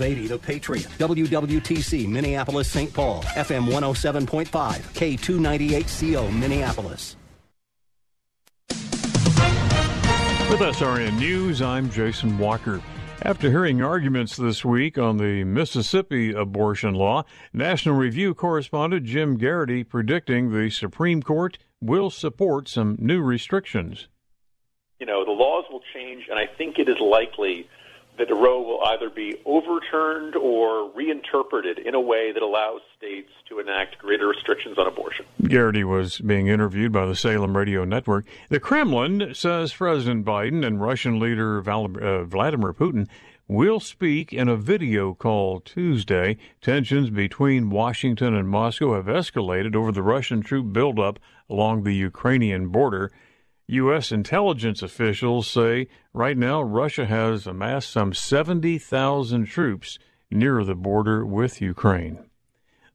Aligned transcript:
80 0.00 0.28
The 0.28 0.38
Patriot, 0.38 0.86
WWTC, 0.98 2.08
Minneapolis, 2.08 2.70
St. 2.70 2.92
Paul, 2.92 3.22
FM 3.22 3.68
107.5, 3.68 4.48
K298CO, 4.48 6.38
Minneapolis. 6.38 7.16
With 10.50 10.60
SRN 10.60 11.18
News, 11.18 11.60
I'm 11.60 11.90
Jason 11.90 12.38
Walker. 12.38 12.80
After 13.22 13.50
hearing 13.50 13.82
arguments 13.82 14.36
this 14.36 14.64
week 14.64 14.96
on 14.96 15.16
the 15.16 15.44
Mississippi 15.44 16.32
abortion 16.32 16.94
law, 16.94 17.24
National 17.52 17.96
Review 17.96 18.32
correspondent 18.32 19.04
Jim 19.04 19.36
Geraghty 19.38 19.84
predicting 19.84 20.50
the 20.50 20.70
Supreme 20.70 21.22
Court 21.22 21.58
will 21.80 22.10
support 22.10 22.68
some 22.68 22.96
new 22.98 23.20
restrictions. 23.20 24.08
You 25.00 25.06
know, 25.06 25.24
the 25.24 25.32
laws 25.32 25.64
will 25.70 25.82
change, 25.92 26.28
and 26.30 26.38
I 26.38 26.46
think 26.46 26.78
it 26.78 26.88
is 26.88 26.98
likely 27.00 27.68
that 28.18 28.28
Roe 28.34 28.60
will 28.60 28.82
either 28.84 29.10
be 29.10 29.36
overturned 29.46 30.36
or 30.36 30.90
reinterpreted 30.92 31.78
in 31.78 31.94
a 31.94 32.00
way 32.00 32.32
that 32.32 32.42
allows 32.42 32.80
states 32.96 33.30
to 33.48 33.58
enact 33.60 33.98
greater 33.98 34.26
restrictions 34.26 34.76
on 34.78 34.86
abortion. 34.86 35.24
Geraghty 35.42 35.84
was 35.84 36.18
being 36.18 36.48
interviewed 36.48 36.92
by 36.92 37.06
the 37.06 37.16
Salem 37.16 37.56
Radio 37.56 37.84
Network. 37.84 38.26
The 38.48 38.60
Kremlin 38.60 39.34
says 39.34 39.72
President 39.72 40.24
Biden 40.24 40.66
and 40.66 40.80
Russian 40.80 41.18
leader 41.18 41.58
uh, 41.58 42.24
Vladimir 42.24 42.72
Putin 42.72 43.08
will 43.46 43.80
speak 43.80 44.32
in 44.32 44.48
a 44.48 44.56
video 44.56 45.14
call 45.14 45.60
Tuesday. 45.60 46.36
Tensions 46.60 47.08
between 47.10 47.70
Washington 47.70 48.34
and 48.34 48.48
Moscow 48.48 48.94
have 48.94 49.06
escalated 49.06 49.74
over 49.74 49.90
the 49.90 50.02
Russian 50.02 50.42
troop 50.42 50.72
buildup 50.72 51.18
along 51.48 51.82
the 51.82 51.94
Ukrainian 51.94 52.68
border. 52.68 53.10
U.S. 53.70 54.12
intelligence 54.12 54.82
officials 54.82 55.46
say 55.46 55.88
right 56.14 56.38
now 56.38 56.62
Russia 56.62 57.04
has 57.04 57.46
amassed 57.46 57.90
some 57.90 58.14
70,000 58.14 59.44
troops 59.44 59.98
near 60.30 60.64
the 60.64 60.74
border 60.74 61.26
with 61.26 61.60
Ukraine. 61.60 62.18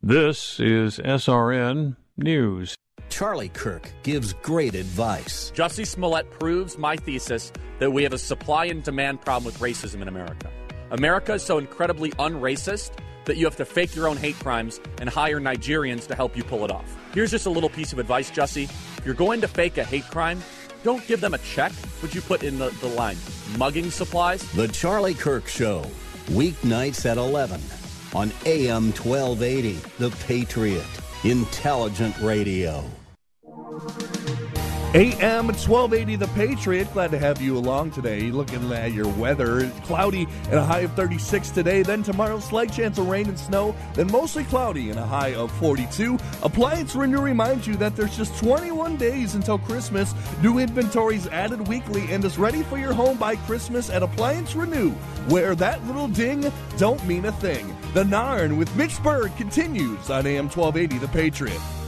This 0.01 0.59
is 0.59 0.97
SRN 0.97 1.95
News. 2.17 2.73
Charlie 3.09 3.49
Kirk 3.49 3.87
gives 4.01 4.33
great 4.41 4.73
advice. 4.73 5.51
Jussie 5.55 5.85
Smollett 5.85 6.31
proves 6.31 6.75
my 6.75 6.95
thesis 6.95 7.51
that 7.77 7.91
we 7.91 8.01
have 8.01 8.13
a 8.13 8.17
supply 8.17 8.65
and 8.65 8.81
demand 8.81 9.21
problem 9.21 9.45
with 9.45 9.59
racism 9.59 10.01
in 10.01 10.07
America. 10.07 10.49
America 10.89 11.33
is 11.33 11.43
so 11.43 11.59
incredibly 11.59 12.09
unracist 12.13 12.97
that 13.25 13.37
you 13.37 13.45
have 13.45 13.55
to 13.57 13.65
fake 13.65 13.95
your 13.95 14.07
own 14.07 14.17
hate 14.17 14.39
crimes 14.39 14.81
and 14.99 15.07
hire 15.07 15.39
Nigerians 15.39 16.07
to 16.07 16.15
help 16.15 16.35
you 16.35 16.43
pull 16.43 16.65
it 16.65 16.71
off. 16.71 16.97
Here's 17.13 17.31
just 17.31 17.45
a 17.45 17.49
little 17.49 17.69
piece 17.69 17.93
of 17.93 17.99
advice, 17.99 18.31
Jussie. 18.31 18.63
If 18.97 19.05
you're 19.05 19.13
going 19.13 19.41
to 19.41 19.47
fake 19.47 19.77
a 19.77 19.83
hate 19.83 20.05
crime, 20.05 20.41
don't 20.83 21.05
give 21.07 21.21
them 21.21 21.33
a 21.33 21.37
check. 21.39 21.71
Would 22.01 22.13
you 22.13 22.21
put 22.21 22.43
in 22.43 22.59
the, 22.59 22.69
the 22.81 22.87
line? 22.87 23.17
Mugging 23.57 23.89
supplies? 23.89 24.49
The 24.51 24.67
Charlie 24.67 25.13
Kirk 25.13 25.47
Show, 25.47 25.85
weeknights 26.27 27.05
at 27.09 27.17
11 27.17 27.61
on 28.13 28.31
AM 28.45 28.91
1280, 28.91 29.79
The 29.97 30.11
Patriot, 30.25 30.85
Intelligent 31.23 32.15
Radio. 32.19 32.83
AM 34.95 35.47
1280 35.47 36.17
The 36.17 36.27
Patriot. 36.27 36.93
Glad 36.93 37.09
to 37.09 37.17
have 37.17 37.41
you 37.41 37.57
along 37.57 37.89
today. 37.89 38.29
Looking 38.29 38.71
at 38.71 38.93
your 38.93 39.07
weather. 39.07 39.67
Cloudy 39.85 40.27
and 40.43 40.53
a 40.53 40.63
high 40.63 40.81
of 40.81 40.93
36 40.93 41.49
today. 41.49 41.81
Then 41.81 42.03
tomorrow, 42.03 42.39
slight 42.39 42.71
chance 42.71 42.99
of 42.99 43.07
rain 43.07 43.27
and 43.27 43.39
snow. 43.39 43.75
Then 43.95 44.11
mostly 44.11 44.43
cloudy 44.43 44.91
and 44.91 44.99
a 44.99 45.05
high 45.05 45.33
of 45.33 45.51
42. 45.53 46.19
Appliance 46.43 46.93
Renew 46.95 47.21
reminds 47.21 47.65
you 47.65 47.75
that 47.77 47.95
there's 47.95 48.15
just 48.15 48.37
21 48.37 48.97
days 48.97 49.33
until 49.33 49.57
Christmas. 49.57 50.13
New 50.43 50.59
inventories 50.59 51.25
added 51.25 51.67
weekly 51.67 52.11
and 52.11 52.23
is 52.23 52.37
ready 52.37 52.61
for 52.61 52.77
your 52.77 52.93
home 52.93 53.17
by 53.17 53.35
Christmas 53.35 53.89
at 53.89 54.03
Appliance 54.03 54.53
Renew, 54.53 54.91
where 55.27 55.55
that 55.55 55.83
little 55.87 56.07
ding 56.07 56.51
don't 56.77 57.03
mean 57.07 57.25
a 57.25 57.31
thing. 57.31 57.75
The 57.95 58.03
Narn 58.03 58.59
with 58.59 58.75
Mitch 58.75 59.01
Berg 59.01 59.35
continues 59.37 60.11
on 60.11 60.27
AM 60.27 60.49
1280 60.49 60.99
The 60.99 61.07
Patriot. 61.07 61.82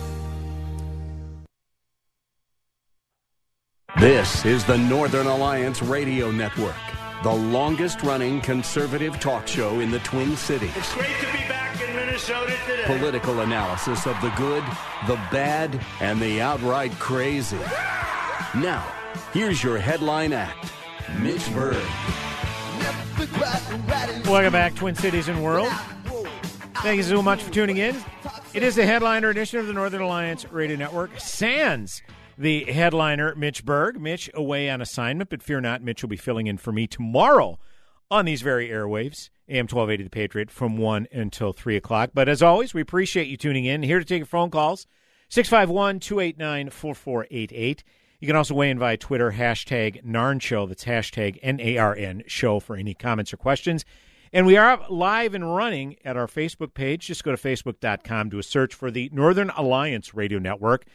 This 4.00 4.44
is 4.44 4.66
the 4.66 4.78
Northern 4.78 5.26
Alliance 5.26 5.82
Radio 5.82 6.30
Network, 6.30 6.76
the 7.24 7.32
longest 7.32 8.04
running 8.04 8.42
conservative 8.42 9.22
talk 9.22 9.48
show 9.48 9.80
in 9.80 9.90
the 9.90 10.00
Twin 10.00 10.36
Cities. 10.36 10.76
It's 10.76 10.94
great 10.94 11.16
to 11.22 11.26
be 11.32 11.48
back 11.48 11.82
in 11.82 11.96
Minnesota 11.96 12.54
today. 12.68 12.84
Political 12.88 13.40
analysis 13.40 14.06
of 14.06 14.20
the 14.20 14.32
good, 14.32 14.66
the 15.08 15.16
bad, 15.32 15.80
and 16.02 16.20
the 16.20 16.42
outright 16.42 16.92
crazy. 17.00 17.58
Now, 18.54 18.86
here's 19.32 19.64
your 19.64 19.78
headline 19.78 20.34
act 20.34 20.74
Mitch 21.20 21.50
Berg. 21.54 21.82
Welcome 24.26 24.52
back, 24.52 24.76
Twin 24.76 24.96
Cities 24.96 25.30
and 25.30 25.42
World. 25.42 25.72
Thank 26.84 26.98
you 26.98 27.04
so 27.04 27.22
much 27.22 27.42
for 27.44 27.52
tuning 27.54 27.78
in. 27.78 27.96
It 28.54 28.62
is 28.62 28.76
the 28.76 28.86
headliner 28.86 29.30
edition 29.30 29.62
of 29.62 29.68
the 29.68 29.74
Northern 29.74 30.02
Alliance 30.02 30.52
Radio 30.52 30.76
Network. 30.76 31.18
Sands 31.18 32.02
the 32.38 32.66
headliner, 32.66 33.36
Mitch 33.36 33.66
Berg. 33.66 34.00
Mitch 34.00 34.30
away 34.34 34.70
on 34.70 34.82
assignment, 34.82 35.30
but 35.30 35.44
fear 35.44 35.62
not, 35.62 35.82
Mitch 35.82 36.02
will 36.02 36.10
be 36.10 36.18
filling 36.18 36.48
in 36.48 36.58
for 36.58 36.72
me 36.72 36.88
tomorrow 36.88 37.60
on 38.12 38.26
these 38.26 38.42
very 38.42 38.70
airwaves, 38.70 39.30
AM 39.50 39.66
1280 39.66 40.04
The 40.04 40.10
Patriot, 40.10 40.52
from 40.52 40.78
1 40.78 41.08
until 41.12 41.54
3 41.54 41.76
o'clock. 41.76 42.12
But 42.14 42.30
as 42.30 42.42
always, 42.42 42.74
we 42.74 42.82
appreciate 42.82 43.28
you 43.28 43.38
tuning 43.38 43.66
in. 43.66 43.84
Here 43.84 44.00
to 44.00 44.06
take 44.06 44.20
your 44.20 44.26
phone 44.26 44.52
calls, 44.52 44.88
651 45.30 46.00
289 46.00 46.70
4488. 46.70 47.84
You 48.20 48.28
can 48.28 48.36
also 48.36 48.54
weigh 48.54 48.70
in 48.70 48.80
via 48.80 48.98
Twitter, 48.98 49.34
hashtag 49.34 50.04
NARN 50.04 50.42
Show. 50.42 50.66
That's 50.66 50.86
hashtag 50.86 51.40
N 51.42 51.60
A 51.60 51.78
R 51.78 51.96
N 51.96 52.24
Show 52.28 52.60
for 52.60 52.76
any 52.76 52.94
comments 52.94 53.34
or 53.34 53.38
questions. 53.38 53.86
And 54.34 54.46
we 54.46 54.58
are 54.58 54.86
live 54.90 55.34
and 55.34 55.56
running 55.56 55.96
at 56.04 56.18
our 56.18 56.28
Facebook 56.28 56.74
page. 56.74 57.08
Just 57.08 57.24
go 57.24 57.36
to 57.36 57.38
facebook.com, 57.38 58.30
do 58.30 58.40
a 58.40 58.44
search 58.44 58.74
for 58.74 58.92
the 58.92 59.10
Northern 59.14 59.50
Alliance 59.52 60.14
Radio 60.14 60.40
Network. 60.40 60.86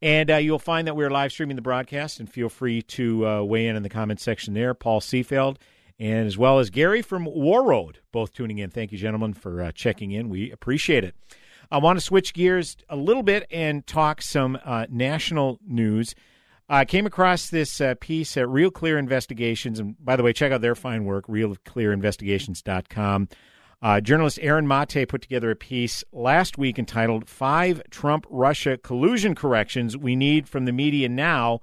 And 0.00 0.30
uh, 0.30 0.36
you'll 0.36 0.60
find 0.60 0.86
that 0.86 0.94
we're 0.94 1.10
live 1.10 1.32
streaming 1.32 1.56
the 1.56 1.62
broadcast, 1.62 2.20
and 2.20 2.30
feel 2.30 2.48
free 2.48 2.82
to 2.82 3.26
uh, 3.26 3.42
weigh 3.42 3.66
in 3.66 3.74
in 3.74 3.82
the 3.82 3.88
comments 3.88 4.22
section 4.22 4.54
there. 4.54 4.74
Paul 4.74 5.00
Seafeld, 5.00 5.56
and 5.98 6.26
as 6.26 6.38
well 6.38 6.60
as 6.60 6.70
Gary 6.70 7.02
from 7.02 7.26
Warroad, 7.26 7.96
both 8.12 8.32
tuning 8.32 8.58
in. 8.58 8.70
Thank 8.70 8.92
you, 8.92 8.98
gentlemen, 8.98 9.34
for 9.34 9.60
uh, 9.60 9.72
checking 9.72 10.12
in. 10.12 10.28
We 10.28 10.52
appreciate 10.52 11.02
it. 11.02 11.16
I 11.70 11.78
want 11.78 11.98
to 11.98 12.04
switch 12.04 12.32
gears 12.32 12.76
a 12.88 12.96
little 12.96 13.22
bit 13.22 13.46
and 13.50 13.86
talk 13.86 14.22
some 14.22 14.58
uh, 14.64 14.86
national 14.88 15.58
news. 15.66 16.14
I 16.68 16.84
came 16.84 17.06
across 17.06 17.48
this 17.48 17.80
uh, 17.80 17.94
piece 17.98 18.36
at 18.36 18.48
Real 18.48 18.70
Clear 18.70 18.98
Investigations, 18.98 19.80
and 19.80 19.96
by 20.02 20.16
the 20.16 20.22
way, 20.22 20.32
check 20.32 20.52
out 20.52 20.60
their 20.60 20.74
fine 20.74 21.04
work, 21.04 21.26
realclearinvestigations.com. 21.26 23.28
Uh, 23.80 24.00
journalist 24.00 24.40
Aaron 24.42 24.66
Mate 24.66 25.08
put 25.08 25.22
together 25.22 25.52
a 25.52 25.56
piece 25.56 26.02
last 26.12 26.58
week 26.58 26.80
entitled 26.80 27.28
Five 27.28 27.80
Trump 27.90 28.26
Russia 28.28 28.76
Collusion 28.76 29.36
Corrections 29.36 29.96
We 29.96 30.16
Need 30.16 30.48
from 30.48 30.64
the 30.64 30.72
Media 30.72 31.08
Now, 31.08 31.60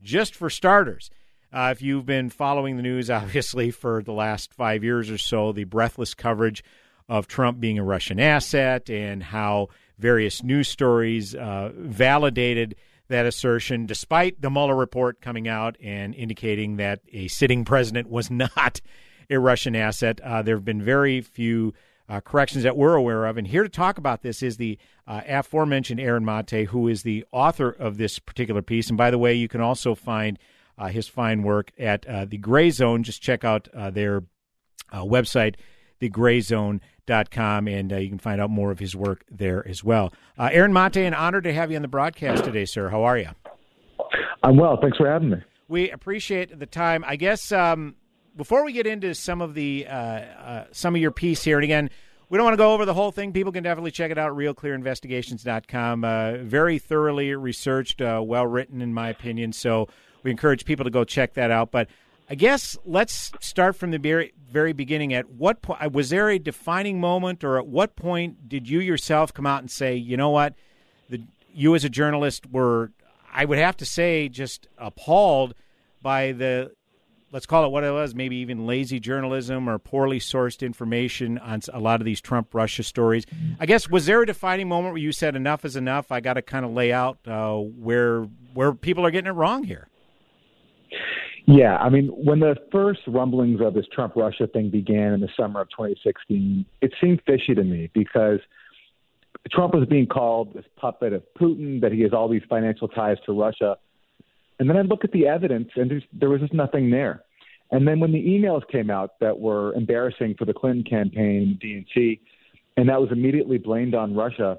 just 0.00 0.34
for 0.34 0.48
starters. 0.48 1.10
Uh, 1.52 1.68
if 1.72 1.82
you've 1.82 2.06
been 2.06 2.30
following 2.30 2.76
the 2.76 2.82
news, 2.82 3.10
obviously, 3.10 3.70
for 3.70 4.02
the 4.02 4.12
last 4.12 4.54
five 4.54 4.82
years 4.82 5.10
or 5.10 5.18
so, 5.18 5.52
the 5.52 5.64
breathless 5.64 6.14
coverage 6.14 6.64
of 7.06 7.26
Trump 7.26 7.60
being 7.60 7.78
a 7.78 7.84
Russian 7.84 8.18
asset 8.18 8.88
and 8.88 9.22
how 9.22 9.68
various 9.98 10.42
news 10.42 10.68
stories 10.68 11.34
uh, 11.34 11.70
validated 11.74 12.76
that 13.08 13.26
assertion, 13.26 13.84
despite 13.84 14.40
the 14.40 14.50
Mueller 14.50 14.76
report 14.76 15.20
coming 15.20 15.48
out 15.48 15.76
and 15.82 16.14
indicating 16.14 16.76
that 16.76 17.00
a 17.12 17.28
sitting 17.28 17.64
president 17.64 18.08
was 18.08 18.30
not 18.30 18.80
a 19.30 19.38
Russian 19.38 19.76
asset. 19.76 20.20
Uh, 20.20 20.42
there 20.42 20.56
have 20.56 20.64
been 20.64 20.82
very 20.82 21.20
few 21.20 21.74
uh, 22.08 22.20
corrections 22.20 22.64
that 22.64 22.76
we're 22.76 22.94
aware 22.94 23.26
of. 23.26 23.36
And 23.36 23.46
here 23.46 23.62
to 23.62 23.68
talk 23.68 23.98
about 23.98 24.22
this 24.22 24.42
is 24.42 24.56
the 24.56 24.78
uh, 25.06 25.20
aforementioned 25.28 26.00
Aaron 26.00 26.24
Mate, 26.24 26.68
who 26.68 26.88
is 26.88 27.02
the 27.02 27.24
author 27.32 27.70
of 27.70 27.98
this 27.98 28.18
particular 28.18 28.62
piece. 28.62 28.88
And 28.88 28.96
by 28.96 29.10
the 29.10 29.18
way, 29.18 29.34
you 29.34 29.48
can 29.48 29.60
also 29.60 29.94
find 29.94 30.38
uh, 30.78 30.88
his 30.88 31.08
fine 31.08 31.42
work 31.42 31.72
at 31.78 32.06
uh, 32.06 32.24
the 32.24 32.38
Gray 32.38 32.70
Zone. 32.70 33.02
Just 33.02 33.20
check 33.20 33.44
out 33.44 33.68
uh, 33.74 33.90
their 33.90 34.22
website, 34.92 35.56
thegrayzone.com, 36.00 37.68
and 37.68 37.90
you 37.92 38.08
can 38.08 38.18
find 38.18 38.40
out 38.40 38.48
more 38.48 38.70
of 38.70 38.78
his 38.78 38.96
work 38.96 39.24
there 39.30 39.66
as 39.68 39.84
well. 39.84 40.12
Aaron 40.38 40.72
Mate, 40.72 40.96
an 40.98 41.14
honor 41.14 41.42
to 41.42 41.52
have 41.52 41.70
you 41.70 41.76
on 41.76 41.82
the 41.82 41.88
broadcast 41.88 42.44
today, 42.44 42.64
sir. 42.64 42.88
How 42.88 43.02
are 43.04 43.18
you? 43.18 43.28
I'm 44.42 44.56
well. 44.56 44.78
Thanks 44.80 44.96
for 44.96 45.10
having 45.10 45.30
me. 45.30 45.38
We 45.66 45.90
appreciate 45.90 46.58
the 46.58 46.64
time. 46.64 47.04
I 47.06 47.16
guess 47.16 47.52
um, 47.52 47.96
before 48.38 48.64
we 48.64 48.72
get 48.72 48.86
into 48.86 49.14
some 49.14 49.42
of 49.42 49.52
the 49.52 49.86
uh, 49.86 49.92
uh, 49.92 50.64
some 50.72 50.94
of 50.94 51.00
your 51.02 51.10
piece 51.10 51.42
here, 51.42 51.58
and 51.58 51.64
again, 51.64 51.90
we 52.30 52.38
don't 52.38 52.44
want 52.44 52.54
to 52.54 52.58
go 52.58 52.72
over 52.72 52.86
the 52.86 52.94
whole 52.94 53.10
thing. 53.10 53.32
People 53.32 53.52
can 53.52 53.64
definitely 53.64 53.90
check 53.90 54.10
it 54.10 54.16
out. 54.16 54.32
RealClearInvestigations.com. 54.32 56.04
Uh, 56.04 56.36
very 56.38 56.78
thoroughly 56.78 57.34
researched, 57.34 58.00
uh, 58.00 58.22
well 58.24 58.46
written, 58.46 58.80
in 58.80 58.94
my 58.94 59.08
opinion. 59.08 59.52
So 59.52 59.88
we 60.22 60.30
encourage 60.30 60.64
people 60.64 60.84
to 60.84 60.90
go 60.90 61.04
check 61.04 61.34
that 61.34 61.50
out. 61.50 61.72
But 61.72 61.88
I 62.30 62.36
guess 62.36 62.78
let's 62.84 63.32
start 63.40 63.76
from 63.76 63.90
the 63.90 63.98
very, 63.98 64.32
very 64.50 64.72
beginning. 64.72 65.14
At 65.14 65.28
what 65.30 65.60
point 65.60 65.82
uh, 65.82 65.90
was 65.90 66.10
there 66.10 66.30
a 66.30 66.38
defining 66.38 67.00
moment, 67.00 67.42
or 67.42 67.58
at 67.58 67.66
what 67.66 67.96
point 67.96 68.48
did 68.48 68.68
you 68.68 68.78
yourself 68.78 69.34
come 69.34 69.46
out 69.46 69.60
and 69.60 69.70
say, 69.70 69.96
you 69.96 70.16
know 70.16 70.30
what, 70.30 70.54
the, 71.10 71.22
you 71.52 71.74
as 71.74 71.84
a 71.84 71.90
journalist 71.90 72.46
were, 72.46 72.92
I 73.32 73.46
would 73.46 73.58
have 73.58 73.76
to 73.78 73.84
say, 73.84 74.28
just 74.28 74.68
appalled 74.78 75.54
by 76.02 76.32
the 76.32 76.72
let's 77.32 77.46
call 77.46 77.64
it 77.64 77.70
what 77.70 77.84
it 77.84 77.90
was, 77.90 78.14
maybe 78.14 78.36
even 78.36 78.66
lazy 78.66 79.00
journalism 79.00 79.68
or 79.68 79.78
poorly 79.78 80.18
sourced 80.18 80.64
information 80.64 81.38
on 81.38 81.60
a 81.72 81.80
lot 81.80 82.00
of 82.00 82.04
these 82.04 82.20
Trump 82.20 82.54
Russia 82.54 82.82
stories. 82.82 83.24
I 83.60 83.66
guess 83.66 83.88
was 83.88 84.06
there 84.06 84.22
a 84.22 84.26
defining 84.26 84.68
moment 84.68 84.94
where 84.94 85.02
you 85.02 85.12
said 85.12 85.36
enough 85.36 85.64
is 85.64 85.76
enough? 85.76 86.10
I 86.10 86.20
got 86.20 86.34
to 86.34 86.42
kind 86.42 86.64
of 86.64 86.72
lay 86.72 86.92
out 86.92 87.18
uh, 87.26 87.56
where 87.56 88.22
where 88.54 88.72
people 88.72 89.04
are 89.04 89.10
getting 89.10 89.28
it 89.28 89.34
wrong 89.34 89.64
here. 89.64 89.88
Yeah, 91.46 91.78
I 91.78 91.88
mean, 91.88 92.08
when 92.08 92.40
the 92.40 92.56
first 92.70 93.00
rumblings 93.06 93.60
of 93.62 93.72
this 93.72 93.86
Trump 93.90 94.16
Russia 94.16 94.46
thing 94.46 94.68
began 94.68 95.14
in 95.14 95.20
the 95.20 95.30
summer 95.34 95.62
of 95.62 95.70
2016, 95.70 96.66
it 96.82 96.92
seemed 97.00 97.22
fishy 97.26 97.54
to 97.54 97.64
me 97.64 97.90
because 97.94 98.40
Trump 99.50 99.74
was 99.74 99.88
being 99.88 100.06
called 100.06 100.52
this 100.52 100.66
puppet 100.76 101.14
of 101.14 101.22
Putin, 101.40 101.80
that 101.80 101.92
he 101.92 102.02
has 102.02 102.12
all 102.12 102.28
these 102.28 102.42
financial 102.50 102.86
ties 102.88 103.16
to 103.24 103.32
Russia. 103.32 103.78
And 104.58 104.68
then 104.68 104.76
I 104.76 104.82
look 104.82 105.04
at 105.04 105.12
the 105.12 105.26
evidence, 105.26 105.68
and 105.76 106.02
there 106.12 106.28
was 106.28 106.40
just 106.40 106.52
nothing 106.52 106.90
there. 106.90 107.24
And 107.70 107.86
then 107.86 108.00
when 108.00 108.12
the 108.12 108.24
emails 108.24 108.62
came 108.70 108.90
out 108.90 109.18
that 109.20 109.38
were 109.38 109.74
embarrassing 109.74 110.36
for 110.38 110.44
the 110.44 110.54
Clinton 110.54 110.84
campaign, 110.84 111.58
DNC, 111.62 112.20
and 112.76 112.88
that 112.88 113.00
was 113.00 113.10
immediately 113.12 113.58
blamed 113.58 113.94
on 113.94 114.14
Russia, 114.14 114.58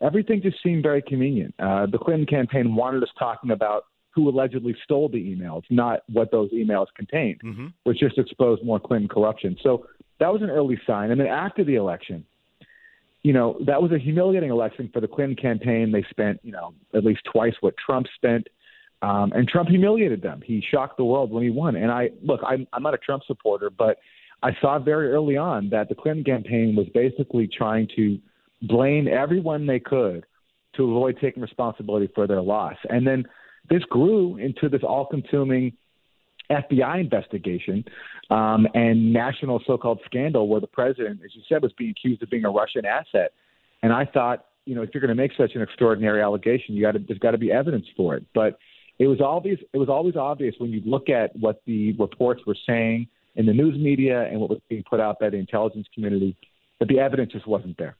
everything 0.00 0.40
just 0.42 0.62
seemed 0.62 0.82
very 0.82 1.02
convenient. 1.02 1.54
Uh, 1.58 1.86
the 1.86 1.98
Clinton 1.98 2.26
campaign 2.26 2.74
wanted 2.74 3.02
us 3.02 3.08
talking 3.18 3.50
about 3.50 3.86
who 4.14 4.28
allegedly 4.28 4.76
stole 4.84 5.08
the 5.08 5.18
emails, 5.18 5.62
not 5.70 6.00
what 6.12 6.30
those 6.30 6.50
emails 6.52 6.86
contained, 6.96 7.40
mm-hmm. 7.44 7.66
which 7.82 7.98
just 7.98 8.16
exposed 8.16 8.64
more 8.64 8.78
Clinton 8.78 9.08
corruption. 9.08 9.56
So 9.62 9.86
that 10.20 10.32
was 10.32 10.40
an 10.42 10.50
early 10.50 10.80
sign. 10.86 11.10
And 11.10 11.20
then 11.20 11.26
after 11.26 11.64
the 11.64 11.74
election, 11.74 12.24
you 13.24 13.32
know, 13.32 13.58
that 13.66 13.82
was 13.82 13.90
a 13.90 13.98
humiliating 13.98 14.50
election 14.50 14.90
for 14.92 15.00
the 15.00 15.08
Clinton 15.08 15.34
campaign. 15.34 15.90
They 15.90 16.04
spent, 16.10 16.38
you 16.44 16.52
know, 16.52 16.74
at 16.94 17.04
least 17.04 17.22
twice 17.30 17.54
what 17.60 17.74
Trump 17.84 18.06
spent. 18.14 18.46
Um, 19.02 19.32
and 19.32 19.46
Trump 19.46 19.68
humiliated 19.68 20.22
them. 20.22 20.42
He 20.44 20.64
shocked 20.70 20.96
the 20.96 21.04
world 21.04 21.30
when 21.30 21.42
he 21.42 21.50
won. 21.50 21.76
And 21.76 21.90
I 21.90 22.10
look, 22.22 22.40
I'm, 22.46 22.66
I'm 22.72 22.82
not 22.82 22.94
a 22.94 22.98
Trump 22.98 23.22
supporter, 23.26 23.70
but 23.70 23.98
I 24.42 24.50
saw 24.60 24.78
very 24.78 25.10
early 25.10 25.36
on 25.36 25.68
that 25.70 25.88
the 25.88 25.94
Clinton 25.94 26.24
campaign 26.24 26.74
was 26.76 26.86
basically 26.94 27.48
trying 27.48 27.88
to 27.96 28.18
blame 28.62 29.08
everyone 29.08 29.66
they 29.66 29.80
could 29.80 30.24
to 30.76 30.84
avoid 30.84 31.18
taking 31.20 31.42
responsibility 31.42 32.10
for 32.14 32.26
their 32.26 32.42
loss. 32.42 32.76
And 32.88 33.06
then 33.06 33.24
this 33.70 33.82
grew 33.84 34.36
into 34.36 34.68
this 34.68 34.82
all-consuming 34.82 35.72
FBI 36.50 37.00
investigation 37.00 37.84
um, 38.30 38.66
and 38.74 39.12
national 39.12 39.62
so-called 39.66 40.00
scandal 40.04 40.48
where 40.48 40.60
the 40.60 40.66
president, 40.66 41.20
as 41.24 41.34
you 41.34 41.42
said, 41.48 41.62
was 41.62 41.72
being 41.78 41.90
accused 41.90 42.22
of 42.22 42.30
being 42.30 42.44
a 42.44 42.50
Russian 42.50 42.84
asset. 42.84 43.32
And 43.82 43.92
I 43.92 44.04
thought, 44.04 44.46
you 44.66 44.74
know, 44.74 44.82
if 44.82 44.90
you're 44.92 45.00
going 45.00 45.14
to 45.14 45.14
make 45.14 45.32
such 45.36 45.54
an 45.54 45.62
extraordinary 45.62 46.22
allegation, 46.22 46.74
you 46.74 46.82
got 46.82 46.92
to 46.92 46.98
there's 46.98 47.18
got 47.18 47.32
to 47.32 47.38
be 47.38 47.52
evidence 47.52 47.86
for 47.96 48.14
it. 48.14 48.24
But 48.34 48.58
it 48.98 49.06
was 49.06 49.20
obvious. 49.20 49.60
It 49.72 49.78
was 49.78 49.88
always 49.88 50.16
obvious 50.16 50.54
when 50.58 50.70
you 50.70 50.82
look 50.84 51.08
at 51.08 51.34
what 51.36 51.62
the 51.66 51.92
reports 51.92 52.42
were 52.46 52.56
saying 52.66 53.08
in 53.34 53.46
the 53.46 53.52
news 53.52 53.78
media 53.78 54.24
and 54.24 54.40
what 54.40 54.50
was 54.50 54.60
being 54.68 54.84
put 54.88 55.00
out 55.00 55.18
by 55.18 55.30
the 55.30 55.36
intelligence 55.36 55.86
community 55.92 56.36
that 56.78 56.88
the 56.88 57.00
evidence 57.00 57.32
just 57.32 57.46
wasn't 57.46 57.76
there. 57.76 57.96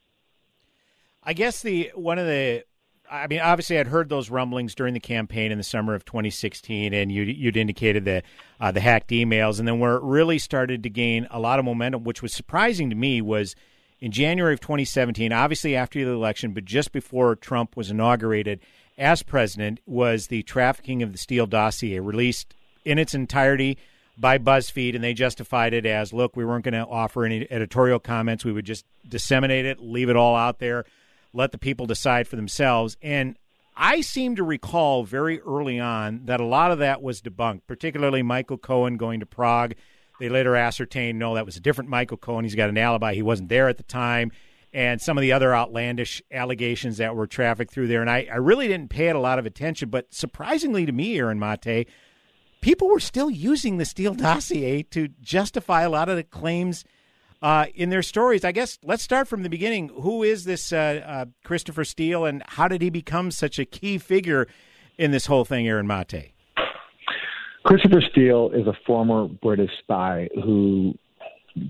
I 1.22 1.32
guess 1.32 1.62
the 1.62 1.90
one 1.94 2.18
of 2.18 2.26
the 2.26 2.64
I 3.10 3.26
mean, 3.26 3.40
obviously, 3.40 3.78
I'd 3.78 3.86
heard 3.86 4.08
those 4.08 4.30
rumblings 4.30 4.74
during 4.74 4.94
the 4.94 5.00
campaign 5.00 5.52
in 5.52 5.58
the 5.58 5.64
summer 5.64 5.94
of 5.94 6.04
2016, 6.04 6.94
and 6.94 7.12
you, 7.12 7.22
you'd 7.22 7.56
indicated 7.56 8.04
the 8.04 8.22
uh, 8.60 8.72
the 8.72 8.80
hacked 8.80 9.10
emails, 9.10 9.58
and 9.58 9.68
then 9.68 9.78
where 9.78 9.96
it 9.96 10.02
really 10.02 10.38
started 10.38 10.82
to 10.82 10.90
gain 10.90 11.26
a 11.30 11.38
lot 11.38 11.58
of 11.58 11.64
momentum, 11.64 12.04
which 12.04 12.22
was 12.22 12.32
surprising 12.32 12.88
to 12.90 12.96
me, 12.96 13.20
was 13.20 13.54
in 14.00 14.10
January 14.10 14.54
of 14.54 14.60
2017. 14.60 15.32
Obviously, 15.32 15.76
after 15.76 16.02
the 16.04 16.10
election, 16.10 16.52
but 16.52 16.64
just 16.64 16.92
before 16.92 17.36
Trump 17.36 17.76
was 17.76 17.90
inaugurated 17.90 18.60
as 18.96 19.22
president, 19.22 19.80
was 19.86 20.26
the 20.28 20.42
trafficking 20.42 21.02
of 21.02 21.12
the 21.12 21.18
Steele 21.18 21.46
dossier 21.46 22.00
released 22.00 22.54
in 22.84 22.98
its 22.98 23.14
entirety 23.14 23.78
by 24.16 24.38
BuzzFeed, 24.38 24.94
and 24.94 25.02
they 25.02 25.14
justified 25.14 25.74
it 25.74 25.86
as, 25.86 26.12
"Look, 26.12 26.36
we 26.36 26.44
weren't 26.44 26.64
going 26.64 26.74
to 26.74 26.86
offer 26.86 27.24
any 27.24 27.46
editorial 27.50 27.98
comments; 27.98 28.44
we 28.44 28.52
would 28.52 28.66
just 28.66 28.84
disseminate 29.08 29.66
it, 29.66 29.80
leave 29.80 30.08
it 30.08 30.16
all 30.16 30.36
out 30.36 30.58
there." 30.58 30.84
let 31.34 31.52
the 31.52 31.58
people 31.58 31.84
decide 31.84 32.26
for 32.26 32.36
themselves. 32.36 32.96
And 33.02 33.36
I 33.76 34.00
seem 34.00 34.36
to 34.36 34.44
recall 34.44 35.04
very 35.04 35.40
early 35.40 35.80
on 35.80 36.22
that 36.24 36.40
a 36.40 36.44
lot 36.46 36.70
of 36.70 36.78
that 36.78 37.02
was 37.02 37.20
debunked, 37.20 37.62
particularly 37.66 38.22
Michael 38.22 38.56
Cohen 38.56 38.96
going 38.96 39.20
to 39.20 39.26
Prague. 39.26 39.74
They 40.20 40.28
later 40.28 40.54
ascertained 40.54 41.18
no, 41.18 41.34
that 41.34 41.44
was 41.44 41.56
a 41.56 41.60
different 41.60 41.90
Michael 41.90 42.16
Cohen. 42.16 42.44
He's 42.44 42.54
got 42.54 42.70
an 42.70 42.78
alibi. 42.78 43.14
He 43.14 43.22
wasn't 43.22 43.48
there 43.48 43.68
at 43.68 43.76
the 43.76 43.82
time. 43.82 44.30
And 44.74 45.00
some 45.00 45.16
of 45.16 45.22
the 45.22 45.32
other 45.32 45.54
outlandish 45.54 46.20
allegations 46.32 46.96
that 46.96 47.14
were 47.14 47.28
trafficked 47.28 47.72
through 47.72 47.86
there. 47.86 48.00
And 48.00 48.10
I, 48.10 48.26
I 48.30 48.36
really 48.36 48.66
didn't 48.66 48.90
pay 48.90 49.08
it 49.08 49.14
a 49.14 49.20
lot 49.20 49.38
of 49.38 49.46
attention. 49.46 49.88
But 49.88 50.12
surprisingly 50.12 50.84
to 50.84 50.90
me, 50.90 51.16
Aaron 51.16 51.38
Mate, 51.38 51.88
people 52.60 52.88
were 52.88 52.98
still 52.98 53.30
using 53.30 53.78
the 53.78 53.84
Steele 53.84 54.14
dossier 54.14 54.82
to 54.82 55.08
justify 55.20 55.82
a 55.82 55.90
lot 55.90 56.08
of 56.08 56.16
the 56.16 56.24
claims 56.24 56.84
uh, 57.40 57.66
in 57.74 57.90
their 57.90 58.02
stories. 58.02 58.44
I 58.44 58.52
guess 58.52 58.78
let's 58.82 59.02
start 59.02 59.28
from 59.28 59.42
the 59.44 59.50
beginning. 59.50 59.90
Who 59.90 60.22
is 60.22 60.44
this 60.44 60.72
uh, 60.72 61.02
uh, 61.06 61.24
Christopher 61.44 61.84
Steele, 61.84 62.24
and 62.24 62.42
how 62.46 62.66
did 62.66 62.82
he 62.82 62.90
become 62.90 63.30
such 63.30 63.58
a 63.58 63.64
key 63.64 63.98
figure 63.98 64.48
in 64.98 65.10
this 65.10 65.26
whole 65.26 65.44
thing, 65.44 65.68
Aaron 65.68 65.86
Mate? 65.86 66.32
Christopher 67.64 68.02
Steele 68.10 68.50
is 68.52 68.66
a 68.66 68.72
former 68.86 69.28
British 69.28 69.70
spy 69.80 70.28
who 70.42 70.94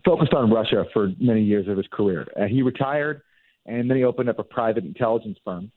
focused 0.04 0.32
on 0.32 0.50
Russia 0.50 0.84
for 0.92 1.12
many 1.20 1.42
years 1.42 1.68
of 1.68 1.76
his 1.76 1.86
career. 1.90 2.26
Uh, 2.36 2.44
he 2.44 2.62
retired, 2.62 3.22
and 3.66 3.88
then 3.88 3.96
he 3.96 4.04
opened 4.04 4.28
up 4.28 4.38
a 4.38 4.44
private 4.44 4.84
intelligence 4.84 5.38
firm. 5.44 5.70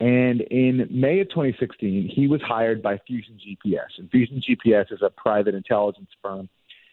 And 0.00 0.40
in 0.40 0.88
May 0.90 1.20
of 1.20 1.28
2016, 1.28 2.08
he 2.08 2.26
was 2.26 2.40
hired 2.40 2.82
by 2.82 2.98
Fusion 3.06 3.38
GPS. 3.38 3.98
And 3.98 4.10
Fusion 4.10 4.40
GPS 4.40 4.90
is 4.92 5.02
a 5.02 5.10
private 5.10 5.54
intelligence 5.54 6.08
firm 6.22 6.48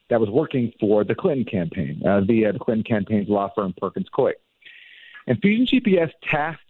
that 0.09 0.19
was 0.19 0.29
working 0.29 0.73
for 0.79 1.03
the 1.03 1.15
Clinton 1.15 1.45
campaign 1.45 2.01
uh, 2.05 2.21
via 2.21 2.51
the 2.51 2.59
Clinton 2.59 2.83
campaign's 2.83 3.29
law 3.29 3.49
firm 3.55 3.73
Perkins 3.79 4.07
Coie. 4.13 4.33
And 5.25 5.39
Fusion 5.39 5.65
GPS 5.65 6.11
tasked 6.29 6.61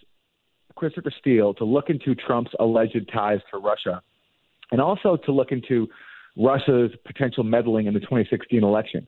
Christopher 0.75 1.11
Steele 1.19 1.53
to 1.55 1.65
look 1.65 1.89
into 1.89 2.13
Trump's 2.13 2.51
alleged 2.59 3.09
ties 3.11 3.39
to 3.51 3.57
Russia 3.57 4.01
and 4.71 4.79
also 4.79 5.17
to 5.17 5.31
look 5.31 5.51
into 5.51 5.87
Russia's 6.35 6.91
potential 7.05 7.43
meddling 7.43 7.87
in 7.87 7.93
the 7.93 7.99
2016 7.99 8.63
election. 8.63 9.07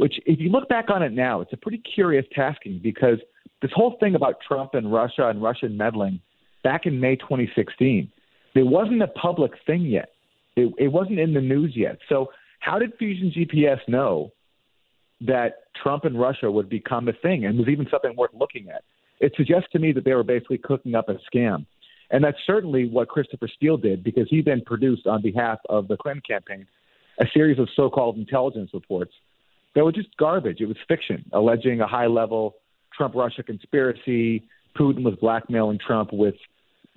Which, 0.00 0.14
if 0.24 0.40
you 0.40 0.48
look 0.48 0.66
back 0.70 0.88
on 0.88 1.02
it 1.02 1.12
now, 1.12 1.42
it's 1.42 1.52
a 1.52 1.58
pretty 1.58 1.76
curious 1.94 2.24
tasking 2.34 2.80
because 2.82 3.18
this 3.60 3.70
whole 3.74 3.98
thing 4.00 4.14
about 4.14 4.36
Trump 4.48 4.72
and 4.72 4.90
Russia 4.90 5.28
and 5.28 5.42
Russian 5.42 5.76
meddling 5.76 6.20
back 6.64 6.86
in 6.86 6.98
May 6.98 7.16
2016, 7.16 8.10
it 8.54 8.62
wasn't 8.62 9.02
a 9.02 9.08
public 9.08 9.52
thing 9.66 9.82
yet. 9.82 10.12
It, 10.56 10.72
it 10.78 10.88
wasn't 10.88 11.18
in 11.18 11.34
the 11.34 11.42
news 11.42 11.74
yet. 11.76 11.98
So 12.08 12.30
how 12.60 12.78
did 12.78 12.94
Fusion 12.98 13.30
GPS 13.30 13.80
know 13.88 14.32
that 15.20 15.64
Trump 15.82 16.06
and 16.06 16.18
Russia 16.18 16.50
would 16.50 16.70
become 16.70 17.06
a 17.08 17.12
thing 17.12 17.44
and 17.44 17.58
was 17.58 17.68
even 17.68 17.86
something 17.90 18.16
worth 18.16 18.30
looking 18.32 18.70
at? 18.70 18.84
It 19.20 19.34
suggests 19.36 19.68
to 19.72 19.78
me 19.78 19.92
that 19.92 20.06
they 20.06 20.14
were 20.14 20.24
basically 20.24 20.56
cooking 20.56 20.94
up 20.94 21.10
a 21.10 21.16
scam. 21.30 21.66
And 22.10 22.24
that's 22.24 22.38
certainly 22.46 22.88
what 22.88 23.08
Christopher 23.08 23.48
Steele 23.54 23.76
did 23.76 24.02
because 24.02 24.28
he 24.30 24.40
then 24.40 24.62
produced, 24.64 25.06
on 25.06 25.20
behalf 25.20 25.58
of 25.68 25.88
the 25.88 25.98
Clinton 25.98 26.22
campaign, 26.26 26.66
a 27.20 27.26
series 27.34 27.58
of 27.58 27.68
so 27.76 27.90
called 27.90 28.16
intelligence 28.16 28.70
reports 28.72 29.12
that 29.74 29.84
were 29.84 29.92
just 29.92 30.16
garbage. 30.16 30.60
It 30.60 30.66
was 30.66 30.76
fiction, 30.88 31.24
alleging 31.32 31.80
a 31.80 31.86
high 31.86 32.06
level 32.06 32.56
Trump 32.92 33.14
Russia 33.14 33.42
conspiracy. 33.42 34.44
Putin 34.76 35.02
was 35.02 35.14
blackmailing 35.20 35.78
Trump 35.78 36.12
with 36.12 36.34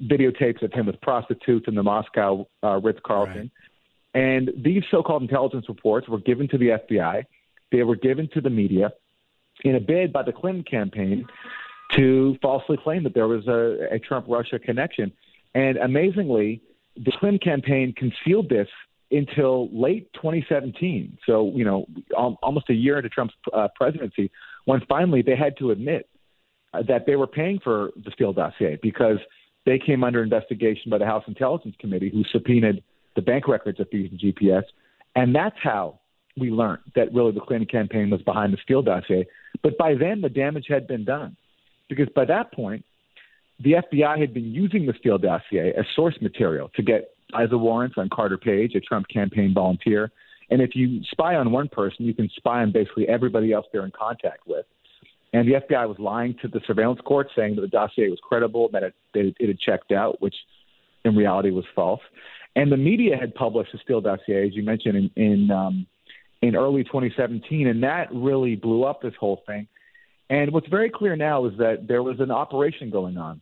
videotapes 0.02 0.62
of 0.64 0.74
him 0.74 0.88
with 0.88 1.00
prostitutes 1.02 1.68
in 1.68 1.76
the 1.76 1.84
Moscow 1.84 2.48
uh, 2.64 2.80
Ritz 2.80 3.00
Carlton. 3.06 3.52
Right. 4.16 4.22
And 4.22 4.52
these 4.58 4.84
so 4.92 5.02
called 5.02 5.22
intelligence 5.22 5.68
reports 5.70 6.08
were 6.08 6.20
given 6.20 6.48
to 6.50 6.58
the 6.58 6.70
FBI, 6.70 7.24
they 7.72 7.84
were 7.84 7.96
given 7.96 8.30
to 8.34 8.42
the 8.42 8.50
media 8.50 8.94
in 9.64 9.76
a 9.76 9.80
bid 9.80 10.14
by 10.14 10.24
the 10.24 10.32
Clinton 10.32 10.64
campaign 10.64 11.26
to 11.94 12.38
falsely 12.42 12.78
claim 12.78 13.04
that 13.04 13.14
there 13.14 13.28
was 13.28 13.48
a, 13.48 13.96
a 13.96 14.00
Trump 14.00 14.26
Russia 14.28 14.60
connection. 14.60 15.12
And 15.56 15.78
amazingly, 15.78 16.62
the 16.96 17.12
Clinton 17.12 17.40
campaign 17.40 17.94
concealed 17.94 18.50
this 18.50 18.68
until 19.14 19.70
late 19.72 20.12
2017. 20.14 21.18
So, 21.26 21.52
you 21.56 21.64
know, 21.64 21.86
almost 22.42 22.70
a 22.70 22.74
year 22.74 22.98
into 22.98 23.10
Trump's 23.10 23.36
uh, 23.54 23.68
presidency, 23.76 24.32
when 24.66 24.82
finally 24.88 25.22
they 25.22 25.36
had 25.36 25.58
to 25.58 25.72
admit 25.72 26.10
uh, 26.74 26.84
that 26.88 27.06
they 27.06 27.16
were 27.16 27.28
paying 27.28 27.60
for 27.64 27.92
the 28.04 28.12
Steele 28.12 28.34
dossier 28.34 28.80
because 28.82 29.18
they 29.66 29.80
came 29.80 30.04
under 30.04 30.24
investigation 30.24 30.90
by 30.90 30.98
the 30.98 31.06
House 31.06 31.24
Intelligence 31.28 31.76
Committee, 31.80 32.10
who 32.10 32.24
subpoenaed 32.32 32.84
the 33.16 33.22
bank 33.22 33.48
records 33.48 33.80
of 33.80 33.88
Fusion 33.90 34.18
GPS. 34.18 34.64
And 35.16 35.36
that's 35.36 35.56
how 35.62 36.00
we 36.38 36.50
learned 36.50 36.82
that 36.96 37.14
really 37.14 37.32
the 37.32 37.40
Clinton 37.40 37.68
campaign 37.68 38.10
was 38.10 38.22
behind 38.24 38.54
the 38.54 38.58
Steele 38.64 38.82
dossier. 38.82 39.28
But 39.62 39.78
by 39.78 39.94
then, 39.96 40.22
the 40.22 40.30
damage 40.30 40.66
had 40.68 40.88
been 40.88 41.06
done. 41.06 41.38
Because 41.90 42.08
by 42.16 42.26
that 42.26 42.52
point, 42.54 42.84
the 43.60 43.74
FBI 43.74 44.20
had 44.20 44.34
been 44.34 44.52
using 44.52 44.86
the 44.86 44.94
Steele 45.00 45.20
dossier 45.20 45.74
as 45.78 45.86
source 45.96 46.16
material 46.22 46.72
to 46.76 46.82
get 46.82 47.13
FISA 47.34 47.60
warrants 47.60 47.98
on 47.98 48.10
Carter 48.10 48.38
Page, 48.38 48.76
a 48.76 48.80
Trump 48.80 49.08
campaign 49.08 49.54
volunteer. 49.54 50.12
And 50.50 50.62
if 50.62 50.76
you 50.76 51.02
spy 51.12 51.36
on 51.36 51.52
one 51.52 51.70
person, 51.70 52.06
you 52.06 52.14
can 52.14 52.30
spy 52.36 52.62
on 52.62 52.72
basically 52.72 53.08
everybody 53.08 53.52
else 53.52 53.66
they're 53.72 53.86
in 53.86 53.92
contact 53.92 54.46
with. 54.46 54.66
And 55.34 55.48
the 55.48 55.54
FBI 55.54 55.88
was 55.88 55.98
lying 55.98 56.36
to 56.42 56.48
the 56.48 56.62
surveillance 56.68 57.02
court, 57.02 57.30
saying 57.36 57.56
that 57.56 57.62
the 57.62 57.68
dossier 57.68 58.10
was 58.10 58.20
credible, 58.22 58.70
that 58.72 58.84
it, 58.84 58.94
it 59.14 59.48
had 59.48 59.60
checked 59.60 59.92
out, 59.92 60.22
which 60.22 60.36
in 61.04 61.16
reality 61.16 61.50
was 61.50 61.66
false. 61.74 62.02
And 62.56 62.72
the 62.72 62.78
media 62.78 63.18
had 63.18 63.34
published 63.34 63.72
the 63.72 63.80
Steele 63.80 64.02
dossier, 64.02 64.48
as 64.48 64.56
you 64.56 64.62
mentioned, 64.62 65.12
in 65.16 65.24
in, 65.24 65.52
um, 65.52 65.88
in 66.44 66.56
early 66.56 66.84
2017, 66.84 67.68
and 67.68 67.82
that 67.84 68.10
really 68.14 68.56
blew 68.56 68.84
up 68.84 69.02
this 69.02 69.14
whole 69.20 69.42
thing. 69.48 69.68
And 70.30 70.52
what's 70.52 70.68
very 70.68 70.90
clear 70.90 71.16
now 71.16 71.46
is 71.46 71.58
that 71.58 71.88
there 71.88 72.04
was 72.04 72.20
an 72.20 72.32
operation 72.32 72.90
going 72.90 73.18
on 73.18 73.42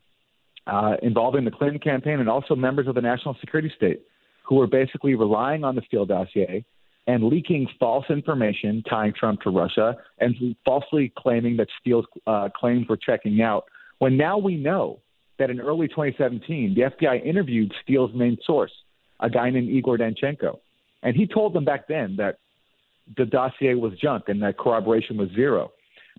uh, 0.67 0.95
involving 1.01 1.45
the 1.45 1.51
Clinton 1.51 1.79
campaign 1.79 2.19
and 2.19 2.29
also 2.29 2.55
members 2.55 2.87
of 2.87 2.95
the 2.95 3.01
national 3.01 3.35
security 3.39 3.71
state 3.75 4.01
who 4.43 4.55
were 4.55 4.67
basically 4.67 5.15
relying 5.15 5.63
on 5.63 5.75
the 5.75 5.81
Steele 5.87 6.05
dossier 6.05 6.65
and 7.07 7.23
leaking 7.23 7.67
false 7.79 8.05
information 8.09 8.83
tying 8.89 9.13
Trump 9.17 9.41
to 9.41 9.49
Russia 9.49 9.95
and 10.19 10.35
falsely 10.63 11.11
claiming 11.17 11.57
that 11.57 11.67
Steele's 11.79 12.05
uh, 12.27 12.49
claims 12.55 12.87
were 12.87 12.97
checking 12.97 13.41
out. 13.41 13.65
When 13.99 14.17
now 14.17 14.37
we 14.37 14.55
know 14.55 14.99
that 15.39 15.49
in 15.49 15.59
early 15.59 15.87
2017, 15.87 16.75
the 16.75 16.81
FBI 16.81 17.25
interviewed 17.25 17.73
Steele's 17.83 18.13
main 18.13 18.37
source, 18.45 18.71
a 19.19 19.29
guy 19.29 19.49
named 19.49 19.69
Igor 19.69 19.97
Danchenko, 19.97 20.59
and 21.03 21.15
he 21.15 21.25
told 21.25 21.53
them 21.53 21.65
back 21.65 21.87
then 21.87 22.15
that 22.17 22.37
the 23.17 23.25
dossier 23.25 23.73
was 23.73 23.93
junk 23.99 24.25
and 24.27 24.41
that 24.43 24.57
corroboration 24.57 25.17
was 25.17 25.29
zero. 25.35 25.71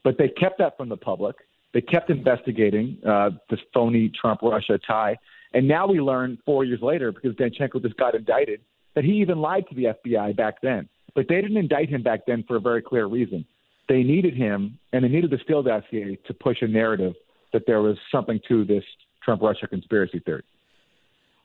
But 0.04 0.18
they 0.18 0.28
kept 0.28 0.58
that 0.58 0.76
from 0.76 0.88
the 0.88 0.96
public. 0.96 1.36
They 1.74 1.80
kept 1.80 2.10
investigating 2.10 2.98
uh, 3.06 3.30
this 3.48 3.60
phony 3.72 4.10
Trump 4.20 4.40
Russia 4.42 4.78
tie. 4.86 5.16
And 5.54 5.68
now 5.68 5.86
we 5.86 6.00
learn 6.00 6.38
four 6.44 6.64
years 6.64 6.80
later, 6.82 7.12
because 7.12 7.34
Danchenko 7.36 7.82
just 7.82 7.96
got 7.96 8.14
indicted, 8.14 8.60
that 8.94 9.04
he 9.04 9.12
even 9.12 9.38
lied 9.38 9.64
to 9.68 9.74
the 9.74 9.84
FBI 9.84 10.36
back 10.36 10.56
then. 10.62 10.88
But 11.14 11.26
they 11.28 11.40
didn't 11.40 11.56
indict 11.56 11.88
him 11.88 12.02
back 12.02 12.20
then 12.26 12.44
for 12.46 12.56
a 12.56 12.60
very 12.60 12.82
clear 12.82 13.06
reason. 13.06 13.44
They 13.88 14.02
needed 14.02 14.34
him, 14.34 14.78
and 14.92 15.04
they 15.04 15.08
needed 15.08 15.30
the 15.30 15.38
Steele 15.44 15.62
dossier 15.62 16.18
to 16.26 16.34
push 16.34 16.62
a 16.62 16.68
narrative 16.68 17.14
that 17.52 17.66
there 17.66 17.82
was 17.82 17.96
something 18.10 18.40
to 18.48 18.64
this 18.64 18.84
Trump 19.22 19.42
Russia 19.42 19.66
conspiracy 19.66 20.20
theory. 20.20 20.44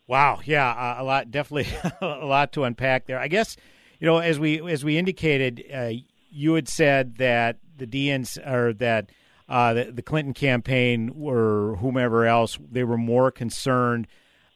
Wow, 0.07 0.39
yeah, 0.45 0.69
uh, 0.69 1.01
a 1.01 1.03
lot, 1.03 1.31
definitely 1.31 1.67
a 2.01 2.25
lot 2.25 2.53
to 2.53 2.63
unpack 2.63 3.07
there. 3.07 3.19
I 3.19 3.27
guess, 3.27 3.57
you 3.99 4.07
know, 4.07 4.19
as 4.19 4.39
we 4.39 4.65
as 4.71 4.85
we 4.85 4.97
indicated, 4.97 5.63
uh, 5.73 5.91
you 6.29 6.53
had 6.53 6.69
said 6.69 7.17
that 7.17 7.57
the 7.77 7.85
DNC 7.85 8.49
or 8.49 8.73
that 8.75 9.11
uh, 9.49 9.73
the, 9.73 9.91
the, 9.91 10.01
Clinton 10.01 10.33
campaign 10.33 11.13
or 11.17 11.77
whomever 11.79 12.25
else, 12.25 12.59
they 12.69 12.83
were 12.83 12.97
more 12.97 13.31
concerned 13.31 14.07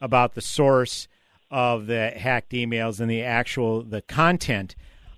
about 0.02 0.34
the 0.34 0.42
source 0.42 1.08
of 1.50 1.88
the 1.88 2.10
hacked 2.10 2.52
emails 2.52 2.98
than 2.98 3.08
the 3.08 3.22
actual 3.22 3.84
the 3.84 4.02
content 4.02 4.76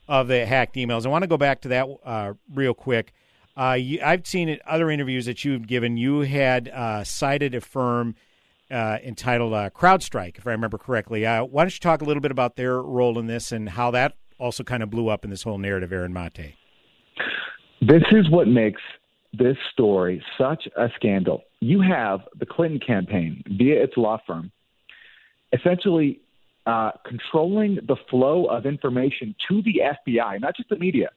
of 0.07 0.27
the 0.27 0.45
hacked 0.45 0.75
emails. 0.75 1.05
I 1.05 1.09
want 1.09 1.23
to 1.23 1.27
go 1.27 1.37
back 1.37 1.61
to 1.61 1.67
that 1.69 1.87
uh, 2.03 2.33
real 2.53 2.73
quick. 2.73 3.13
Uh, 3.55 3.77
you, 3.79 3.99
I've 4.03 4.25
seen 4.25 4.49
it, 4.49 4.61
other 4.65 4.89
interviews 4.89 5.25
that 5.25 5.45
you've 5.45 5.67
given. 5.67 5.97
You 5.97 6.21
had 6.21 6.69
uh, 6.69 7.03
cited 7.03 7.53
a 7.55 7.61
firm 7.61 8.15
uh, 8.71 8.97
entitled 9.03 9.53
uh, 9.53 9.69
CrowdStrike, 9.69 10.39
if 10.39 10.47
I 10.47 10.51
remember 10.51 10.79
correctly. 10.79 11.23
why 11.23 11.45
don't 11.45 11.73
you 11.73 11.79
talk 11.79 12.01
a 12.01 12.05
little 12.05 12.21
bit 12.21 12.31
about 12.31 12.55
their 12.55 12.81
role 12.81 13.19
in 13.19 13.27
this 13.27 13.51
and 13.51 13.69
how 13.69 13.91
that 13.91 14.15
also 14.39 14.63
kind 14.63 14.81
of 14.81 14.89
blew 14.89 15.09
up 15.09 15.23
in 15.23 15.29
this 15.29 15.43
whole 15.43 15.59
narrative, 15.59 15.93
Aaron 15.93 16.13
Mate? 16.13 16.55
This 17.81 18.03
is 18.11 18.29
what 18.31 18.47
makes 18.47 18.81
this 19.33 19.57
story 19.71 20.23
such 20.37 20.67
a 20.77 20.89
scandal. 20.95 21.43
You 21.59 21.81
have 21.81 22.21
the 22.39 22.45
Clinton 22.45 22.79
campaign 22.79 23.43
via 23.47 23.83
its 23.83 23.93
law 23.97 24.19
firm 24.25 24.51
essentially 25.53 26.19
uh, 26.65 26.91
controlling 27.05 27.75
the 27.87 27.95
flow 28.09 28.45
of 28.45 28.65
information 28.65 29.35
to 29.47 29.61
the 29.63 29.81
FBI, 29.81 30.41
not 30.41 30.55
just 30.55 30.69
the 30.69 30.77
media, 30.77 31.09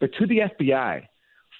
but 0.00 0.10
to 0.18 0.26
the 0.26 0.40
FBI 0.60 1.06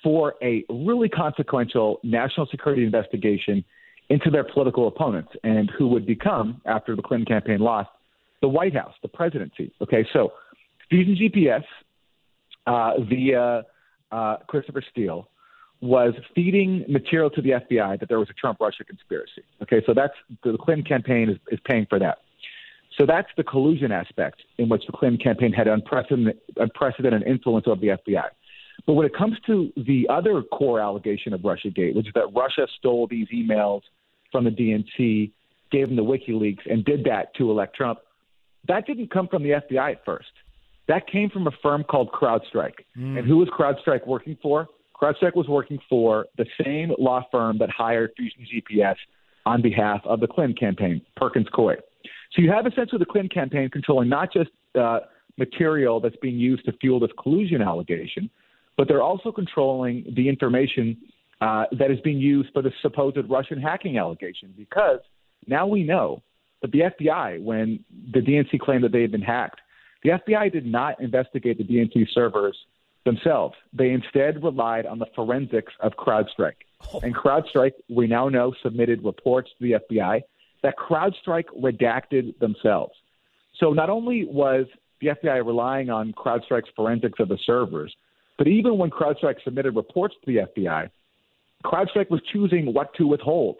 for 0.02 0.34
a 0.42 0.64
really 0.68 1.08
consequential 1.08 2.00
national 2.02 2.46
security 2.46 2.84
investigation 2.84 3.64
into 4.08 4.30
their 4.30 4.44
political 4.44 4.88
opponents 4.88 5.32
and 5.42 5.70
who 5.76 5.88
would 5.88 6.06
become, 6.06 6.60
after 6.64 6.94
the 6.94 7.02
Clinton 7.02 7.26
campaign 7.26 7.60
lost, 7.60 7.90
the 8.40 8.48
White 8.48 8.74
House, 8.74 8.94
the 9.02 9.08
presidency. 9.08 9.72
Okay, 9.82 10.06
so 10.12 10.32
Fusion 10.88 11.16
GPS 11.16 11.64
uh, 12.66 13.00
via 13.08 13.62
uh, 14.12 14.36
Christopher 14.46 14.82
Steele 14.90 15.28
was 15.80 16.14
feeding 16.34 16.84
material 16.88 17.30
to 17.30 17.42
the 17.42 17.50
FBI 17.50 18.00
that 18.00 18.08
there 18.08 18.18
was 18.18 18.30
a 18.30 18.34
Trump 18.34 18.60
Russia 18.60 18.84
conspiracy. 18.84 19.42
Okay, 19.62 19.82
so 19.86 19.92
that's 19.94 20.14
the 20.42 20.56
Clinton 20.58 20.84
campaign 20.84 21.28
is, 21.28 21.36
is 21.50 21.60
paying 21.64 21.86
for 21.88 21.98
that. 21.98 22.18
So 22.98 23.04
that's 23.04 23.28
the 23.36 23.44
collusion 23.44 23.92
aspect 23.92 24.42
in 24.58 24.68
which 24.68 24.86
the 24.86 24.92
Clinton 24.92 25.20
campaign 25.20 25.52
had 25.52 25.68
unprecedented, 25.68 26.38
unprecedented 26.56 27.24
influence 27.24 27.66
over 27.66 27.80
the 27.80 27.88
FBI. 27.88 28.28
But 28.86 28.94
when 28.94 29.06
it 29.06 29.14
comes 29.14 29.36
to 29.46 29.72
the 29.76 30.06
other 30.08 30.42
core 30.42 30.80
allegation 30.80 31.32
of 31.32 31.40
Russiagate, 31.40 31.94
which 31.94 32.06
is 32.06 32.12
that 32.14 32.28
Russia 32.34 32.66
stole 32.78 33.06
these 33.06 33.28
emails 33.34 33.82
from 34.32 34.44
the 34.44 34.50
DNC, 34.50 35.32
gave 35.70 35.88
them 35.88 35.96
to 35.96 36.02
WikiLeaks, 36.02 36.70
and 36.70 36.84
did 36.84 37.04
that 37.04 37.34
to 37.34 37.50
elect 37.50 37.76
Trump, 37.76 37.98
that 38.68 38.86
didn't 38.86 39.10
come 39.10 39.28
from 39.28 39.42
the 39.42 39.50
FBI 39.50 39.92
at 39.92 40.04
first. 40.04 40.30
That 40.88 41.06
came 41.08 41.30
from 41.30 41.46
a 41.46 41.50
firm 41.62 41.84
called 41.84 42.12
CrowdStrike. 42.12 42.84
Mm. 42.96 43.18
And 43.18 43.26
who 43.26 43.38
was 43.38 43.48
CrowdStrike 43.48 44.06
working 44.06 44.38
for? 44.40 44.68
CrowdStrike 45.00 45.34
was 45.34 45.46
working 45.48 45.78
for 45.88 46.26
the 46.36 46.46
same 46.62 46.92
law 46.98 47.24
firm 47.30 47.58
that 47.58 47.70
hired 47.70 48.12
Fusion 48.16 48.46
GPS 48.52 48.96
on 49.44 49.62
behalf 49.62 50.00
of 50.04 50.20
the 50.20 50.26
Clinton 50.26 50.56
campaign, 50.56 51.02
Perkins 51.16 51.46
Coie. 51.54 51.76
So 52.32 52.42
you 52.42 52.50
have 52.50 52.66
essentially 52.66 52.98
the 52.98 53.06
Clinton 53.06 53.28
campaign 53.28 53.70
controlling 53.70 54.08
not 54.08 54.32
just 54.32 54.50
uh, 54.78 55.00
material 55.38 56.00
that's 56.00 56.16
being 56.16 56.38
used 56.38 56.64
to 56.64 56.72
fuel 56.80 56.98
this 56.98 57.10
collusion 57.22 57.62
allegation, 57.62 58.30
but 58.76 58.88
they're 58.88 59.02
also 59.02 59.30
controlling 59.30 60.04
the 60.16 60.28
information 60.28 60.96
uh, 61.40 61.64
that 61.78 61.90
is 61.90 62.00
being 62.00 62.18
used 62.18 62.50
for 62.52 62.62
the 62.62 62.72
supposed 62.82 63.18
Russian 63.28 63.60
hacking 63.60 63.98
allegation. 63.98 64.52
Because 64.56 65.00
now 65.46 65.66
we 65.66 65.82
know 65.82 66.22
that 66.62 66.72
the 66.72 66.80
FBI, 66.80 67.42
when 67.42 67.84
the 68.12 68.20
DNC 68.20 68.58
claimed 68.60 68.84
that 68.84 68.92
they 68.92 69.02
had 69.02 69.12
been 69.12 69.22
hacked, 69.22 69.60
the 70.02 70.10
FBI 70.10 70.52
did 70.52 70.66
not 70.66 71.00
investigate 71.00 71.58
the 71.58 71.64
DNC 71.64 72.06
servers 72.12 72.56
themselves. 73.06 73.54
They 73.72 73.90
instead 73.90 74.42
relied 74.42 74.84
on 74.84 74.98
the 74.98 75.06
forensics 75.14 75.72
of 75.80 75.92
CrowdStrike. 75.92 76.56
Oh. 76.92 77.00
And 77.02 77.16
CrowdStrike, 77.16 77.72
we 77.88 78.06
now 78.06 78.28
know, 78.28 78.52
submitted 78.62 79.02
reports 79.02 79.48
to 79.58 79.64
the 79.64 79.80
FBI 79.90 80.20
that 80.62 80.74
CrowdStrike 80.76 81.46
redacted 81.58 82.38
themselves. 82.38 82.92
So 83.58 83.72
not 83.72 83.88
only 83.88 84.26
was 84.26 84.66
the 85.00 85.08
FBI 85.08 85.46
relying 85.46 85.88
on 85.88 86.12
CrowdStrike's 86.12 86.68
forensics 86.76 87.18
of 87.20 87.28
the 87.28 87.38
servers, 87.46 87.94
but 88.36 88.46
even 88.46 88.76
when 88.76 88.90
CrowdStrike 88.90 89.42
submitted 89.44 89.74
reports 89.76 90.14
to 90.24 90.32
the 90.32 90.62
FBI, 90.62 90.90
CrowdStrike 91.64 92.10
was 92.10 92.20
choosing 92.32 92.74
what 92.74 92.92
to 92.94 93.06
withhold. 93.06 93.56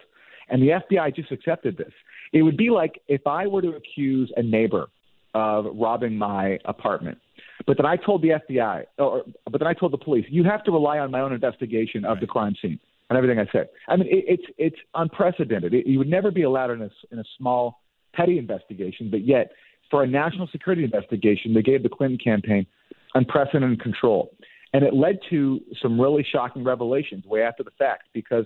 And 0.48 0.62
the 0.62 0.68
FBI 0.68 1.16
just 1.16 1.32
accepted 1.32 1.76
this. 1.76 1.92
It 2.32 2.42
would 2.42 2.56
be 2.56 2.70
like 2.70 3.00
if 3.08 3.26
I 3.26 3.46
were 3.46 3.62
to 3.62 3.70
accuse 3.76 4.30
a 4.36 4.42
neighbor 4.42 4.88
of 5.34 5.66
robbing 5.74 6.16
my 6.16 6.58
apartment, 6.64 7.18
but 7.66 7.76
then 7.76 7.86
I 7.86 7.96
told 7.96 8.22
the 8.22 8.30
FBI, 8.30 8.84
or 8.98 9.22
but 9.50 9.60
then 9.60 9.68
I 9.68 9.72
told 9.72 9.92
the 9.92 9.98
police, 9.98 10.26
you 10.28 10.44
have 10.44 10.64
to 10.64 10.70
rely 10.70 10.98
on 10.98 11.10
my 11.10 11.20
own 11.20 11.32
investigation 11.32 12.04
of 12.04 12.12
right. 12.16 12.20
the 12.20 12.26
crime 12.26 12.54
scene 12.60 12.78
and 13.08 13.16
everything 13.16 13.38
I 13.38 13.50
said. 13.52 13.68
I 13.88 13.96
mean, 13.96 14.08
it, 14.08 14.25
it's 14.28 14.42
it's 14.58 14.76
unprecedented. 14.94 15.72
It, 15.72 15.86
you 15.86 15.98
would 15.98 16.08
never 16.08 16.30
be 16.30 16.42
allowed 16.42 16.70
in 16.70 16.82
a 16.82 16.90
in 17.12 17.18
a 17.18 17.25
small 17.38 17.80
petty 18.14 18.38
investigation, 18.38 19.10
but 19.10 19.26
yet 19.26 19.52
for 19.90 20.02
a 20.02 20.06
national 20.06 20.48
security 20.48 20.84
investigation, 20.84 21.54
they 21.54 21.62
gave 21.62 21.82
the 21.82 21.88
Clinton 21.88 22.18
campaign 22.18 22.66
unprecedented 23.14 23.80
control, 23.80 24.32
and 24.72 24.84
it 24.84 24.94
led 24.94 25.18
to 25.30 25.60
some 25.80 26.00
really 26.00 26.26
shocking 26.30 26.64
revelations 26.64 27.25
way 27.25 27.42
after 27.42 27.62
the 27.62 27.70
fact. 27.78 28.08
Because 28.12 28.44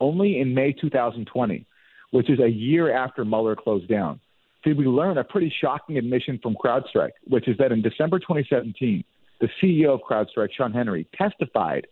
only 0.00 0.40
in 0.40 0.54
May 0.54 0.72
2020, 0.72 1.66
which 2.10 2.28
is 2.28 2.40
a 2.40 2.48
year 2.48 2.92
after 2.92 3.24
Mueller 3.24 3.56
closed 3.56 3.88
down, 3.88 4.20
did 4.62 4.76
we 4.76 4.86
learn 4.86 5.18
a 5.18 5.24
pretty 5.24 5.52
shocking 5.60 5.96
admission 5.96 6.38
from 6.42 6.54
CrowdStrike, 6.54 7.12
which 7.26 7.48
is 7.48 7.56
that 7.58 7.72
in 7.72 7.82
December 7.82 8.18
2017, 8.18 9.04
the 9.40 9.48
CEO 9.62 9.94
of 9.94 10.00
CrowdStrike, 10.00 10.52
Shawn 10.56 10.72
Henry, 10.72 11.06
testified 11.16 11.86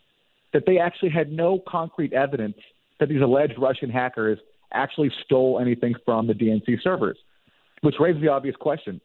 that 0.53 0.65
they 0.67 0.79
actually 0.79 1.11
had 1.11 1.33
no 1.33 1.63
concrete 1.67 2.13
evidence 2.13 2.57
that 3.01 3.09
these 3.09 3.23
alleged 3.23 3.55
Russian 3.59 3.91
hackers 3.91 4.39
actually 4.73 5.11
stole 5.25 5.59
anything 5.61 5.95
from 6.05 6.27
the 6.27 6.35
DNC 6.35 6.83
servers, 6.83 7.19
which 7.81 7.95
raises 7.99 8.21
the 8.21 8.29
obvious 8.29 8.57
question. 8.57 9.01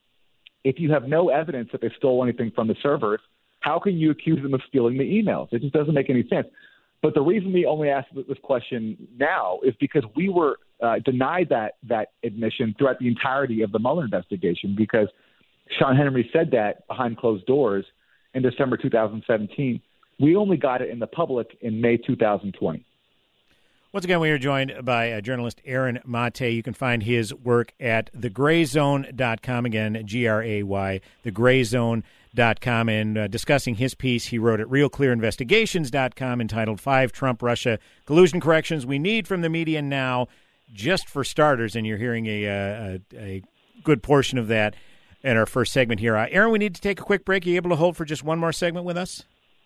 If 0.64 0.80
you 0.80 0.92
have 0.92 1.04
no 1.04 1.30
evidence 1.30 1.70
that 1.72 1.82
they 1.82 1.92
stole 1.98 2.24
anything 2.24 2.52
from 2.54 2.68
the 2.68 2.76
servers, 2.82 3.20
how 3.60 3.80
can 3.80 3.98
you 3.98 4.12
accuse 4.12 4.42
them 4.42 4.54
of 4.54 4.62
stealing 4.68 4.98
the 4.98 5.04
emails? 5.06 5.48
It 5.52 5.62
just 5.62 5.74
doesn't 5.74 5.94
make 5.94 6.10
any 6.10 6.28
sense. 6.28 6.48
But 7.02 7.14
the 7.14 7.22
reason 7.22 7.54
we 7.54 7.66
only 7.66 7.90
ask 7.90 8.08
this 8.14 8.38
question 8.44 8.98
now 9.18 9.60
is 9.64 9.74
because 9.80 10.04
we 10.16 10.30
were 10.30 10.58
uh, 10.82 11.00
denied 11.04 11.50
that 11.50 11.76
that 11.88 12.10
admission 12.24 12.76
throughout 12.78 13.00
the 13.00 13.08
entirety 13.08 13.62
of 13.62 13.72
the 13.72 13.80
Mueller 13.80 14.04
investigation 14.04 14.76
because 14.78 15.08
Shawn 15.80 15.96
Henry 15.96 16.30
said 16.34 16.52
that 16.52 16.88
behind 16.88 17.18
closed 17.18 17.46
doors 17.46 17.86
in 18.34 18.44
December 18.44 18.78
2017. 18.78 19.82
We 20.20 20.36
only 20.36 20.58
got 20.58 20.82
it 20.82 20.90
in 20.90 21.00
the 21.00 21.08
public 21.08 21.58
in 21.62 21.82
May 21.82 21.98
2020. 21.98 22.86
Once 23.94 24.06
again, 24.06 24.20
we 24.20 24.32
are 24.32 24.40
joined 24.40 24.74
by 24.82 25.12
uh, 25.12 25.22
journalist 25.22 25.62
Aaron 25.66 26.00
Mate. 26.04 26.42
You 26.42 26.64
can 26.64 26.74
find 26.74 27.04
his 27.04 27.32
work 27.32 27.74
at 27.80 28.12
thegrayzone.com. 28.14 29.66
Again, 29.68 30.02
G 30.06 30.26
R 30.26 30.42
A 30.42 30.64
Y, 30.64 31.02
thegrayzone.com. 31.24 32.90
And 32.90 33.18
uh, 33.20 33.28
discussing 33.28 33.76
his 33.76 33.94
piece, 33.94 34.26
he 34.26 34.40
wrote 34.40 34.60
at 34.60 34.68
realclearinvestigations.com 34.68 36.42
entitled 36.42 36.82
Five 36.82 37.12
Trump 37.12 37.44
Russia 37.44 37.78
Collusion 38.08 38.42
Corrections 38.42 38.84
We 38.84 38.98
Need 38.98 39.28
from 39.28 39.42
the 39.42 39.50
Media 39.50 39.80
Now, 39.80 40.28
just 40.74 41.08
for 41.08 41.24
starters. 41.24 41.76
And 41.76 41.88
you're 41.88 41.98
hearing 41.98 42.26
a, 42.26 42.48
uh, 42.48 42.98
a, 43.14 43.18
a 43.18 43.44
good 43.84 44.04
portion 44.04 44.38
of 44.38 44.48
that 44.48 44.76
in 45.24 45.38
our 45.38 45.46
first 45.46 45.72
segment 45.72 46.00
here. 46.00 46.18
Uh, 46.18 46.28
Aaron, 46.30 46.52
we 46.52 46.60
need 46.60 46.76
to 46.76 46.82
take 46.82 47.00
a 47.00 47.04
quick 47.04 47.26
break. 47.26 47.46
Are 47.46 47.50
you 47.50 47.56
able 47.56 47.70
to 47.70 47.76
hold 47.76 47.96
for 47.96 48.06
just 48.06 48.24
one 48.24 48.40
more 48.40 48.52
segment 48.52 48.86
with 48.86 48.98
us? 48.98 49.24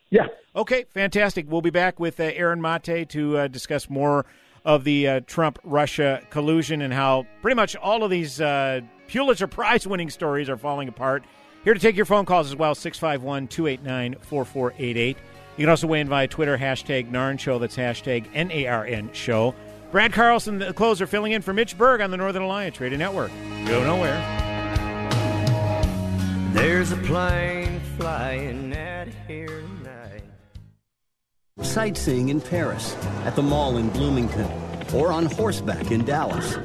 Yeah. 0.09 0.27
Okay, 0.55 0.85
fantastic. 0.93 1.45
We'll 1.49 1.61
be 1.61 1.69
back 1.69 1.99
with 1.99 2.19
uh, 2.19 2.23
Aaron 2.23 2.61
Mate 2.61 3.09
to 3.09 3.37
uh, 3.37 3.47
discuss 3.47 3.89
more 3.89 4.25
of 4.63 4.83
the 4.83 5.07
uh, 5.07 5.19
Trump 5.21 5.59
Russia 5.63 6.21
collusion 6.29 6.81
and 6.81 6.93
how 6.93 7.25
pretty 7.41 7.55
much 7.55 7.75
all 7.75 8.03
of 8.03 8.11
these 8.11 8.39
uh, 8.41 8.81
Pulitzer 9.07 9.47
Prize 9.47 9.87
winning 9.87 10.09
stories 10.09 10.49
are 10.49 10.57
falling 10.57 10.87
apart. 10.87 11.23
Here 11.63 11.73
to 11.73 11.79
take 11.79 11.95
your 11.95 12.05
phone 12.05 12.25
calls 12.25 12.47
as 12.47 12.55
well 12.55 12.75
651 12.75 13.47
289 13.47 14.15
4488. 14.21 15.17
You 15.57 15.63
can 15.63 15.69
also 15.69 15.87
weigh 15.87 16.01
in 16.01 16.07
via 16.07 16.27
Twitter, 16.27 16.57
hashtag 16.57 17.09
NARN 17.11 17.39
Show. 17.39 17.59
That's 17.59 17.75
hashtag 17.75 18.27
N 18.33 18.51
A 18.51 18.67
R 18.67 18.85
N 18.85 19.09
Show. 19.11 19.55
Brad 19.91 20.11
Carlson, 20.11 20.59
the 20.59 20.73
closer, 20.73 21.07
filling 21.07 21.31
in 21.31 21.41
for 21.41 21.53
Mitch 21.53 21.77
Berg 21.77 22.01
on 22.01 22.11
the 22.11 22.17
Northern 22.17 22.41
Alliance 22.41 22.79
Radio 22.79 22.97
Network. 22.97 23.31
Go 23.65 23.83
nowhere. 23.83 24.17
There's 26.51 26.91
a 26.91 26.97
plane 26.97 27.79
flying 27.97 28.75
out 28.75 29.07
here 29.27 29.47
tonight. 29.47 30.23
Sightseeing 31.61 32.29
in 32.29 32.41
Paris, 32.41 32.95
at 33.23 33.35
the 33.35 33.43
mall 33.43 33.77
in 33.77 33.89
Bloomington, 33.89 34.49
or 34.93 35.11
on 35.11 35.27
horseback 35.27 35.91
in 35.91 36.03
Dallas. 36.03 36.57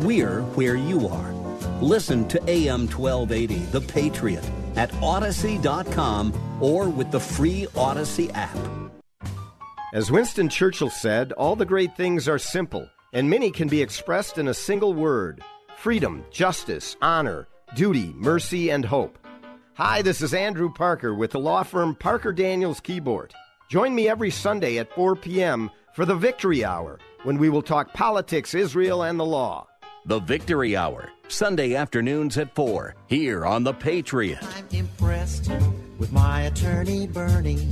We're 0.00 0.42
where 0.54 0.76
you 0.76 1.08
are. 1.08 1.32
Listen 1.80 2.28
to 2.28 2.40
AM 2.48 2.86
1280, 2.88 3.56
The 3.72 3.80
Patriot, 3.80 4.48
at 4.76 4.90
Audacy.com 4.92 6.32
or 6.60 6.88
with 6.88 7.10
the 7.10 7.20
free 7.20 7.66
Audacy 7.74 8.30
app. 8.34 8.56
As 9.90 10.10
Winston 10.10 10.50
Churchill 10.50 10.90
said, 10.90 11.32
all 11.32 11.56
the 11.56 11.64
great 11.64 11.96
things 11.96 12.28
are 12.28 12.38
simple, 12.38 12.86
and 13.14 13.30
many 13.30 13.50
can 13.50 13.68
be 13.68 13.80
expressed 13.80 14.36
in 14.36 14.48
a 14.48 14.54
single 14.54 14.92
word 14.92 15.42
freedom, 15.78 16.26
justice, 16.30 16.94
honor, 17.00 17.48
duty, 17.74 18.12
mercy, 18.14 18.68
and 18.68 18.84
hope. 18.84 19.18
Hi, 19.74 20.02
this 20.02 20.20
is 20.20 20.34
Andrew 20.34 20.70
Parker 20.70 21.14
with 21.14 21.30
the 21.30 21.38
law 21.38 21.62
firm 21.62 21.94
Parker 21.94 22.32
Daniels 22.32 22.82
Kibort. 22.82 23.30
Join 23.70 23.94
me 23.94 24.10
every 24.10 24.30
Sunday 24.30 24.76
at 24.76 24.94
4 24.94 25.16
p.m. 25.16 25.70
for 25.94 26.04
the 26.04 26.16
Victory 26.16 26.66
Hour 26.66 26.98
when 27.22 27.38
we 27.38 27.48
will 27.48 27.62
talk 27.62 27.94
politics, 27.94 28.54
Israel, 28.54 29.04
and 29.04 29.18
the 29.18 29.24
law. 29.24 29.68
The 30.04 30.18
Victory 30.18 30.76
Hour, 30.76 31.08
Sunday 31.28 31.74
afternoons 31.74 32.36
at 32.36 32.54
4, 32.54 32.94
here 33.06 33.46
on 33.46 33.64
The 33.64 33.72
Patriot. 33.72 34.40
I'm 34.54 34.68
impressed 34.70 35.50
with 35.98 36.12
my 36.12 36.42
attorney, 36.42 37.06
Bernie. 37.06 37.68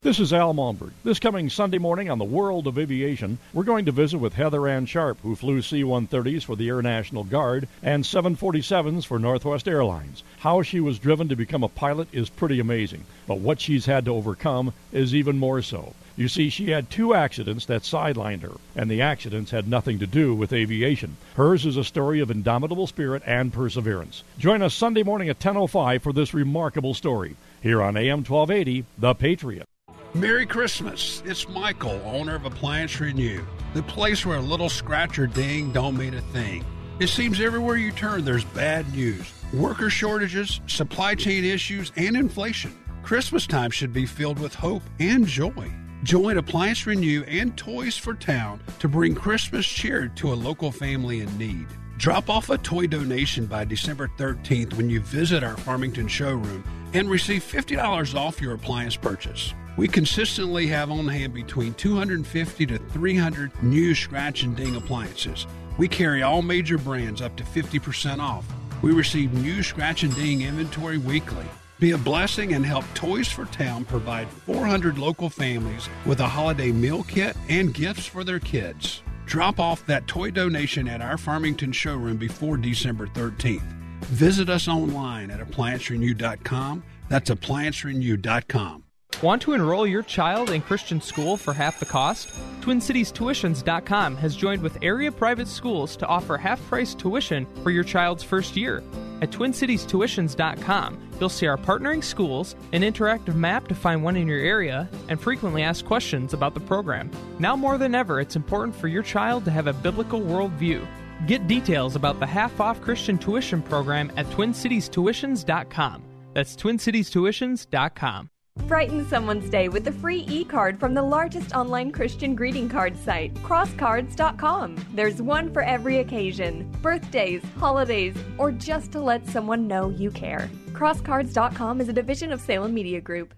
This 0.00 0.20
is 0.20 0.32
Al 0.32 0.54
Malmberg. 0.54 0.92
This 1.02 1.18
coming 1.18 1.50
Sunday 1.50 1.78
morning 1.78 2.08
on 2.08 2.18
the 2.18 2.24
World 2.24 2.68
of 2.68 2.78
Aviation, 2.78 3.36
we're 3.52 3.64
going 3.64 3.86
to 3.86 3.90
visit 3.92 4.18
with 4.18 4.32
Heather 4.32 4.68
Ann 4.68 4.86
Sharp, 4.86 5.18
who 5.22 5.34
flew 5.34 5.60
C 5.60 5.82
130s 5.82 6.44
for 6.44 6.54
the 6.54 6.68
Air 6.68 6.80
National 6.80 7.24
Guard 7.24 7.66
and 7.82 8.04
747s 8.04 9.04
for 9.04 9.18
Northwest 9.18 9.66
Airlines. 9.66 10.22
How 10.38 10.62
she 10.62 10.78
was 10.78 11.00
driven 11.00 11.28
to 11.30 11.34
become 11.34 11.64
a 11.64 11.68
pilot 11.68 12.06
is 12.12 12.30
pretty 12.30 12.60
amazing, 12.60 13.06
but 13.26 13.40
what 13.40 13.60
she's 13.60 13.86
had 13.86 14.04
to 14.04 14.14
overcome 14.14 14.72
is 14.92 15.16
even 15.16 15.36
more 15.36 15.62
so. 15.62 15.94
You 16.16 16.28
see, 16.28 16.48
she 16.48 16.70
had 16.70 16.90
two 16.90 17.12
accidents 17.12 17.66
that 17.66 17.82
sidelined 17.82 18.42
her, 18.42 18.54
and 18.76 18.88
the 18.88 19.02
accidents 19.02 19.50
had 19.50 19.66
nothing 19.66 19.98
to 19.98 20.06
do 20.06 20.32
with 20.32 20.52
aviation. 20.52 21.16
Hers 21.34 21.66
is 21.66 21.76
a 21.76 21.82
story 21.82 22.20
of 22.20 22.30
indomitable 22.30 22.86
spirit 22.86 23.24
and 23.26 23.52
perseverance. 23.52 24.22
Join 24.38 24.62
us 24.62 24.74
Sunday 24.74 25.02
morning 25.02 25.28
at 25.28 25.40
10.05 25.40 26.02
for 26.02 26.12
this 26.12 26.32
remarkable 26.32 26.94
story, 26.94 27.34
here 27.60 27.82
on 27.82 27.96
AM 27.96 28.18
1280, 28.18 28.84
The 28.96 29.14
Patriot. 29.14 29.66
Merry 30.14 30.46
Christmas. 30.46 31.22
It's 31.26 31.46
Michael, 31.50 32.00
owner 32.06 32.34
of 32.34 32.46
Appliance 32.46 32.98
Renew, 32.98 33.44
the 33.74 33.82
place 33.82 34.24
where 34.24 34.38
a 34.38 34.42
little 34.42 34.70
scratch 34.70 35.18
or 35.18 35.26
ding 35.26 35.70
don't 35.70 35.98
mean 35.98 36.14
a 36.14 36.22
thing. 36.22 36.64
It 36.98 37.08
seems 37.08 37.40
everywhere 37.40 37.76
you 37.76 37.92
turn 37.92 38.24
there's 38.24 38.44
bad 38.44 38.90
news. 38.94 39.30
Worker 39.52 39.90
shortages, 39.90 40.62
supply 40.66 41.14
chain 41.14 41.44
issues, 41.44 41.92
and 41.96 42.16
inflation. 42.16 42.74
Christmas 43.02 43.46
time 43.46 43.70
should 43.70 43.92
be 43.92 44.06
filled 44.06 44.38
with 44.38 44.54
hope 44.54 44.82
and 44.98 45.26
joy. 45.26 45.70
Join 46.04 46.38
Appliance 46.38 46.86
Renew 46.86 47.22
and 47.24 47.54
Toys 47.58 47.96
for 47.98 48.14
Town 48.14 48.62
to 48.78 48.88
bring 48.88 49.14
Christmas 49.14 49.66
cheer 49.66 50.08
to 50.16 50.32
a 50.32 50.34
local 50.34 50.72
family 50.72 51.20
in 51.20 51.38
need. 51.38 51.66
Drop 51.98 52.30
off 52.30 52.48
a 52.48 52.56
toy 52.56 52.86
donation 52.86 53.44
by 53.44 53.66
December 53.66 54.10
13th 54.16 54.72
when 54.74 54.88
you 54.88 55.00
visit 55.00 55.44
our 55.44 55.56
Farmington 55.58 56.08
showroom 56.08 56.64
and 56.94 57.10
receive 57.10 57.42
$50 57.44 58.14
off 58.14 58.40
your 58.40 58.54
appliance 58.54 58.96
purchase. 58.96 59.52
We 59.78 59.86
consistently 59.86 60.66
have 60.66 60.90
on 60.90 61.06
hand 61.06 61.32
between 61.32 61.72
250 61.74 62.66
to 62.66 62.78
300 62.78 63.62
new 63.62 63.94
scratch 63.94 64.42
and 64.42 64.56
ding 64.56 64.74
appliances. 64.74 65.46
We 65.78 65.86
carry 65.86 66.24
all 66.24 66.42
major 66.42 66.78
brands 66.78 67.22
up 67.22 67.36
to 67.36 67.44
50% 67.44 68.18
off. 68.18 68.44
We 68.82 68.90
receive 68.90 69.32
new 69.34 69.62
scratch 69.62 70.02
and 70.02 70.12
ding 70.16 70.42
inventory 70.42 70.98
weekly. 70.98 71.46
Be 71.78 71.92
a 71.92 71.98
blessing 71.98 72.54
and 72.54 72.66
help 72.66 72.84
Toys 72.94 73.28
for 73.28 73.44
Town 73.44 73.84
provide 73.84 74.26
400 74.26 74.98
local 74.98 75.30
families 75.30 75.88
with 76.04 76.18
a 76.18 76.26
holiday 76.26 76.72
meal 76.72 77.04
kit 77.04 77.36
and 77.48 77.72
gifts 77.72 78.04
for 78.04 78.24
their 78.24 78.40
kids. 78.40 79.04
Drop 79.26 79.60
off 79.60 79.86
that 79.86 80.08
toy 80.08 80.32
donation 80.32 80.88
at 80.88 81.00
our 81.00 81.16
Farmington 81.16 81.70
showroom 81.70 82.16
before 82.16 82.56
December 82.56 83.06
13th. 83.06 83.62
Visit 84.06 84.48
us 84.48 84.66
online 84.66 85.30
at 85.30 85.38
appliancerenew.com. 85.38 86.82
That's 87.08 87.30
appliancerenew.com. 87.30 88.82
Want 89.20 89.42
to 89.42 89.52
enroll 89.52 89.84
your 89.84 90.04
child 90.04 90.50
in 90.50 90.62
Christian 90.62 91.00
school 91.00 91.36
for 91.36 91.52
half 91.52 91.80
the 91.80 91.86
cost? 91.86 92.28
TwinCitiesTuitions.com 92.60 94.16
has 94.16 94.36
joined 94.36 94.62
with 94.62 94.78
area 94.80 95.10
private 95.10 95.48
schools 95.48 95.96
to 95.96 96.06
offer 96.06 96.36
half 96.36 96.64
price 96.68 96.94
tuition 96.94 97.44
for 97.64 97.72
your 97.72 97.82
child's 97.82 98.22
first 98.22 98.56
year. 98.56 98.80
At 99.20 99.30
TwinCitiesTuitions.com, 99.30 101.10
you'll 101.18 101.28
see 101.30 101.48
our 101.48 101.56
partnering 101.56 102.04
schools, 102.04 102.54
an 102.72 102.82
interactive 102.82 103.34
map 103.34 103.66
to 103.66 103.74
find 103.74 104.04
one 104.04 104.14
in 104.14 104.28
your 104.28 104.38
area, 104.38 104.88
and 105.08 105.20
frequently 105.20 105.64
asked 105.64 105.84
questions 105.84 106.32
about 106.32 106.54
the 106.54 106.60
program. 106.60 107.10
Now 107.40 107.56
more 107.56 107.76
than 107.76 107.96
ever, 107.96 108.20
it's 108.20 108.36
important 108.36 108.76
for 108.76 108.86
your 108.86 109.02
child 109.02 109.44
to 109.46 109.50
have 109.50 109.66
a 109.66 109.72
biblical 109.72 110.20
worldview. 110.20 110.86
Get 111.26 111.48
details 111.48 111.96
about 111.96 112.20
the 112.20 112.26
half 112.26 112.60
off 112.60 112.80
Christian 112.80 113.18
tuition 113.18 113.62
program 113.62 114.12
at 114.16 114.26
TwinCitiesTuitions.com. 114.26 116.04
That's 116.34 116.54
TwinCitiesTuitions.com. 116.54 118.30
Brighten 118.66 119.06
someone's 119.06 119.48
day 119.48 119.68
with 119.68 119.86
a 119.86 119.92
free 119.92 120.26
e 120.28 120.44
card 120.44 120.78
from 120.78 120.94
the 120.94 121.02
largest 121.02 121.54
online 121.54 121.90
Christian 121.90 122.34
greeting 122.34 122.68
card 122.68 122.96
site, 122.98 123.32
crosscards.com. 123.36 124.76
There's 124.94 125.22
one 125.22 125.52
for 125.52 125.62
every 125.62 125.98
occasion 125.98 126.70
birthdays, 126.82 127.42
holidays, 127.58 128.16
or 128.36 128.52
just 128.52 128.92
to 128.92 129.00
let 129.00 129.26
someone 129.26 129.66
know 129.66 129.90
you 129.90 130.10
care. 130.10 130.50
Crosscards.com 130.72 131.80
is 131.80 131.88
a 131.88 131.92
division 131.92 132.32
of 132.32 132.40
Salem 132.40 132.74
Media 132.74 133.00
Group. 133.00 133.34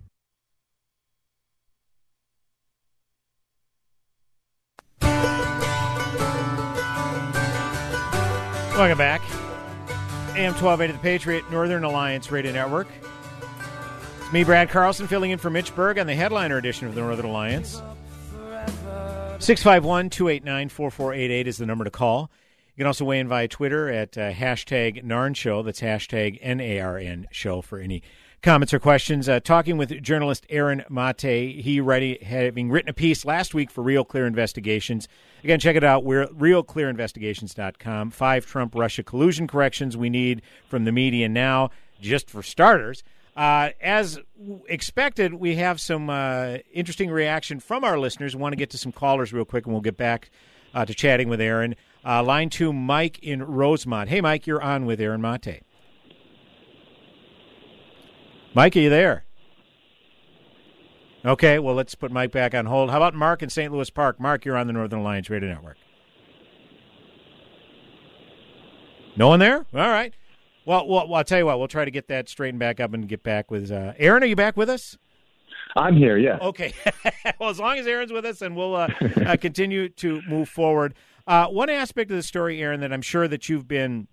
Welcome 8.80 8.96
back. 8.96 9.20
AM 10.36 10.54
1280 10.54 10.92
The 10.94 10.98
Patriot, 11.00 11.50
Northern 11.50 11.84
Alliance 11.84 12.30
Radio 12.30 12.50
Network. 12.52 12.88
It's 14.30 14.34
me, 14.34 14.44
Brad 14.44 14.70
Carlson, 14.70 15.08
filling 15.08 15.32
in 15.32 15.40
for 15.40 15.50
Mitch 15.50 15.74
Berg 15.74 15.98
on 15.98 16.06
the 16.06 16.14
headliner 16.14 16.56
edition 16.56 16.86
of 16.86 16.94
the 16.94 17.00
Northern 17.00 17.26
Alliance. 17.26 17.82
651 19.40 20.08
289 20.08 20.68
4488 20.68 21.48
is 21.48 21.56
the 21.56 21.66
number 21.66 21.82
to 21.82 21.90
call. 21.90 22.30
You 22.76 22.82
can 22.82 22.86
also 22.86 23.04
weigh 23.04 23.18
in 23.18 23.26
via 23.26 23.48
Twitter 23.48 23.88
at 23.88 24.16
uh, 24.16 24.30
hashtag 24.30 25.02
NARN 25.02 25.34
Show. 25.34 25.64
That's 25.64 25.80
hashtag 25.80 26.38
N 26.42 26.60
A 26.60 26.78
R 26.78 26.96
N 26.96 27.26
Show 27.32 27.60
for 27.60 27.80
any 27.80 28.04
comments 28.40 28.72
or 28.72 28.78
questions. 28.78 29.28
Uh, 29.28 29.40
talking 29.40 29.76
with 29.76 30.00
journalist 30.00 30.46
Aaron 30.48 30.84
Mate. 30.88 31.60
He 31.60 31.80
ready, 31.80 32.20
having 32.22 32.70
written 32.70 32.90
a 32.90 32.94
piece 32.94 33.24
last 33.24 33.52
week 33.52 33.68
for 33.68 33.82
Real 33.82 34.04
Clear 34.04 34.28
Investigations. 34.28 35.08
Again, 35.42 35.58
check 35.58 35.74
it 35.74 35.82
out. 35.82 36.04
We're 36.04 36.28
realclearinvestigations.com. 36.28 38.12
Five 38.12 38.46
Trump 38.46 38.76
Russia 38.76 39.02
collusion 39.02 39.48
corrections 39.48 39.96
we 39.96 40.08
need 40.08 40.42
from 40.68 40.84
the 40.84 40.92
media 40.92 41.28
now, 41.28 41.70
just 42.00 42.30
for 42.30 42.44
starters. 42.44 43.02
Uh, 43.40 43.70
as 43.80 44.18
expected, 44.68 45.32
we 45.32 45.56
have 45.56 45.80
some 45.80 46.10
uh, 46.10 46.58
interesting 46.74 47.10
reaction 47.10 47.58
from 47.58 47.84
our 47.84 47.98
listeners. 47.98 48.36
We 48.36 48.42
want 48.42 48.52
to 48.52 48.56
get 48.56 48.68
to 48.68 48.76
some 48.76 48.92
callers 48.92 49.32
real 49.32 49.46
quick, 49.46 49.64
and 49.64 49.72
we'll 49.72 49.80
get 49.80 49.96
back 49.96 50.30
uh, 50.74 50.84
to 50.84 50.92
chatting 50.92 51.26
with 51.30 51.40
Aaron. 51.40 51.74
Uh, 52.04 52.22
line 52.22 52.50
two, 52.50 52.70
Mike 52.70 53.18
in 53.20 53.42
Rosemount. 53.42 54.10
Hey, 54.10 54.20
Mike, 54.20 54.46
you're 54.46 54.60
on 54.60 54.84
with 54.84 55.00
Aaron 55.00 55.22
Mate. 55.22 55.62
Mike, 58.54 58.76
are 58.76 58.80
you 58.80 58.90
there? 58.90 59.24
Okay, 61.24 61.58
well, 61.58 61.74
let's 61.74 61.94
put 61.94 62.12
Mike 62.12 62.32
back 62.32 62.54
on 62.54 62.66
hold. 62.66 62.90
How 62.90 62.98
about 62.98 63.14
Mark 63.14 63.42
in 63.42 63.48
St. 63.48 63.72
Louis 63.72 63.88
Park? 63.88 64.20
Mark, 64.20 64.44
you're 64.44 64.58
on 64.58 64.66
the 64.66 64.74
Northern 64.74 64.98
Alliance 64.98 65.30
Radio 65.30 65.48
Network. 65.48 65.78
No 69.16 69.28
one 69.28 69.40
there? 69.40 69.64
All 69.72 69.88
right. 69.88 70.12
Well, 70.66 70.86
well, 70.86 71.14
I'll 71.14 71.24
tell 71.24 71.38
you 71.38 71.46
what. 71.46 71.58
We'll 71.58 71.68
try 71.68 71.84
to 71.84 71.90
get 71.90 72.08
that 72.08 72.28
straightened 72.28 72.58
back 72.58 72.80
up 72.80 72.92
and 72.92 73.08
get 73.08 73.22
back 73.22 73.50
with 73.50 73.70
uh, 73.70 73.94
Aaron. 73.98 74.22
Are 74.22 74.26
you 74.26 74.36
back 74.36 74.56
with 74.56 74.68
us? 74.68 74.96
I'm 75.76 75.96
here. 75.96 76.18
Yeah. 76.18 76.38
Okay. 76.40 76.72
well, 77.40 77.50
as 77.50 77.58
long 77.58 77.78
as 77.78 77.86
Aaron's 77.86 78.12
with 78.12 78.24
us, 78.24 78.42
and 78.42 78.56
we'll 78.56 78.76
uh, 78.76 78.88
uh, 79.24 79.36
continue 79.36 79.88
to 79.88 80.22
move 80.28 80.48
forward. 80.48 80.94
Uh, 81.26 81.46
one 81.46 81.70
aspect 81.70 82.10
of 82.10 82.16
the 82.16 82.22
story, 82.22 82.60
Aaron, 82.60 82.80
that 82.80 82.92
I'm 82.92 83.02
sure 83.02 83.28
that 83.28 83.48
you've 83.48 83.68
been 83.68 84.08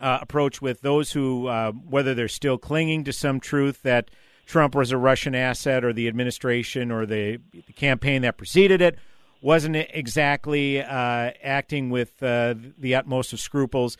uh, 0.00 0.18
approached 0.20 0.60
with 0.60 0.82
those 0.82 1.12
who, 1.12 1.46
uh, 1.46 1.72
whether 1.72 2.14
they're 2.14 2.28
still 2.28 2.58
clinging 2.58 3.04
to 3.04 3.12
some 3.12 3.40
truth 3.40 3.82
that 3.82 4.10
Trump 4.46 4.74
was 4.74 4.90
a 4.90 4.98
Russian 4.98 5.34
asset, 5.34 5.84
or 5.84 5.92
the 5.92 6.08
administration 6.08 6.90
or 6.90 7.06
the, 7.06 7.38
the 7.52 7.72
campaign 7.72 8.22
that 8.22 8.36
preceded 8.36 8.82
it 8.82 8.98
wasn't 9.42 9.76
exactly 9.76 10.82
uh, 10.82 11.30
acting 11.42 11.88
with 11.88 12.18
the 12.18 12.94
utmost 12.94 13.32
of 13.32 13.40
scruples. 13.40 13.96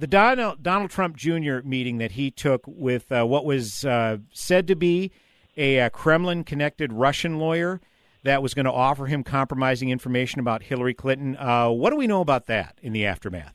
The 0.00 0.06
Donald, 0.06 0.62
Donald 0.62 0.90
Trump 0.90 1.14
Jr. 1.14 1.58
meeting 1.62 1.98
that 1.98 2.12
he 2.12 2.30
took 2.30 2.62
with 2.66 3.12
uh, 3.12 3.24
what 3.24 3.44
was 3.44 3.84
uh, 3.84 4.16
said 4.32 4.66
to 4.68 4.74
be 4.74 5.12
a, 5.58 5.78
uh, 5.78 5.86
a 5.86 5.90
Kremlin 5.90 6.42
connected 6.42 6.90
Russian 6.92 7.38
lawyer 7.38 7.82
that 8.24 8.42
was 8.42 8.54
going 8.54 8.64
to 8.64 8.72
offer 8.72 9.06
him 9.06 9.22
compromising 9.22 9.90
information 9.90 10.40
about 10.40 10.62
Hillary 10.62 10.94
Clinton. 10.94 11.36
Uh, 11.36 11.68
what 11.68 11.90
do 11.90 11.96
we 11.96 12.06
know 12.06 12.22
about 12.22 12.46
that 12.46 12.78
in 12.82 12.94
the 12.94 13.04
aftermath? 13.04 13.54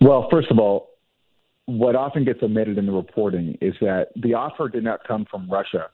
Well, 0.00 0.28
first 0.30 0.50
of 0.50 0.58
all, 0.58 0.90
what 1.64 1.96
often 1.96 2.24
gets 2.24 2.42
omitted 2.42 2.76
in 2.76 2.84
the 2.84 2.92
reporting 2.92 3.56
is 3.62 3.74
that 3.80 4.08
the 4.16 4.34
offer 4.34 4.68
did 4.68 4.84
not 4.84 5.00
come 5.08 5.26
from 5.30 5.50
Russia. 5.50 5.88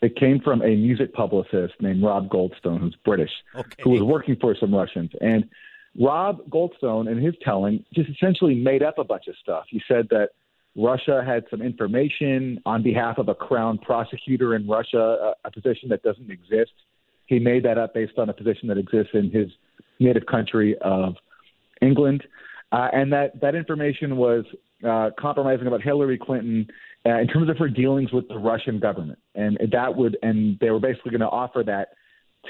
It 0.00 0.16
came 0.16 0.40
from 0.40 0.62
a 0.62 0.74
music 0.74 1.12
publicist 1.12 1.74
named 1.80 2.02
Rob 2.02 2.28
Goldstone, 2.28 2.80
who's 2.80 2.96
British, 3.04 3.30
okay. 3.54 3.82
who 3.84 3.90
was 3.90 4.02
working 4.02 4.36
for 4.40 4.56
some 4.58 4.74
Russians. 4.74 5.10
And 5.20 5.44
Rob 5.98 6.48
Goldstone, 6.48 7.10
in 7.10 7.18
his 7.20 7.34
telling, 7.42 7.84
just 7.94 8.08
essentially 8.08 8.54
made 8.54 8.82
up 8.82 8.98
a 8.98 9.04
bunch 9.04 9.28
of 9.28 9.34
stuff. 9.42 9.64
He 9.68 9.80
said 9.86 10.08
that 10.10 10.30
Russia 10.74 11.22
had 11.24 11.44
some 11.50 11.60
information 11.60 12.60
on 12.64 12.82
behalf 12.82 13.18
of 13.18 13.28
a 13.28 13.34
crown 13.34 13.78
prosecutor 13.78 14.54
in 14.54 14.66
Russia, 14.66 14.98
a, 14.98 15.34
a 15.44 15.50
position 15.50 15.90
that 15.90 16.02
doesn't 16.02 16.30
exist. 16.30 16.72
He 17.26 17.38
made 17.38 17.64
that 17.64 17.76
up 17.76 17.94
based 17.94 18.18
on 18.18 18.30
a 18.30 18.32
position 18.32 18.68
that 18.68 18.78
exists 18.78 19.10
in 19.14 19.30
his 19.30 19.48
native 20.00 20.24
country 20.26 20.76
of 20.80 21.14
England. 21.80 22.24
Uh, 22.72 22.88
and 22.92 23.12
that, 23.12 23.38
that 23.42 23.54
information 23.54 24.16
was 24.16 24.44
uh, 24.88 25.10
compromising 25.18 25.66
about 25.66 25.82
Hillary 25.82 26.18
Clinton 26.18 26.66
uh, 27.04 27.18
in 27.18 27.28
terms 27.28 27.50
of 27.50 27.58
her 27.58 27.68
dealings 27.68 28.12
with 28.12 28.28
the 28.28 28.38
Russian 28.38 28.80
government. 28.80 29.18
And 29.34 29.58
that 29.72 29.94
would, 29.94 30.16
and 30.22 30.58
they 30.60 30.70
were 30.70 30.80
basically 30.80 31.10
going 31.10 31.20
to 31.20 31.28
offer 31.28 31.62
that 31.66 31.88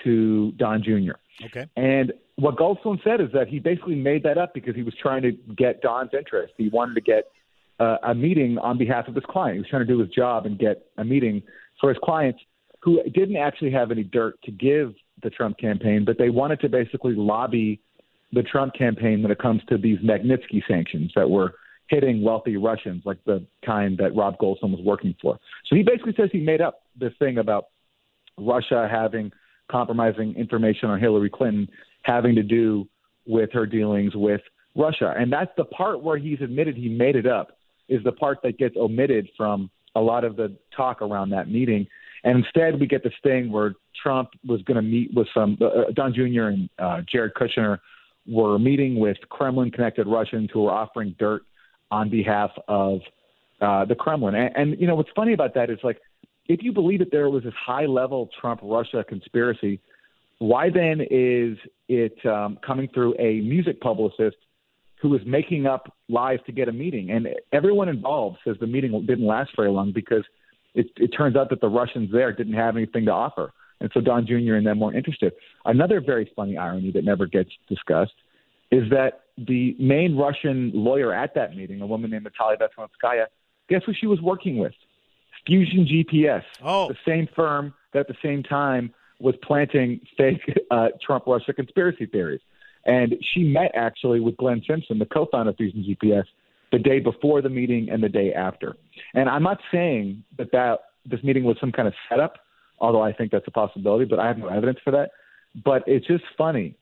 to 0.05 0.53
Don 0.53 0.83
Jr. 0.83 1.13
Okay. 1.47 1.67
And 1.77 2.13
what 2.37 2.57
Goldstone 2.57 3.03
said 3.05 3.21
is 3.21 3.29
that 3.35 3.49
he 3.49 3.59
basically 3.59 3.95
made 3.95 4.23
that 4.23 4.39
up 4.39 4.55
because 4.55 4.75
he 4.75 4.83
was 4.83 4.95
trying 5.01 5.23
to 5.23 5.33
get 5.57 5.83
Don's 5.83 6.11
interest. 6.17 6.55
He 6.57 6.69
wanted 6.69 6.95
to 6.95 7.01
get 7.01 7.31
uh, 7.79 7.99
a 8.03 8.15
meeting 8.15 8.59
on 8.59 8.79
behalf 8.79 9.09
of 9.09 9.15
his 9.15 9.25
client. 9.29 9.57
He 9.57 9.61
was 9.61 9.69
trying 9.69 9.87
to 9.87 9.93
do 9.93 9.99
his 9.99 10.09
job 10.11 10.47
and 10.47 10.59
get 10.59 10.87
a 10.97 11.05
meeting 11.05 11.43
for 11.81 11.91
his 11.91 11.99
clients 12.03 12.41
who 12.83 13.03
didn't 13.15 13.37
actually 13.37 13.71
have 13.73 13.91
any 13.91 14.03
dirt 14.03 14.41
to 14.45 14.51
give 14.51 14.95
the 15.23 15.31
Trump 15.31 15.59
campaign, 15.59 16.05
but 16.05 16.19
they 16.19 16.31
wanted 16.31 16.61
to 16.61 16.69
basically 16.69 17.15
lobby 17.15 17.81
the 18.33 18.43
Trump 18.43 18.75
campaign 18.75 19.23
when 19.23 19.31
it 19.31 19.39
comes 19.39 19.61
to 19.69 19.77
these 19.77 19.99
Magnitsky 19.99 20.63
sanctions 20.67 21.13
that 21.15 21.29
were 21.29 21.55
hitting 21.89 22.23
wealthy 22.23 22.57
Russians, 22.57 23.03
like 23.05 23.19
the 23.25 23.47
kind 23.65 23.99
that 23.99 24.17
Rob 24.17 24.39
Goldstone 24.39 24.71
was 24.71 24.81
working 24.83 25.15
for. 25.21 25.39
So 25.67 25.77
he 25.77 25.83
basically 25.83 26.15
says 26.17 26.31
he 26.33 26.41
made 26.41 26.61
up 26.61 26.83
this 26.99 27.13
thing 27.19 27.39
about 27.39 27.67
Russia 28.39 28.89
having 28.91 29.31
compromising 29.71 30.35
information 30.35 30.89
on 30.89 30.99
Hillary 30.99 31.31
Clinton 31.31 31.69
having 32.03 32.35
to 32.35 32.43
do 32.43 32.89
with 33.27 33.51
her 33.53 33.67
dealings 33.67 34.15
with 34.15 34.41
Russia. 34.75 35.15
And 35.17 35.33
that's 35.33 35.51
the 35.57 35.65
part 35.65 36.03
where 36.03 36.19
he's 36.19 36.41
admitted 36.41 36.77
he 36.77 36.89
made 36.89 37.17
it 37.17 37.27
up 37.27 37.59
is 37.89 38.03
the 38.05 38.13
part 38.13 38.39
that 38.43 38.59
gets 38.59 38.77
omitted 38.77 39.29
from 39.37 39.71
a 39.95 40.01
lot 40.01 40.25
of 40.25 40.37
the 40.37 40.57
talk 40.75 41.03
around 41.03 41.31
that 41.31 41.49
meeting. 41.49 41.87
And 42.25 42.45
instead, 42.45 42.81
we 42.81 42.87
get 42.87 43.03
this 43.03 43.13
thing 43.23 43.51
where 43.51 43.75
Trump 44.03 44.31
was 44.47 44.63
going 44.63 44.77
to 44.77 44.83
meet 44.83 45.13
with 45.15 45.27
some, 45.35 45.59
uh, 45.61 45.67
uh 45.67 45.91
Don 45.93 46.15
Jr. 46.15 46.49
and 46.49 46.71
uh, 46.79 47.01
Jared 47.11 47.35
Kushner 47.35 47.79
were 48.27 48.59
meeting 48.59 48.99
with 48.99 49.17
Kremlin 49.29 49.71
connected 49.71 50.07
Russians 50.07 50.51
who 50.53 50.63
were 50.63 50.71
offering 50.71 51.15
dirt 51.19 51.43
on 51.91 52.09
behalf 52.09 52.51
of 52.69 53.01
uh, 53.61 53.85
the 53.85 53.95
Kremlin. 53.95 54.35
And, 54.35 54.57
and, 54.57 54.81
you 54.81 54.87
know, 54.87 54.95
what's 54.95 55.11
funny 55.15 55.33
about 55.33 55.55
that 55.55 55.71
is 55.71 55.79
like, 55.83 56.01
if 56.47 56.63
you 56.63 56.73
believe 56.73 56.99
that 57.01 57.11
there 57.11 57.29
was 57.31 57.45
this 57.45 57.55
high 57.55 57.87
level 57.87 58.29
Trump 58.41 58.61
Russia 58.63 59.05
conspiracy, 59.07 59.81
why 60.43 60.71
then 60.71 61.01
is 61.09 61.57
it 61.89 62.25
um, 62.27 62.59
coming 62.67 62.89
through 62.93 63.15
a 63.19 63.41
music 63.41 63.81
publicist 63.81 64.37
who 65.01 65.09
was 65.09 65.21
making 65.27 65.67
up 65.67 65.93
lies 66.09 66.39
to 66.47 66.53
get 66.53 66.69
a 66.69 66.73
meeting. 66.73 67.11
And 67.11 67.29
everyone 67.53 67.89
involved 67.89 68.39
says 68.45 68.57
the 68.61 68.67
meeting 68.69 68.93
didn't 69.07 69.27
last 69.27 69.51
very 69.57 69.71
long 69.71 69.93
because 69.93 70.25
it, 70.75 70.87
it 70.97 71.09
turns 71.09 71.37
out 71.37 71.51
that 71.51 71.61
the 71.61 71.69
Russians 71.69 72.11
there 72.13 72.33
didn't 72.33 72.55
have 72.55 72.77
anything 72.77 73.05
to 73.07 73.11
offer. 73.11 73.53
And 73.81 73.91
so 73.93 74.01
Don 74.01 74.27
Jr. 74.27 74.55
and 74.55 74.67
them 74.67 74.79
weren't 74.79 74.97
interested. 74.97 75.33
Another 75.65 76.01
very 76.01 76.31
funny 76.37 76.57
irony 76.57 76.93
that 76.93 77.05
never 77.05 77.27
gets 77.27 77.51
discussed 77.69 78.15
is 78.71 78.89
that 78.91 79.23
the 79.37 79.77
main 79.79 80.17
Russian 80.17 80.71
lawyer 80.73 81.13
at 81.13 81.35
that 81.35 81.57
meeting, 81.57 81.81
a 81.81 81.87
woman 81.87 82.11
named 82.11 82.25
Natalia 82.25 82.59
Veselnitskaya, 82.59 83.27
guess 83.69 83.83
who 83.85 83.93
she 83.93 84.07
was 84.07 84.21
working 84.21 84.59
with? 84.59 84.73
Fusion 85.47 85.85
GPS, 85.85 86.45
oh. 86.63 86.89
the 86.89 86.97
same 87.05 87.29
firm 87.35 87.75
that 87.93 88.01
at 88.01 88.09
the 88.09 88.17
same 88.23 88.45
time 88.45 88.95
was 89.23 89.35
planting 89.43 90.01
fake 90.17 90.43
uh, 90.71 90.89
Trump 91.05 91.25
Russia 91.27 91.53
conspiracy 91.53 92.07
theories. 92.07 92.41
And 92.85 93.15
she 93.33 93.45
met 93.45 93.71
actually 93.75 94.21
with 94.21 94.37
Glenn 94.37 94.63
Simpson, 94.67 94.99
the 94.99 95.07
co-founder 95.07 95.51
of 95.51 95.57
Fusion 95.57 95.85
GPS, 95.89 96.25
the 96.73 96.79
day 96.79 96.99
before 96.99 97.41
the 97.41 97.49
meeting 97.49 97.89
and 97.91 98.03
the 98.03 98.09
day 98.09 98.33
after. 98.35 98.77
And 99.15 99.29
I'm 99.29 99.43
not 99.43 99.59
saying 99.71 100.25
that 100.39 100.51
that 100.53 100.81
this 101.07 101.23
meeting 101.23 101.45
was 101.45 101.57
some 101.61 101.71
kind 101.71 101.87
of 101.87 101.95
setup, 102.09 102.35
although 102.81 103.03
I 103.03 103.13
think 103.13 103.31
that's 103.31 103.47
a 103.47 103.53
possibility, 103.53 104.05
but 104.05 104.19
I 104.19 104.27
have 104.27 104.39
no 104.39 104.49
evidence 104.49 104.79
for 104.85 104.91
that. 104.91 105.11
But 105.65 105.85
it's 105.87 106.07
just 106.07 106.25
funny 106.37 106.75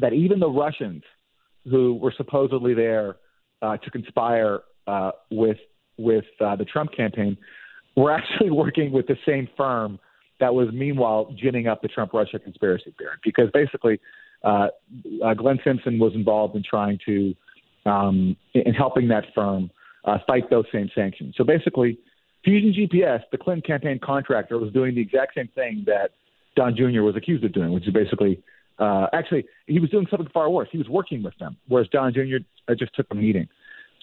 that 0.00 0.12
even 0.12 0.40
the 0.40 0.50
Russians 0.50 1.02
who 1.70 1.94
were 1.94 2.12
supposedly 2.16 2.74
there 2.74 3.16
uh, 3.62 3.76
to 3.76 3.90
conspire 3.90 4.60
uh, 4.86 5.12
with 5.30 5.58
with 5.98 6.24
uh, 6.40 6.56
the 6.56 6.64
Trump 6.64 6.90
campaign 6.96 7.36
were 7.96 8.10
actually 8.10 8.50
working 8.62 8.90
with 8.90 9.06
the 9.06 9.16
same 9.26 9.48
firm 9.56 9.98
that 10.40 10.54
was 10.54 10.68
meanwhile 10.72 11.34
ginning 11.36 11.66
up 11.66 11.82
the 11.82 11.88
Trump 11.88 12.12
Russia 12.12 12.38
conspiracy 12.38 12.94
theory. 12.98 13.16
Because 13.24 13.50
basically, 13.52 14.00
uh, 14.44 14.68
uh, 15.24 15.34
Glenn 15.34 15.58
Simpson 15.64 15.98
was 15.98 16.14
involved 16.14 16.54
in 16.56 16.62
trying 16.62 16.98
to 17.06 17.34
um, 17.86 18.36
in 18.54 18.74
helping 18.74 19.08
that 19.08 19.24
firm 19.34 19.70
uh, 20.04 20.18
fight 20.26 20.50
those 20.50 20.64
same 20.72 20.90
sanctions. 20.94 21.34
So 21.36 21.44
basically, 21.44 21.98
Fusion 22.44 22.72
GPS, 22.72 23.22
the 23.32 23.38
Clinton 23.38 23.62
campaign 23.62 23.98
contractor, 24.02 24.58
was 24.58 24.72
doing 24.72 24.94
the 24.94 25.00
exact 25.00 25.34
same 25.34 25.48
thing 25.54 25.84
that 25.86 26.10
Don 26.56 26.76
Jr. 26.76 27.02
was 27.02 27.16
accused 27.16 27.44
of 27.44 27.52
doing, 27.52 27.72
which 27.72 27.86
is 27.86 27.92
basically 27.92 28.42
uh, 28.78 29.06
actually 29.12 29.44
he 29.66 29.80
was 29.80 29.90
doing 29.90 30.06
something 30.10 30.28
far 30.32 30.50
worse. 30.50 30.68
He 30.70 30.78
was 30.78 30.88
working 30.88 31.22
with 31.22 31.36
them, 31.38 31.56
whereas 31.66 31.88
Don 31.88 32.12
Jr. 32.12 32.36
Uh, 32.68 32.74
just 32.74 32.94
took 32.94 33.06
a 33.10 33.14
meeting. 33.14 33.48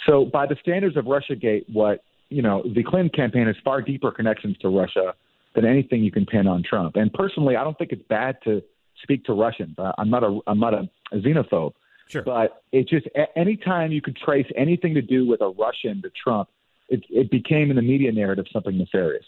So 0.05 0.25
by 0.25 0.45
the 0.45 0.57
standards 0.61 0.97
of 0.97 1.05
RussiaGate, 1.05 1.65
what 1.71 2.03
you 2.29 2.41
know, 2.41 2.63
the 2.73 2.83
Clinton 2.83 3.09
campaign 3.09 3.47
has 3.47 3.55
far 3.63 3.81
deeper 3.81 4.11
connections 4.11 4.57
to 4.57 4.69
Russia 4.69 5.13
than 5.55 5.65
anything 5.65 6.03
you 6.03 6.11
can 6.11 6.25
pin 6.25 6.47
on 6.47 6.63
Trump. 6.63 6.95
And 6.95 7.11
personally, 7.13 7.55
I 7.55 7.63
don't 7.63 7.77
think 7.77 7.91
it's 7.91 8.07
bad 8.07 8.37
to 8.43 8.61
speak 9.01 9.23
to 9.25 9.33
Russians. 9.33 9.75
Uh, 9.77 9.93
I'm 9.97 10.09
not 10.09 10.23
a 10.23 10.39
I'm 10.47 10.59
not 10.59 10.73
a, 10.73 10.89
a 11.11 11.17
xenophobe. 11.17 11.73
Sure. 12.07 12.21
But 12.21 12.61
it 12.71 12.87
just 12.87 13.07
anytime 13.35 13.91
you 13.91 14.01
could 14.01 14.15
trace 14.15 14.45
anything 14.55 14.93
to 14.93 15.01
do 15.01 15.25
with 15.25 15.41
a 15.41 15.49
Russian 15.49 16.01
to 16.03 16.11
Trump, 16.11 16.49
it, 16.89 17.03
it 17.09 17.31
became 17.31 17.71
in 17.71 17.75
the 17.75 17.81
media 17.81 18.11
narrative 18.11 18.45
something 18.51 18.77
nefarious. 18.77 19.25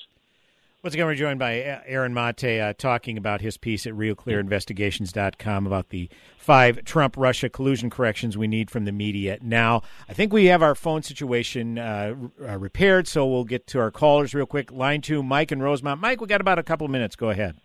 Once 0.84 0.94
again, 0.94 1.08
we're 1.08 1.16
joined 1.16 1.40
by 1.40 1.56
Aaron 1.88 2.14
Mate 2.14 2.62
uh, 2.62 2.72
talking 2.78 3.18
about 3.18 3.42
his 3.42 3.58
piece 3.58 3.88
at 3.88 3.94
RealClearInvestigations.com 3.94 5.66
about 5.66 5.90
the 5.90 6.08
five 6.38 6.86
Trump 6.86 7.16
Russia 7.18 7.50
collusion 7.50 7.90
corrections 7.90 8.38
we 8.38 8.48
need 8.48 8.70
from 8.70 8.86
the 8.86 8.92
media. 8.92 9.40
Now, 9.42 9.82
I 10.08 10.14
think 10.14 10.32
we 10.32 10.46
have 10.46 10.62
our 10.62 10.76
phone 10.76 11.02
situation 11.02 11.80
uh, 11.80 12.14
uh, 12.40 12.60
repaired, 12.60 13.08
so 13.08 13.26
we'll 13.26 13.44
get 13.44 13.66
to 13.68 13.80
our 13.80 13.90
callers 13.90 14.36
real 14.36 14.46
quick. 14.46 14.72
Line 14.72 15.02
two, 15.02 15.24
Mike 15.24 15.52
and 15.52 15.64
Rosemount. 15.64 16.00
Mike, 16.00 16.22
we 16.22 16.28
got 16.28 16.42
about 16.42 16.60
a 16.60 16.64
couple 16.64 16.86
of 16.86 16.92
minutes. 16.92 17.16
Go 17.16 17.32
ahead. 17.32 17.56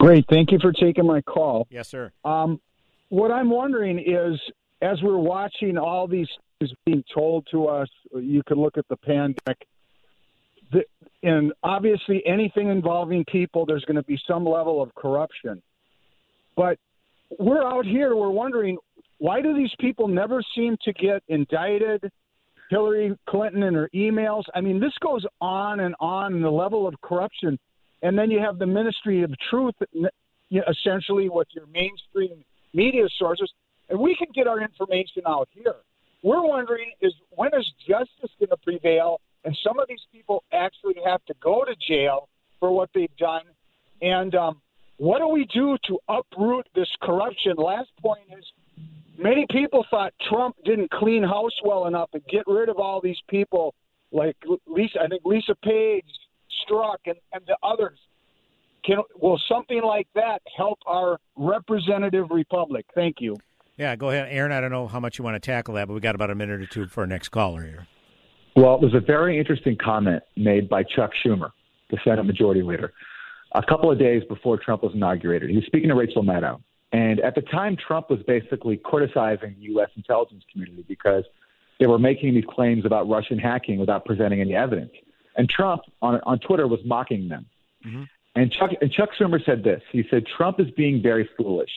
Great. 0.00 0.24
Thank 0.28 0.50
you 0.50 0.58
for 0.60 0.72
taking 0.72 1.06
my 1.06 1.20
call. 1.20 1.68
Yes, 1.70 1.88
sir. 1.88 2.10
Um, 2.24 2.60
what 3.08 3.30
I'm 3.30 3.50
wondering 3.50 4.00
is, 4.00 4.38
as 4.82 5.00
we're 5.00 5.16
watching 5.16 5.78
all 5.78 6.08
these 6.08 6.28
things 6.58 6.72
being 6.84 7.04
told 7.14 7.46
to 7.52 7.66
us, 7.66 7.88
you 8.16 8.42
can 8.48 8.58
look 8.58 8.76
at 8.76 8.86
the 8.88 8.96
pandemic, 8.96 9.66
the, 10.72 10.84
and 11.22 11.52
obviously 11.62 12.22
anything 12.26 12.68
involving 12.68 13.24
people, 13.24 13.66
there's 13.66 13.84
going 13.84 13.96
to 13.96 14.02
be 14.02 14.18
some 14.26 14.44
level 14.44 14.82
of 14.82 14.94
corruption. 14.94 15.62
But 16.56 16.78
we're 17.38 17.64
out 17.64 17.86
here, 17.86 18.14
we're 18.16 18.30
wondering 18.30 18.78
why 19.18 19.42
do 19.42 19.54
these 19.54 19.72
people 19.80 20.06
never 20.06 20.42
seem 20.54 20.76
to 20.84 20.92
get 20.92 21.22
indicted? 21.28 22.10
Hillary 22.70 23.16
Clinton 23.28 23.64
and 23.64 23.74
her 23.74 23.90
emails. 23.94 24.44
I 24.54 24.60
mean, 24.60 24.78
this 24.78 24.92
goes 25.00 25.24
on 25.40 25.80
and 25.80 25.94
on, 26.00 26.40
the 26.40 26.50
level 26.50 26.86
of 26.86 26.94
corruption. 27.00 27.58
And 28.02 28.16
then 28.16 28.30
you 28.30 28.38
have 28.38 28.58
the 28.58 28.66
Ministry 28.66 29.22
of 29.22 29.32
Truth, 29.50 29.74
essentially 30.52 31.28
with 31.28 31.48
your 31.50 31.66
mainstream 31.66 32.44
media 32.74 33.04
sources, 33.18 33.50
and 33.88 33.98
we 33.98 34.14
can 34.14 34.28
get 34.34 34.46
our 34.46 34.60
information 34.60 35.22
out 35.26 35.48
here. 35.52 35.76
We're 36.22 36.46
wondering 36.46 36.92
is 37.00 37.12
when 37.30 37.50
is 37.58 37.70
justice 37.88 38.30
going 38.38 38.50
to 38.50 38.56
prevail, 38.58 39.20
and 39.44 39.56
some 39.64 39.78
of 39.78 39.88
these 39.88 40.06
people 40.12 40.44
actually 40.52 40.96
have 41.04 41.24
to 41.26 41.34
go 41.40 41.64
to 41.64 41.74
jail 41.86 42.28
for 42.60 42.70
what 42.72 42.90
they've 42.94 43.16
done, 43.18 43.42
and 44.02 44.34
um, 44.34 44.60
what 44.98 45.20
do 45.20 45.28
we 45.28 45.44
do 45.46 45.76
to 45.86 45.98
uproot 46.08 46.66
this 46.74 46.88
corruption? 47.00 47.54
Last 47.56 47.90
point 48.02 48.22
is 48.36 48.44
many 49.16 49.46
people 49.50 49.86
thought 49.90 50.12
Trump 50.28 50.56
didn't 50.64 50.90
clean 50.90 51.22
house 51.22 51.52
well 51.64 51.86
enough 51.86 52.10
and 52.12 52.22
get 52.28 52.44
rid 52.46 52.68
of 52.68 52.78
all 52.78 53.00
these 53.00 53.20
people 53.28 53.74
like 54.10 54.36
Lisa. 54.66 55.00
I 55.02 55.06
think 55.06 55.22
Lisa 55.24 55.54
Page, 55.62 56.04
Strzok, 56.68 56.96
and, 57.06 57.16
and 57.32 57.42
the 57.46 57.56
others. 57.62 57.98
Can 58.84 58.98
will 59.20 59.40
something 59.48 59.82
like 59.82 60.08
that 60.14 60.40
help 60.56 60.78
our 60.86 61.18
representative 61.36 62.30
republic? 62.30 62.86
Thank 62.94 63.16
you. 63.20 63.36
Yeah, 63.76 63.94
go 63.96 64.10
ahead, 64.10 64.28
Aaron. 64.30 64.50
I 64.50 64.60
don't 64.60 64.70
know 64.70 64.88
how 64.88 64.98
much 64.98 65.18
you 65.18 65.24
want 65.24 65.36
to 65.36 65.40
tackle 65.40 65.74
that, 65.74 65.86
but 65.86 65.94
we 65.94 66.00
got 66.00 66.14
about 66.14 66.30
a 66.30 66.34
minute 66.34 66.60
or 66.60 66.66
two 66.66 66.86
for 66.86 67.02
our 67.02 67.06
next 67.06 67.28
caller 67.28 67.62
here. 67.62 67.86
Well, 68.58 68.76
there's 68.80 68.94
a 68.94 68.98
very 68.98 69.38
interesting 69.38 69.76
comment 69.76 70.24
made 70.36 70.68
by 70.68 70.82
Chuck 70.82 71.12
Schumer, 71.24 71.50
the 71.90 71.98
Senate 72.02 72.24
Majority 72.24 72.62
Leader, 72.62 72.92
a 73.52 73.62
couple 73.62 73.88
of 73.88 74.00
days 74.00 74.24
before 74.28 74.58
Trump 74.58 74.82
was 74.82 74.94
inaugurated. 74.94 75.48
He 75.48 75.54
was 75.54 75.64
speaking 75.66 75.90
to 75.90 75.94
Rachel 75.94 76.24
Maddow, 76.24 76.60
and 76.90 77.20
at 77.20 77.36
the 77.36 77.42
time, 77.42 77.76
Trump 77.76 78.10
was 78.10 78.18
basically 78.26 78.76
criticizing 78.76 79.54
the 79.60 79.66
U.S. 79.74 79.90
intelligence 79.96 80.42
community 80.50 80.84
because 80.88 81.22
they 81.78 81.86
were 81.86 82.00
making 82.00 82.34
these 82.34 82.46
claims 82.52 82.84
about 82.84 83.08
Russian 83.08 83.38
hacking 83.38 83.78
without 83.78 84.04
presenting 84.04 84.40
any 84.40 84.56
evidence. 84.56 84.90
And 85.36 85.48
Trump 85.48 85.82
on 86.02 86.20
on 86.24 86.40
Twitter 86.40 86.66
was 86.66 86.80
mocking 86.84 87.28
them. 87.28 87.46
Mm-hmm. 87.86 88.02
And 88.34 88.50
Chuck 88.50 88.70
and 88.80 88.90
Chuck 88.90 89.10
Schumer 89.16 89.38
said 89.46 89.62
this. 89.62 89.82
He 89.92 90.02
said 90.10 90.24
Trump 90.26 90.58
is 90.58 90.68
being 90.72 91.00
very 91.00 91.30
foolish. 91.36 91.70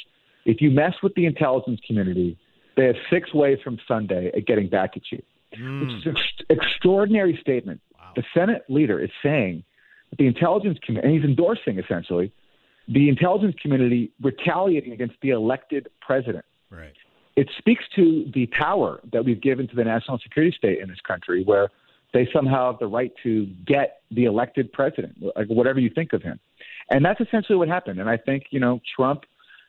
If 0.45 0.61
you 0.61 0.71
mess 0.71 0.95
with 1.03 1.13
the 1.13 1.27
intelligence 1.27 1.79
community, 1.85 2.39
they 2.75 2.87
have 2.87 2.95
six 3.11 3.35
ways 3.35 3.59
from 3.63 3.77
Sunday 3.87 4.31
at 4.35 4.47
getting 4.47 4.67
back 4.67 4.93
at 4.95 5.03
you. 5.11 5.21
Mm. 5.59 5.81
Which 5.81 6.15
is 6.15 6.35
an 6.49 6.57
extraordinary 6.57 7.37
statement. 7.41 7.81
Wow. 7.93 8.11
The 8.15 8.23
Senate 8.33 8.63
leader 8.69 8.99
is 8.99 9.09
saying 9.21 9.63
that 10.09 10.17
the 10.17 10.27
intelligence 10.27 10.79
community, 10.85 11.07
and 11.07 11.15
he's 11.15 11.27
endorsing 11.29 11.79
essentially 11.79 12.31
the 12.87 13.09
intelligence 13.09 13.55
community 13.61 14.11
retaliating 14.21 14.93
against 14.93 15.15
the 15.21 15.29
elected 15.29 15.89
president. 16.01 16.45
Right. 16.69 16.93
It 17.35 17.49
speaks 17.57 17.83
to 17.95 18.29
the 18.33 18.47
power 18.47 18.99
that 19.11 19.23
we've 19.23 19.41
given 19.41 19.67
to 19.67 19.75
the 19.75 19.83
national 19.83 20.19
security 20.19 20.55
state 20.57 20.79
in 20.79 20.89
this 20.89 20.99
country, 21.05 21.43
where 21.43 21.69
they 22.13 22.27
somehow 22.33 22.71
have 22.71 22.79
the 22.79 22.87
right 22.87 23.11
to 23.23 23.45
get 23.65 24.01
the 24.11 24.25
elected 24.25 24.71
president, 24.73 25.15
like 25.35 25.47
whatever 25.47 25.79
you 25.79 25.89
think 25.89 26.13
of 26.13 26.21
him. 26.21 26.39
And 26.89 27.05
that's 27.05 27.21
essentially 27.21 27.57
what 27.57 27.69
happened. 27.69 27.99
And 27.99 28.09
I 28.09 28.17
think, 28.17 28.45
you 28.49 28.59
know, 28.59 28.81
Trump, 28.95 29.23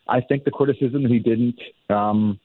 I 0.08 0.20
think 0.20 0.44
the 0.44 0.50
criticism 0.50 1.02
that 1.04 1.12
he 1.12 1.20
didn't, 1.20 1.60
um, 1.88 2.40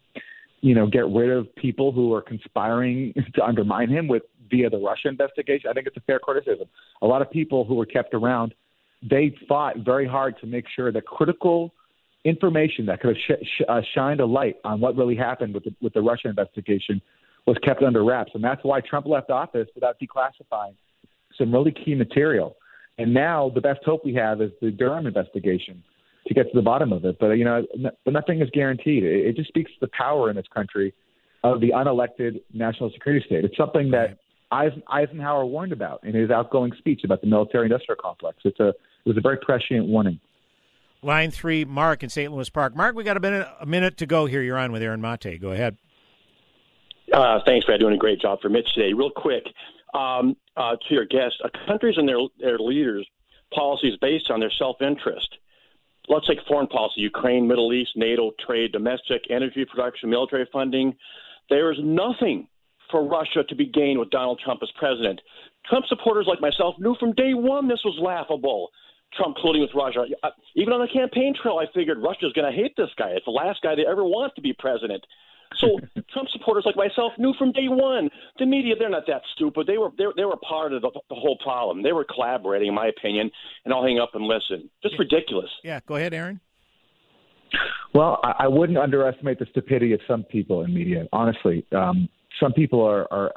you 0.62 0.74
know, 0.74 0.88
get 0.88 1.08
rid 1.08 1.30
of 1.30 1.54
people 1.56 1.92
who 1.92 2.14
are 2.14 2.22
conspiring 2.22 3.14
to 3.36 3.44
undermine 3.44 3.90
him 3.90 4.08
with 4.08 4.24
via 4.50 4.70
the 4.70 4.78
Russia 4.78 5.10
investigation, 5.10 5.70
I 5.70 5.74
think 5.74 5.88
it's 5.88 5.98
a 5.98 6.02
fair 6.02 6.20
criticism. 6.20 6.68
A 7.02 7.08
lot 7.08 7.22
of 7.22 7.30
people 7.30 7.66
who 7.66 7.76
were 7.76 7.86
kept 7.86 8.14
around 8.14 8.54
they 9.02 9.36
fought 9.48 9.78
very 9.78 10.08
hard 10.08 10.40
to 10.40 10.48
make 10.48 10.66
sure 10.76 10.92
that 10.92 11.06
critical 11.06 11.74
information 12.26 12.86
that 12.88 13.00
could 13.00 13.16
have 13.16 13.40
sh- 13.40 13.46
sh- 13.46 13.64
uh, 13.68 13.82
shined 13.94 14.20
a 14.20 14.26
light 14.26 14.56
on 14.64 14.80
what 14.80 14.96
really 14.96 15.16
happened 15.16 15.54
with 15.54 15.64
the, 15.64 15.76
with 15.82 15.94
the 15.94 16.02
Russia 16.02 16.28
investigation 16.30 17.02
was 17.46 17.58
kept 17.64 17.82
under 17.84 18.04
wraps, 18.04 18.32
and 18.34 18.44
that's 18.44 18.62
why 18.64 18.82
Trump 18.82 19.06
left 19.06 19.30
office 19.30 19.68
without 19.76 19.98
declassifying 20.00 20.74
some 21.38 21.54
really 21.54 21.72
key 21.72 21.96
material. 21.96 22.58
And 22.98 23.14
now 23.14 23.52
the 23.54 23.62
best 23.62 23.80
hope 23.86 24.04
we 24.04 24.16
have 24.16 24.42
is 24.42 24.52
the 24.62 24.72
Durham 24.72 25.06
investigation 25.06 25.84
to 26.28 26.34
get 26.34 26.44
to 26.44 26.56
the 26.56 26.62
bottom 26.62 26.92
of 26.94 27.06
it. 27.06 27.18
But 27.20 27.32
you 27.32 27.46
know, 27.46 27.66
but 28.04 28.14
nothing 28.14 28.42
is 28.42 28.50
guaranteed. 28.52 29.04
It, 29.04 29.28
it 29.28 29.36
just 29.36 29.50
speaks 29.50 29.72
to 29.72 29.78
the 29.82 29.90
power 29.98 30.30
in 30.30 30.36
this 30.36 30.48
country 30.54 30.94
of 31.44 31.62
the 31.62 31.70
unelected 31.70 32.42
national 32.54 32.92
security 32.92 33.26
state. 33.26 33.46
It's 33.46 33.58
something 33.58 33.92
that 33.92 34.18
Eisenhower 34.52 35.46
warned 35.46 35.74
about 35.74 36.04
in 36.04 36.16
his 36.16 36.30
outgoing 36.32 36.72
speech 36.78 37.02
about 37.04 37.22
the 37.22 37.28
military-industrial 37.28 37.98
complex. 38.02 38.38
It's 38.46 38.60
a 38.60 38.70
it 38.70 38.76
was 39.06 39.18
a 39.18 39.22
very 39.22 39.38
prescient 39.38 39.88
warning. 39.88 40.20
Line 41.02 41.32
three, 41.32 41.64
Mark 41.64 42.04
in 42.04 42.10
St. 42.10 42.32
Louis 42.32 42.50
Park. 42.50 42.76
Mark, 42.76 42.96
we 42.96 43.04
got 43.04 43.18
a 43.18 43.20
minute 43.20 43.48
a 43.60 43.66
minute 43.66 43.98
to 43.98 44.06
go 44.06 44.26
here. 44.26 44.42
You're 44.42 44.58
on 44.58 44.72
with 44.72 44.82
Aaron 44.82 45.02
Mate. 45.02 45.40
Go 45.40 45.52
ahead. 45.52 45.78
Uh, 47.12 47.40
thanks, 47.46 47.66
Brad. 47.66 47.80
Doing 47.80 47.94
a 47.94 47.98
great 47.98 48.20
job 48.20 48.42
for 48.42 48.50
Mitch 48.50 48.74
today. 48.74 48.94
Real 48.94 49.12
quick, 49.12 49.46
um, 49.94 50.36
uh, 50.58 50.76
to 50.76 50.94
your 50.94 51.06
guest, 51.06 51.36
uh, 51.44 51.50
countries 51.68 51.96
and 51.98 52.08
their 52.08 52.18
their 52.40 52.58
leaders' 52.58 53.08
policies 53.54 53.96
based 54.02 54.30
on 54.30 54.40
their 54.40 54.52
self-interest. 54.52 55.38
Let's 56.08 56.28
take 56.28 56.40
foreign 56.48 56.68
policy: 56.68 57.02
Ukraine, 57.02 57.48
Middle 57.48 57.74
East, 57.74 57.92
NATO, 57.96 58.32
trade, 58.46 58.72
domestic 58.72 59.24
energy 59.30 59.66
production, 59.66 60.10
military 60.10 60.48
funding. 60.52 60.96
There 61.50 61.72
is 61.72 61.78
nothing 61.82 62.48
for 62.92 63.06
Russia 63.06 63.44
to 63.48 63.56
be 63.56 63.66
gained 63.66 64.00
with 64.00 64.10
Donald 64.10 64.40
Trump 64.44 64.62
as 64.64 64.70
president. 64.78 65.20
Trump 65.66 65.86
supporters 65.88 66.26
like 66.28 66.40
myself 66.40 66.76
knew 66.80 66.96
from 67.00 67.14
day 67.14 67.34
one 67.34 67.68
this 67.68 67.82
was 67.84 67.98
laughable. 68.02 68.70
Trump 69.16 69.38
colluding 69.38 69.62
with 69.62 69.74
Russia. 69.74 70.06
Uh, 70.24 70.30
even 70.56 70.74
on 70.74 70.82
the 70.82 70.92
campaign 70.92 71.34
trail, 71.42 71.60
I 71.60 71.66
figured 71.74 71.98
Russia's 72.02 72.34
going 72.34 72.52
to 72.52 72.56
hate 72.56 72.76
this 72.76 72.90
guy. 72.98 73.12
It's 73.12 73.26
the 73.26 73.32
last 73.32 73.62
guy 73.62 73.76
they 73.76 73.86
ever 73.86 74.04
want 74.04 74.36
to 74.36 74.42
be 74.42 74.54
president. 74.54 75.06
So 75.56 75.80
Trump 76.12 76.30
supporters 76.30 76.64
like 76.66 76.76
myself 76.76 77.14
knew 77.18 77.34
from 77.38 77.52
day 77.52 77.68
one. 77.68 78.10
The 78.38 78.46
media, 78.46 78.76
they're 78.78 78.90
not 78.90 79.08
that 79.08 79.22
stupid. 79.36 79.68
They 79.68 79.78
were 79.78 79.90
they, 79.98 80.06
they 80.16 80.26
were 80.26 80.38
part 80.38 80.74
of 80.74 80.82
the, 80.82 80.92
the 81.10 81.16
whole 81.16 81.38
problem. 81.44 81.84
They 81.84 81.94
were 81.94 82.06
collaborating, 82.06 82.70
in 82.70 82.76
my 82.76 82.88
opinion. 82.88 83.32
And 83.66 83.74
I'll 83.74 83.84
hang 83.84 84.00
up 84.00 84.12
and 84.14 84.26
listen. 84.26 84.70
Just 84.84 85.00
ridiculous. 85.00 85.50
Yeah, 85.64 85.80
go 85.88 85.96
ahead, 85.96 86.14
Aaron. 86.14 86.40
Well, 87.94 88.20
I, 88.24 88.34
I 88.40 88.48
wouldn't 88.48 88.78
underestimate 88.78 89.40
the 89.40 89.48
stupidity 89.50 89.94
of 89.94 90.02
some 90.08 90.24
people 90.24 90.64
in 90.64 90.74
media. 90.74 91.08
Honestly, 91.14 91.66
um, 91.72 92.10
some 92.40 92.54
people 92.54 92.84
are, 92.86 93.12
are 93.12 93.32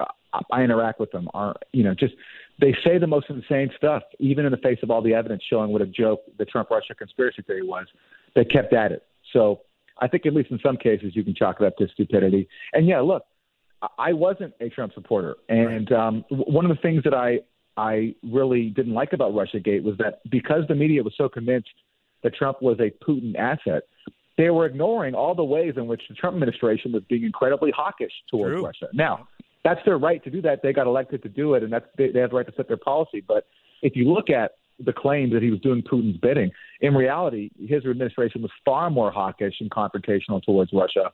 I 0.50 0.62
interact 0.62 1.00
with 1.00 1.10
them 1.10 1.28
are 1.34 1.56
you 1.72 1.82
know 1.84 1.94
just 1.94 2.14
they 2.60 2.76
say 2.84 2.98
the 2.98 3.06
most 3.06 3.26
insane 3.30 3.70
stuff 3.76 4.02
even 4.18 4.44
in 4.44 4.52
the 4.52 4.58
face 4.58 4.78
of 4.82 4.90
all 4.90 5.02
the 5.02 5.14
evidence 5.14 5.42
showing 5.48 5.72
what 5.72 5.82
a 5.82 5.86
joke 5.86 6.20
the 6.38 6.44
Trump 6.44 6.70
Russia 6.70 6.94
conspiracy 6.94 7.42
theory 7.42 7.62
was. 7.62 7.86
They 8.34 8.44
kept 8.44 8.72
at 8.72 8.92
it. 8.92 9.04
So 9.32 9.62
I 10.00 10.08
think 10.08 10.26
at 10.26 10.34
least 10.34 10.50
in 10.50 10.58
some 10.64 10.76
cases 10.76 11.14
you 11.14 11.24
can 11.24 11.34
chalk 11.34 11.56
it 11.60 11.66
up 11.66 11.76
to 11.76 11.88
stupidity. 11.88 12.48
And 12.72 12.86
yeah, 12.86 13.00
look, 13.00 13.24
I 13.98 14.12
wasn't 14.12 14.54
a 14.60 14.68
Trump 14.68 14.92
supporter, 14.94 15.36
and 15.48 15.90
um, 15.92 16.24
one 16.28 16.64
of 16.70 16.76
the 16.76 16.82
things 16.82 17.02
that 17.04 17.14
I 17.14 17.40
I 17.76 18.14
really 18.22 18.68
didn't 18.70 18.92
like 18.92 19.12
about 19.12 19.32
RussiaGate 19.32 19.82
was 19.82 19.96
that 19.98 20.20
because 20.30 20.64
the 20.68 20.74
media 20.74 21.02
was 21.02 21.14
so 21.16 21.28
convinced 21.28 21.70
that 22.22 22.34
Trump 22.34 22.60
was 22.60 22.78
a 22.78 22.90
Putin 23.02 23.34
asset, 23.36 23.84
they 24.36 24.50
were 24.50 24.66
ignoring 24.66 25.14
all 25.14 25.34
the 25.34 25.44
ways 25.44 25.74
in 25.76 25.86
which 25.86 26.02
the 26.08 26.14
Trump 26.14 26.34
administration 26.34 26.92
was 26.92 27.02
being 27.08 27.24
incredibly 27.24 27.70
hawkish 27.70 28.12
towards 28.30 28.56
True. 28.56 28.66
Russia. 28.66 28.88
Now, 28.92 29.28
that's 29.64 29.80
their 29.84 29.98
right 29.98 30.22
to 30.24 30.30
do 30.30 30.42
that. 30.42 30.60
They 30.62 30.72
got 30.72 30.86
elected 30.86 31.22
to 31.22 31.28
do 31.28 31.54
it, 31.54 31.62
and 31.62 31.72
that's 31.72 31.86
they, 31.96 32.10
they 32.10 32.20
have 32.20 32.30
the 32.30 32.36
right 32.36 32.46
to 32.46 32.52
set 32.56 32.68
their 32.68 32.76
policy. 32.76 33.22
But 33.26 33.46
if 33.82 33.96
you 33.96 34.12
look 34.12 34.30
at 34.30 34.52
the 34.84 34.92
claim 34.92 35.30
that 35.30 35.42
he 35.42 35.50
was 35.50 35.60
doing 35.60 35.82
Putin's 35.82 36.16
bidding, 36.18 36.50
in 36.80 36.94
reality, 36.94 37.50
his 37.58 37.84
administration 37.84 38.42
was 38.42 38.50
far 38.64 38.90
more 38.90 39.10
hawkish 39.10 39.54
and 39.60 39.70
confrontational 39.70 40.42
towards 40.42 40.72
Russia 40.72 41.12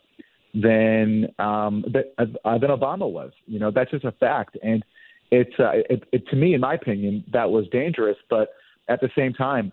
than 0.55 1.27
um, 1.39 1.85
uh, 2.19 2.59
than 2.59 2.71
Obama 2.71 3.11
was. 3.11 3.33
You 3.47 3.59
know, 3.59 3.71
that's 3.71 3.91
just 3.91 4.05
a 4.05 4.13
fact, 4.13 4.57
and 4.63 4.85
it's 5.31 5.59
uh, 5.59 5.73
it, 5.91 6.05
it, 6.13 6.29
to 6.29 6.37
me, 6.37 6.55
in 6.55 6.61
my 6.61 6.75
opinion, 6.75 7.25
that 7.33 7.51
was 7.51 7.67
dangerous. 7.71 8.17
But 8.31 8.51
at 8.89 9.01
the 9.01 9.11
same 9.17 9.33
time, 9.33 9.73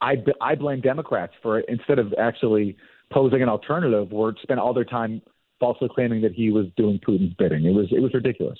I, 0.00 0.16
I 0.40 0.54
blame 0.54 0.80
Democrats 0.80 1.32
for 1.42 1.58
it 1.58 1.64
instead 1.68 1.98
of 1.98 2.12
actually 2.18 2.76
posing 3.12 3.42
an 3.42 3.48
alternative 3.48 4.12
or 4.12 4.34
spend 4.42 4.60
all 4.60 4.74
their 4.74 4.84
time 4.84 5.22
falsely 5.60 5.88
claiming 5.94 6.20
that 6.22 6.32
he 6.32 6.50
was 6.50 6.66
doing 6.76 7.00
Putin's 7.06 7.34
bidding. 7.34 7.64
It 7.64 7.72
was 7.72 7.86
it 7.90 8.00
was 8.00 8.12
ridiculous. 8.12 8.58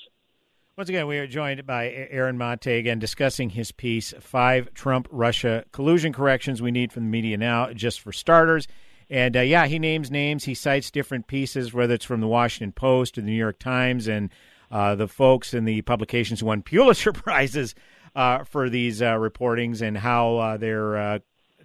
Once 0.77 0.89
again, 0.89 1.07
we 1.07 1.17
are 1.17 1.25
joined 1.25 1.65
by 1.65 1.89
Aaron 1.89 2.37
Mate 2.37 2.67
again 2.67 2.99
discussing 2.99 3.51
his 3.51 3.71
piece, 3.71 4.13
Five 4.19 4.73
Trump 4.73 5.07
Russia 5.09 5.63
Collusion 5.71 6.11
Corrections 6.11 6.61
We 6.61 6.69
Need 6.69 6.91
from 6.91 7.03
the 7.03 7.09
Media 7.09 7.37
Now, 7.37 7.71
just 7.71 8.01
for 8.01 8.11
starters. 8.11 8.67
And 9.09 9.37
uh, 9.37 9.39
yeah, 9.39 9.67
he 9.67 9.79
names 9.79 10.11
names. 10.11 10.43
He 10.43 10.53
cites 10.53 10.91
different 10.91 11.27
pieces, 11.27 11.73
whether 11.73 11.93
it's 11.93 12.03
from 12.03 12.19
the 12.19 12.27
Washington 12.27 12.73
Post 12.73 13.17
or 13.17 13.21
the 13.21 13.27
New 13.27 13.37
York 13.37 13.57
Times, 13.57 14.09
and 14.09 14.29
uh, 14.69 14.95
the 14.95 15.07
folks 15.07 15.53
in 15.53 15.63
the 15.63 15.81
publications 15.83 16.41
who 16.41 16.47
won 16.47 16.61
Pulitzer 16.61 17.11
Prizes 17.13 17.73
uh, 18.13 18.43
for 18.43 18.69
these 18.69 19.01
uh, 19.01 19.13
reportings 19.13 19.81
and 19.81 19.97
how 19.97 20.35
uh, 20.35 20.57
they're 20.57 20.97
uh, 20.97 21.19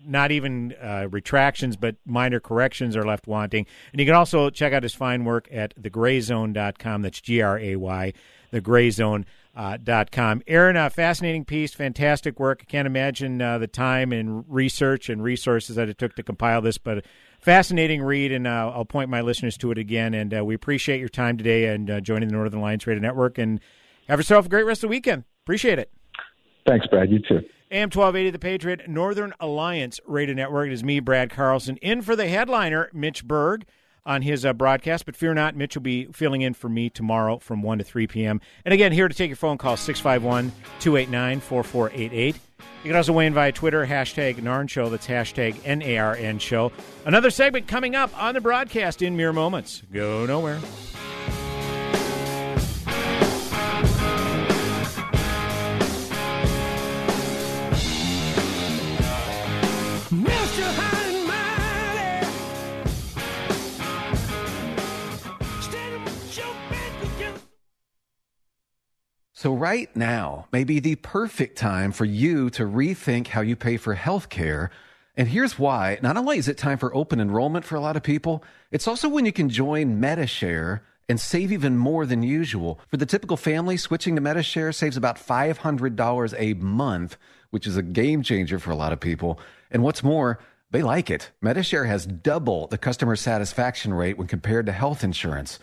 not 0.07 0.31
even 0.31 0.75
uh, 0.81 1.09
retractions, 1.11 1.77
but 1.77 1.97
minor 2.07 2.41
corrections 2.41 2.97
are 2.97 3.05
left 3.05 3.27
wanting. 3.27 3.67
And 3.93 4.01
you 4.01 4.07
can 4.07 4.15
also 4.15 4.51
check 4.51 4.73
out 4.73 4.83
his 4.83 4.95
fine 4.95 5.25
work 5.25 5.49
at 5.51 5.75
thegrayzone.com. 5.81 7.03
That's 7.03 7.21
G 7.21 7.41
R 7.43 7.59
A 7.59 7.77
Y, 7.77 8.13
thegrayzone.com. 8.53 9.25
Uh, 9.53 9.77
dot 9.77 10.13
com. 10.13 10.41
Aaron, 10.47 10.77
uh, 10.77 10.89
fascinating 10.89 11.45
piece, 11.45 11.75
fantastic 11.75 12.39
work. 12.39 12.61
I 12.63 12.71
can't 12.71 12.87
imagine 12.87 13.43
uh, 13.43 13.59
the 13.59 13.67
time 13.67 14.13
and 14.13 14.45
research 14.49 15.09
and 15.09 15.21
resources 15.21 15.75
that 15.75 15.89
it 15.89 15.99
took 15.99 16.15
to 16.15 16.23
compile 16.23 16.63
this, 16.63 16.79
but 16.79 17.05
fascinating 17.41 18.01
read, 18.01 18.31
and 18.31 18.47
uh, 18.47 18.71
I'll 18.73 18.85
point 18.85 19.11
my 19.11 19.23
listeners 19.23 19.59
to 19.59 19.73
it 19.73 19.77
again. 19.77 20.15
And 20.15 20.33
uh, 20.33 20.45
we 20.45 20.55
appreciate 20.55 21.01
your 21.01 21.09
time 21.09 21.37
today 21.37 21.67
and 21.75 21.91
uh, 21.91 22.01
joining 22.01 22.29
the 22.29 22.35
Northern 22.37 22.61
Alliance 22.61 22.87
Radio 22.87 23.03
Network. 23.03 23.39
And 23.39 23.59
have 24.09 24.21
yourself 24.21 24.47
a 24.47 24.49
great 24.49 24.67
rest 24.67 24.85
of 24.85 24.89
the 24.89 24.93
weekend. 24.93 25.25
Appreciate 25.45 25.81
it. 25.81 25.91
Thanks, 26.65 26.87
Brad. 26.87 27.11
You 27.11 27.19
too. 27.19 27.41
AM 27.73 27.91
1280, 27.91 28.31
The 28.31 28.39
Patriot, 28.39 28.89
Northern 28.89 29.35
Alliance 29.41 29.99
Radio 30.07 30.37
Network. 30.37 30.69
It 30.69 30.75
is 30.75 30.85
me, 30.85 31.01
Brad 31.01 31.31
Carlson, 31.31 31.77
in 31.79 32.03
for 32.03 32.15
the 32.15 32.29
headliner, 32.29 32.89
Mitch 32.93 33.27
Berg 33.27 33.67
on 34.05 34.23
his 34.23 34.45
uh, 34.45 34.53
broadcast. 34.53 35.07
But 35.07 35.17
fear 35.17 35.35
not, 35.35 35.57
Mitch 35.57 35.77
will 35.77 35.83
be 35.83 36.07
filling 36.07 36.43
in 36.43 36.55
for 36.55 36.69
me 36.69 36.91
tomorrow 36.91 37.39
from 37.39 37.63
1 37.63 37.79
to 37.79 37.85
3 37.85 38.07
p.m. 38.07 38.41
And 38.65 38.73
again, 38.75 38.93
here 38.93 39.09
to 39.09 39.15
take 39.15 39.29
your 39.29 39.37
phone 39.37 39.59
call, 39.59 39.77
651 39.77 40.53
289 40.81 41.41
4488. 41.41 42.37
You 42.83 42.89
can 42.89 42.97
also 42.97 43.13
weigh 43.13 43.27
in 43.27 43.35
via 43.35 43.53
Twitter, 43.53 43.87
hashtag 43.87 44.37
NARN 44.37 44.69
Show. 44.69 44.89
That's 44.89 45.07
hashtag 45.07 45.61
N-A-R-N 45.65 46.39
Show. 46.39 46.73
Another 47.05 47.31
segment 47.31 47.67
coming 47.69 47.95
up 47.95 48.11
on 48.23 48.35
the 48.35 48.41
broadcast 48.41 49.03
in 49.03 49.17
mere 49.17 49.33
moments. 49.33 49.83
Go 49.93 50.27
nowhere. 50.27 50.61
So, 69.41 69.55
right 69.55 69.89
now 69.97 70.49
may 70.53 70.65
be 70.65 70.81
the 70.81 70.97
perfect 70.97 71.57
time 71.57 71.93
for 71.93 72.05
you 72.05 72.51
to 72.51 72.65
rethink 72.65 73.29
how 73.29 73.41
you 73.41 73.57
pay 73.57 73.79
for 73.79 73.97
healthcare. 73.97 74.69
And 75.17 75.29
here's 75.29 75.59
why. 75.59 75.99
Not 76.03 76.19
only 76.19 76.37
is 76.37 76.47
it 76.47 76.59
time 76.59 76.77
for 76.77 76.95
open 76.95 77.21
enrollment 77.21 77.65
for 77.65 77.75
a 77.75 77.81
lot 77.81 77.97
of 77.97 78.03
people, 78.03 78.45
it's 78.71 78.87
also 78.87 79.09
when 79.09 79.25
you 79.25 79.33
can 79.33 79.49
join 79.49 79.99
Medi-Share 79.99 80.83
and 81.09 81.19
save 81.19 81.53
even 81.53 81.79
more 81.79 82.05
than 82.05 82.23
usual. 82.23 82.81
For 82.89 82.99
the 82.99 83.07
typical 83.07 83.39
family, 83.39 83.79
switching 83.79 84.15
to 84.15 84.21
Medi-Share 84.21 84.73
saves 84.73 84.99
about 84.99 85.17
$500 85.17 86.35
a 86.37 86.53
month, 86.63 87.17
which 87.49 87.67
is 87.67 87.79
a 87.79 87.83
game 87.83 88.23
changer 88.23 88.59
for 88.59 88.73
a 88.73 88.77
lot 88.77 88.93
of 88.93 89.01
people. 89.01 89.41
And 89.71 89.83
what's 89.83 90.05
more, 90.05 90.39
they 90.71 90.83
like 90.83 91.09
it. 91.09 91.31
Medi-Share 91.41 91.87
has 91.87 92.05
double 92.05 92.67
the 92.67 92.77
customer 92.77 93.17
satisfaction 93.17 93.95
rate 93.95 94.19
when 94.19 94.27
compared 94.27 94.67
to 94.67 94.73
health 94.73 95.03
insurance. 95.03 95.59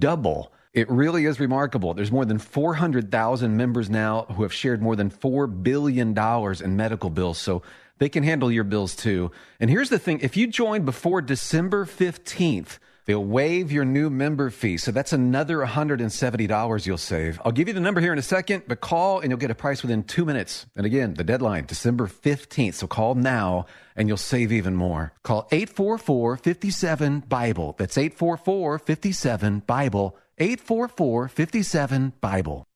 Double. 0.00 0.52
It 0.72 0.90
really 0.90 1.26
is 1.26 1.38
remarkable. 1.38 1.92
There's 1.92 2.12
more 2.12 2.24
than 2.24 2.38
400,000 2.38 3.56
members 3.56 3.90
now 3.90 4.22
who 4.22 4.42
have 4.42 4.52
shared 4.52 4.80
more 4.80 4.96
than 4.96 5.10
$4 5.10 5.62
billion 5.62 6.16
in 6.16 6.76
medical 6.76 7.10
bills. 7.10 7.38
So 7.38 7.62
they 7.98 8.08
can 8.08 8.22
handle 8.22 8.50
your 8.50 8.64
bills 8.64 8.96
too. 8.96 9.30
And 9.60 9.68
here's 9.68 9.90
the 9.90 9.98
thing 9.98 10.20
if 10.20 10.36
you 10.36 10.46
join 10.46 10.84
before 10.84 11.20
December 11.20 11.84
15th, 11.84 12.78
They'll 13.04 13.24
waive 13.24 13.72
your 13.72 13.84
new 13.84 14.10
member 14.10 14.50
fee. 14.50 14.76
So 14.76 14.92
that's 14.92 15.12
another 15.12 15.58
$170 15.58 16.86
you'll 16.86 16.98
save. 16.98 17.40
I'll 17.44 17.50
give 17.50 17.66
you 17.66 17.74
the 17.74 17.80
number 17.80 18.00
here 18.00 18.12
in 18.12 18.18
a 18.18 18.22
second, 18.22 18.62
but 18.68 18.80
call 18.80 19.18
and 19.18 19.30
you'll 19.30 19.40
get 19.40 19.50
a 19.50 19.56
price 19.56 19.82
within 19.82 20.04
two 20.04 20.24
minutes. 20.24 20.66
And 20.76 20.86
again, 20.86 21.14
the 21.14 21.24
deadline, 21.24 21.66
December 21.66 22.06
15th. 22.06 22.74
So 22.74 22.86
call 22.86 23.16
now 23.16 23.66
and 23.96 24.06
you'll 24.06 24.16
save 24.16 24.52
even 24.52 24.76
more. 24.76 25.12
Call 25.24 25.48
844 25.50 26.36
57 26.36 27.20
Bible. 27.28 27.74
That's 27.76 27.98
844 27.98 28.78
57 28.78 29.60
Bible. 29.66 30.16
844 30.38 31.28
57 31.28 32.12
Bible. 32.20 32.66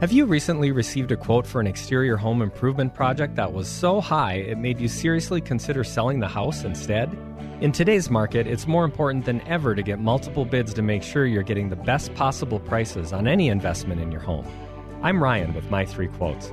Have 0.00 0.12
you 0.12 0.24
recently 0.24 0.72
received 0.72 1.12
a 1.12 1.16
quote 1.16 1.46
for 1.46 1.60
an 1.60 1.66
exterior 1.66 2.16
home 2.16 2.40
improvement 2.40 2.94
project 2.94 3.34
that 3.36 3.52
was 3.52 3.68
so 3.68 4.00
high 4.00 4.36
it 4.36 4.56
made 4.56 4.80
you 4.80 4.88
seriously 4.88 5.42
consider 5.42 5.84
selling 5.84 6.20
the 6.20 6.28
house 6.28 6.64
instead? 6.64 7.14
In 7.60 7.70
today's 7.70 8.08
market, 8.08 8.46
it's 8.46 8.66
more 8.66 8.86
important 8.86 9.26
than 9.26 9.42
ever 9.42 9.74
to 9.74 9.82
get 9.82 9.98
multiple 9.98 10.46
bids 10.46 10.72
to 10.72 10.80
make 10.80 11.02
sure 11.02 11.26
you're 11.26 11.42
getting 11.42 11.68
the 11.68 11.76
best 11.76 12.14
possible 12.14 12.58
prices 12.58 13.12
on 13.12 13.28
any 13.28 13.48
investment 13.48 14.00
in 14.00 14.10
your 14.10 14.22
home. 14.22 14.46
I'm 15.02 15.22
Ryan 15.22 15.52
with 15.52 15.70
my 15.70 15.84
three 15.84 16.08
quotes. 16.08 16.50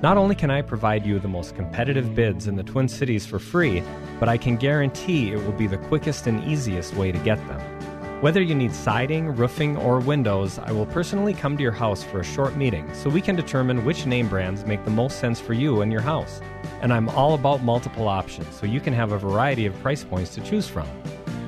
Not 0.00 0.16
only 0.16 0.34
can 0.34 0.50
I 0.50 0.62
provide 0.62 1.04
you 1.04 1.18
the 1.18 1.28
most 1.28 1.54
competitive 1.54 2.14
bids 2.14 2.46
in 2.46 2.56
the 2.56 2.62
Twin 2.62 2.88
Cities 2.88 3.26
for 3.26 3.38
free, 3.38 3.82
but 4.18 4.30
I 4.30 4.38
can 4.38 4.56
guarantee 4.56 5.32
it 5.32 5.44
will 5.44 5.52
be 5.52 5.66
the 5.66 5.76
quickest 5.76 6.26
and 6.26 6.42
easiest 6.44 6.94
way 6.94 7.12
to 7.12 7.18
get 7.18 7.36
them. 7.46 7.75
Whether 8.22 8.40
you 8.40 8.54
need 8.54 8.74
siding, 8.74 9.36
roofing, 9.36 9.76
or 9.76 10.00
windows, 10.00 10.58
I 10.58 10.72
will 10.72 10.86
personally 10.86 11.34
come 11.34 11.54
to 11.58 11.62
your 11.62 11.70
house 11.70 12.02
for 12.02 12.20
a 12.20 12.24
short 12.24 12.56
meeting 12.56 12.88
so 12.94 13.10
we 13.10 13.20
can 13.20 13.36
determine 13.36 13.84
which 13.84 14.06
name 14.06 14.26
brands 14.26 14.64
make 14.64 14.82
the 14.86 14.90
most 14.90 15.18
sense 15.18 15.38
for 15.38 15.52
you 15.52 15.82
and 15.82 15.92
your 15.92 16.00
house. 16.00 16.40
And 16.80 16.94
I'm 16.94 17.10
all 17.10 17.34
about 17.34 17.62
multiple 17.62 18.08
options 18.08 18.56
so 18.56 18.64
you 18.64 18.80
can 18.80 18.94
have 18.94 19.12
a 19.12 19.18
variety 19.18 19.66
of 19.66 19.78
price 19.82 20.02
points 20.02 20.34
to 20.34 20.40
choose 20.40 20.66
from. 20.66 20.88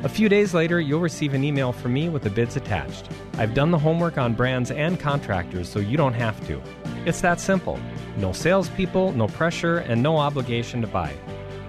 A 0.04 0.10
few 0.10 0.28
days 0.28 0.52
later, 0.52 0.78
you'll 0.78 1.00
receive 1.00 1.32
an 1.32 1.42
email 1.42 1.72
from 1.72 1.94
me 1.94 2.10
with 2.10 2.22
the 2.22 2.30
bids 2.30 2.56
attached. 2.56 3.08
I've 3.38 3.54
done 3.54 3.70
the 3.70 3.78
homework 3.78 4.18
on 4.18 4.34
brands 4.34 4.70
and 4.70 5.00
contractors 5.00 5.70
so 5.70 5.78
you 5.78 5.96
don't 5.96 6.12
have 6.12 6.38
to. 6.48 6.60
It's 7.06 7.22
that 7.22 7.40
simple. 7.40 7.80
No 8.18 8.32
salespeople, 8.32 9.12
no 9.12 9.26
pressure, 9.28 9.78
and 9.78 10.02
no 10.02 10.18
obligation 10.18 10.82
to 10.82 10.86
buy. 10.86 11.14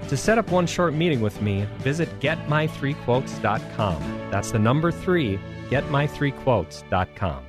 To 0.10 0.18
set 0.18 0.40
up 0.40 0.50
one 0.50 0.66
short 0.66 0.96
meeting 0.96 1.22
with 1.22 1.40
me, 1.40 1.68
visit 1.78 2.10
getmy3quotes.com. 2.20 4.30
That's 4.32 4.52
the 4.52 4.58
number 4.58 4.92
three, 4.92 5.40
getmy3quotes.com. 5.70 7.44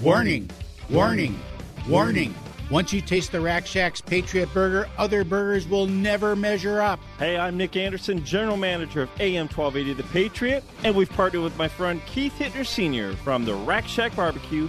Warning, 0.00 0.48
warning, 0.88 1.40
warning. 1.88 2.36
Once 2.70 2.92
you 2.92 3.00
taste 3.00 3.32
the 3.32 3.40
Rack 3.40 3.66
Shack's 3.66 4.00
Patriot 4.00 4.48
Burger, 4.54 4.88
other 4.96 5.24
burgers 5.24 5.66
will 5.66 5.88
never 5.88 6.36
measure 6.36 6.80
up. 6.80 7.00
Hey, 7.18 7.36
I'm 7.36 7.56
Nick 7.56 7.76
Anderson, 7.76 8.24
General 8.24 8.56
Manager 8.56 9.02
of 9.02 9.10
AM 9.20 9.48
1280 9.48 9.94
The 9.94 10.08
Patriot, 10.12 10.62
and 10.84 10.94
we've 10.94 11.10
partnered 11.10 11.42
with 11.42 11.58
my 11.58 11.66
friend 11.66 12.00
Keith 12.06 12.34
Hittner 12.38 12.66
Sr. 12.66 13.14
from 13.16 13.44
the 13.44 13.54
Rack 13.54 13.88
Shack 13.88 14.14
Barbecue 14.14 14.68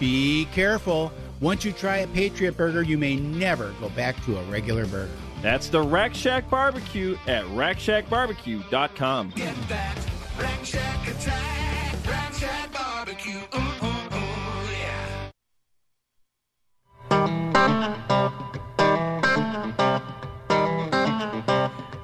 Be 0.00 0.46
careful. 0.46 1.12
Once 1.40 1.64
you 1.64 1.72
try 1.72 1.98
a 1.98 2.06
Patriot 2.08 2.56
Burger, 2.56 2.82
you 2.82 2.98
may 2.98 3.16
never 3.16 3.72
go 3.80 3.90
back 3.90 4.16
to 4.24 4.38
a 4.38 4.42
regular 4.44 4.86
burger. 4.86 5.10
That's 5.42 5.68
the 5.68 5.80
Rack 5.80 6.14
Shack 6.14 6.50
Barbecue 6.50 7.16
at 7.26 7.44
rackshackbarbecue.com. 7.44 9.32
Get 9.36 9.54
that 9.68 9.98
Rack 10.38 10.64
Shack 10.64 11.08
attack, 11.08 12.06
Rack 12.06 12.32
Shack 12.34 12.72
Barbecue. 12.72 13.40
Ooh, 13.54 13.58
ooh, 13.58 14.16
ooh, 14.16 14.68
yeah. 14.72 15.30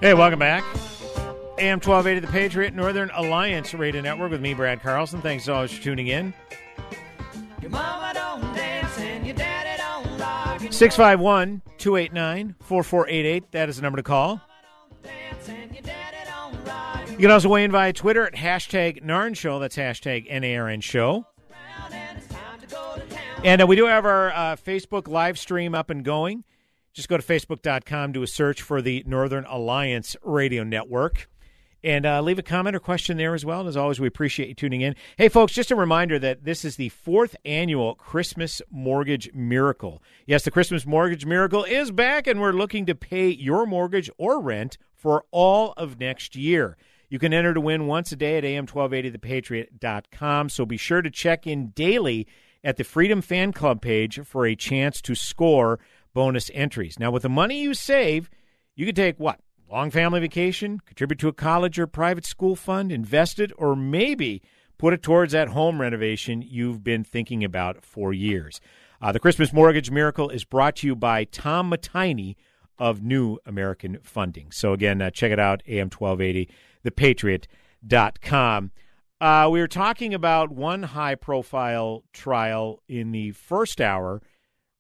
Hey, 0.01 0.15
welcome 0.15 0.39
back. 0.39 0.63
AM 1.59 1.81
1280 1.81 2.21
The 2.21 2.33
Patriot 2.33 2.75
Northern 2.75 3.11
Alliance 3.15 3.73
Radio 3.73 4.03
Network 4.03 4.31
with 4.31 4.43
me, 4.43 4.53
Brad 4.53 4.83
Carlson. 4.83 5.23
Thanks 5.23 5.45
as 5.45 5.49
always 5.49 5.73
for 5.73 5.83
tuning 5.83 6.09
in. 6.09 6.35
651 10.71 11.63
289 11.79 12.55
4488. 12.61 13.53
That 13.53 13.69
is 13.69 13.77
the 13.77 13.83
number 13.83 13.97
to 13.97 14.03
call. 14.03 14.41
You 17.11 17.23
can 17.23 17.31
also 17.31 17.49
weigh 17.49 17.65
in 17.65 17.73
via 17.73 17.95
Twitter 17.95 18.27
at 18.27 18.35
hashtag 18.35 19.03
NARN 19.03 19.35
Show. 19.35 19.59
That's 19.59 19.77
hashtag 19.77 20.31
NARN 20.31 20.83
Show. 20.83 21.25
And 23.43 23.63
uh, 23.63 23.67
we 23.67 23.77
do 23.77 23.87
have 23.87 24.05
our 24.05 24.31
uh, 24.33 24.57
Facebook 24.57 25.09
live 25.09 25.39
stream 25.39 25.75
up 25.75 25.89
and 25.89 26.05
going. 26.05 26.45
Just 26.93 27.09
go 27.09 27.17
to 27.17 27.23
facebook.com, 27.23 28.13
do 28.13 28.23
a 28.23 28.27
search 28.27 28.61
for 28.61 28.83
the 28.83 29.03
Northern 29.07 29.45
Alliance 29.47 30.17
Radio 30.23 30.65
Network, 30.65 31.29
and 31.87 32.05
uh, 32.05 32.21
leave 32.21 32.41
a 32.41 32.43
comment 32.43 32.75
or 32.75 32.81
question 32.81 33.17
there 33.17 33.33
as 33.33 33.45
well. 33.45 33.61
And 33.61 33.69
as 33.69 33.77
always, 33.77 34.01
we 34.01 34.09
appreciate 34.09 34.49
you 34.49 34.55
tuning 34.55 34.81
in. 34.81 34.97
Hey, 35.17 35.29
folks, 35.29 35.53
just 35.53 35.71
a 35.71 35.77
reminder 35.77 36.19
that 36.19 36.43
this 36.43 36.65
is 36.65 36.75
the 36.75 36.89
fourth 36.89 37.37
annual 37.45 37.95
Christmas 37.95 38.61
Mortgage 38.71 39.33
Miracle. 39.33 40.03
Yes, 40.27 40.43
the 40.43 40.51
Christmas 40.51 40.85
Mortgage 40.85 41.25
Miracle 41.25 41.63
is 41.63 41.93
back, 41.93 42.27
and 42.27 42.41
we're 42.41 42.51
looking 42.51 42.87
to 42.87 42.97
pay 42.97 43.29
your 43.29 43.67
mortgage 43.67 44.11
or 44.19 44.41
rent 44.41 44.79
for 44.97 45.27
all 45.31 45.75
of 45.77 46.01
next 46.01 46.35
year. 46.35 46.77
You 47.09 47.21
can 47.21 47.33
enter 47.33 47.55
to 47.55 47.61
win 47.61 47.87
once 47.87 48.11
a 48.11 48.17
day 48.17 48.37
at 48.37 48.43
am1280thepatriot.com. 48.43 50.49
So 50.49 50.67
be 50.67 50.77
sure 50.77 51.03
to 51.03 51.11
check 51.11 51.47
in 51.47 51.69
daily 51.69 52.27
at 52.65 52.79
the 52.79 52.85
Freedom 52.85 53.23
Fan 53.23 53.53
Club 53.53 53.81
page 53.81 54.19
for 54.25 54.45
a 54.45 54.57
chance 54.57 55.01
to 55.03 55.15
score 55.15 55.79
bonus 56.13 56.51
entries. 56.53 56.99
Now, 56.99 57.13
with 57.13 57.23
the 57.23 57.29
money 57.29 57.61
you 57.61 57.75
save, 57.75 58.29
you 58.75 58.87
can 58.87 58.97
take 58.97 59.21
what? 59.21 59.39
Long 59.69 59.91
family 59.91 60.21
vacation, 60.21 60.79
contribute 60.87 61.19
to 61.19 61.29
a 61.29 61.33
college 61.33 61.77
or 61.77 61.89
private 61.89 62.25
school 62.25 62.55
fund, 62.55 62.93
invest 62.93 63.41
it, 63.41 63.51
or 63.59 63.75
maybe 63.75 64.41
put 64.79 64.95
it 64.95 65.03
towards 65.03 65.33
that 65.33 65.49
home 65.49 65.81
renovation 65.81 66.41
you've 66.41 66.85
been 66.85 67.03
thinking 67.03 67.43
about 67.43 67.85
for 67.85 68.13
years. 68.13 68.61
Uh, 69.03 69.11
the 69.11 69.19
Christmas 69.19 69.53
Mortgage 69.53 69.91
Miracle 69.91 70.31
is 70.31 70.45
brought 70.45 70.77
to 70.77 70.87
you 70.87 70.95
by 70.95 71.25
Tom 71.25 71.69
Matiny 71.71 72.37
of 72.79 73.03
New 73.03 73.39
American 73.45 73.99
Funding. 74.05 74.53
So, 74.53 74.73
again, 74.73 75.03
uh, 75.03 75.11
check 75.11 75.33
it 75.33 75.41
out, 75.41 75.65
AM 75.67 75.91
1280, 75.91 76.49
thepatriot.com. 76.85 78.71
Uh, 79.21 79.49
we 79.51 79.61
were 79.61 79.69
talking 79.69 80.15
about 80.15 80.53
one 80.53 80.85
high 80.85 81.17
profile 81.17 82.05
trial 82.13 82.83
in 82.87 83.11
the 83.11 83.33
first 83.33 83.81
hour, 83.81 84.23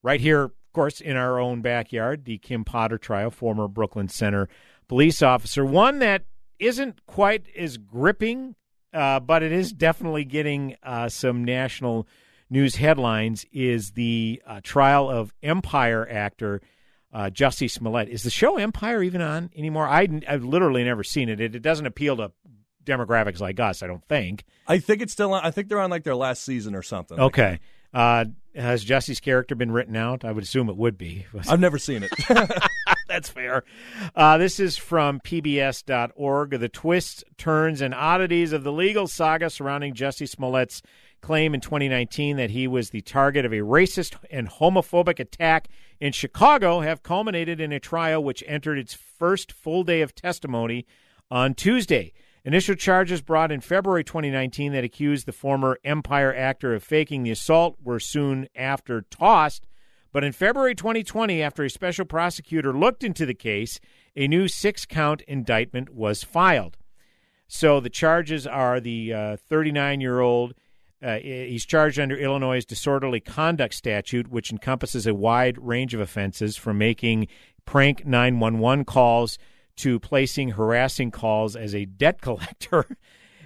right 0.03 0.21
here, 0.21 0.43
of 0.43 0.53
course, 0.73 1.01
in 1.01 1.17
our 1.17 1.41
own 1.41 1.61
backyard, 1.61 2.25
the 2.25 2.39
Kim 2.39 2.65
Potter 2.65 2.99
trial, 2.99 3.31
former 3.31 3.67
Brooklyn 3.67 4.09
Center 4.09 4.49
police 4.89 5.23
officer. 5.23 5.65
One 5.65 5.99
that 6.01 6.25
isn't 6.59 7.05
quite 7.07 7.47
as 7.57 7.77
gripping, 7.77 8.55
uh, 8.93 9.21
but 9.21 9.43
it 9.43 9.53
is 9.53 9.73
definitely 9.73 10.25
getting 10.25 10.77
uh, 10.83 11.09
some 11.09 11.45
national 11.45 12.07
news 12.49 12.77
headlines, 12.77 13.45
is 13.53 13.93
the 13.93 14.41
uh, 14.47 14.61
trial 14.63 15.11
of 15.11 15.33
Empire 15.43 16.09
actor. 16.09 16.61
Uh, 17.13 17.31
Jussie 17.31 17.71
Smollett. 17.71 18.11
Is 18.11 18.25
the 18.25 18.31
show 18.31 18.59
Empire 18.59 19.03
even 19.03 19.23
on 19.23 19.49
anymore? 19.57 19.89
I, 19.89 20.07
have 20.27 20.45
literally 20.45 20.85
never 20.85 21.03
seen 21.03 21.31
it. 21.31 21.41
it. 21.41 21.55
It 21.55 21.63
doesn't 21.63 21.87
appeal 21.87 22.17
to 22.19 22.33
demographics 22.85 23.41
like 23.41 23.59
us, 23.59 23.83
I 23.83 23.87
don't 23.87 24.05
think. 24.05 24.45
I 24.67 24.79
think 24.79 25.01
it's 25.01 25.13
still 25.13 25.33
on. 25.33 25.43
I 25.43 25.51
think 25.51 25.69
they're 25.69 25.81
on 25.81 25.89
like 25.89 26.05
their 26.05 26.17
last 26.17 26.45
season 26.45 26.75
or 26.75 26.83
something. 26.83 27.19
Okay. 27.19 27.61
Uh, 27.95 28.27
has 28.55 28.85
Jussie's 28.85 29.21
character 29.21 29.55
been 29.55 29.73
written 29.73 29.97
out? 29.97 30.25
I 30.25 30.33
would 30.33 30.45
assume 30.45 30.69
it 30.69 30.77
would 30.77 30.99
be. 30.99 31.27
I've 31.49 31.61
never 31.61 31.79
seen 31.79 32.03
it. 32.03 32.11
That's 33.09 33.29
fair. 33.29 33.63
Uh, 34.15 34.37
this 34.37 34.59
is 34.59 34.77
from 34.77 35.21
PBS.org. 35.21 36.51
The 36.59 36.69
twists, 36.69 37.23
turns, 37.39 37.81
and 37.81 37.95
oddities 37.95 38.53
of 38.53 38.65
the 38.65 38.73
legal 38.73 39.07
saga 39.07 39.49
surrounding 39.49 39.95
Jussie 39.95 40.29
Smollett's 40.29 40.83
claim 41.21 41.55
in 41.55 41.61
2019 41.61 42.37
that 42.37 42.51
he 42.51 42.67
was 42.67 42.91
the 42.91 43.01
target 43.01 43.45
of 43.45 43.53
a 43.53 43.59
racist 43.59 44.17
and 44.31 44.49
homophobic 44.49 45.19
attack 45.21 45.69
in 46.01 46.13
Chicago 46.13 46.81
have 46.81 47.03
culminated 47.03 47.61
in 47.61 47.73
a 47.73 47.81
trial 47.81 48.23
which 48.23 48.45
entered 48.47 48.79
its 48.79 48.95
first 48.95 49.53
full 49.53 49.83
day 49.83 50.03
of 50.03 50.15
testimony 50.15 50.85
on 51.31 51.55
Tuesday. 51.55 52.13
Initial 52.45 52.77
charges 52.77 53.23
brought 53.23 53.51
in 53.51 53.61
February 53.61 54.05
2019 54.05 54.73
that 54.73 54.85
accused 54.85 55.27
the 55.27 55.33
former 55.33 55.79
Empire 55.85 56.35
actor 56.35 56.75
of 56.75 56.83
faking 56.85 57.25
the 57.25 57.33
assault 57.33 57.77
were 57.83 57.99
soon 57.99 58.47
after 58.55 59.03
tossed. 59.03 59.67
But 60.17 60.25
in 60.25 60.33
February 60.33 60.75
2020, 60.75 61.43
after 61.43 61.63
a 61.63 61.69
special 61.69 62.07
prosecutor 62.07 62.73
looked 62.73 63.05
into 63.05 63.27
the 63.27 63.35
case, 63.35 63.79
a 64.17 64.27
new 64.27 64.49
six 64.49 64.87
count 64.87 65.21
indictment 65.29 65.91
was 65.91 66.25
filed. 66.25 66.79
So 67.49 67.81
the 67.81 67.91
charges 67.91 68.47
are 68.47 68.81
the 68.81 69.37
39 69.37 69.99
uh, 69.99 70.01
year 70.01 70.21
old 70.21 70.55
uh, 71.03 71.19
he's 71.19 71.67
charged 71.67 72.01
under 72.01 72.17
Illinois' 72.17 72.65
disorderly 72.65 73.21
conduct 73.21 73.75
statute, 73.75 74.29
which 74.29 74.51
encompasses 74.51 75.07
a 75.07 75.13
wide 75.13 75.59
range 75.59 75.93
of 75.93 76.01
offenses 76.01 76.57
from 76.57 76.79
making 76.79 77.29
prank 77.67 78.07
911 78.07 78.87
calls 78.87 79.37
to 79.77 80.01
placing 80.01 80.53
harassing 80.53 81.11
calls 81.11 81.55
as 81.55 81.75
a 81.75 81.85
debt 81.85 82.21
collector. 82.23 82.87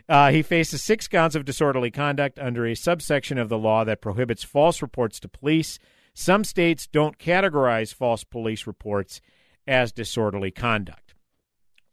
Uh, 0.08 0.30
he 0.30 0.40
faces 0.40 0.84
six 0.84 1.08
counts 1.08 1.34
of 1.34 1.44
disorderly 1.44 1.90
conduct 1.90 2.38
under 2.38 2.64
a 2.64 2.76
subsection 2.76 3.38
of 3.38 3.48
the 3.48 3.58
law 3.58 3.82
that 3.82 4.00
prohibits 4.00 4.44
false 4.44 4.80
reports 4.80 5.18
to 5.18 5.26
police. 5.26 5.80
Some 6.20 6.44
states 6.44 6.86
don't 6.86 7.16
categorize 7.16 7.94
false 7.94 8.24
police 8.24 8.66
reports 8.66 9.22
as 9.66 9.90
disorderly 9.90 10.50
conduct. 10.50 11.14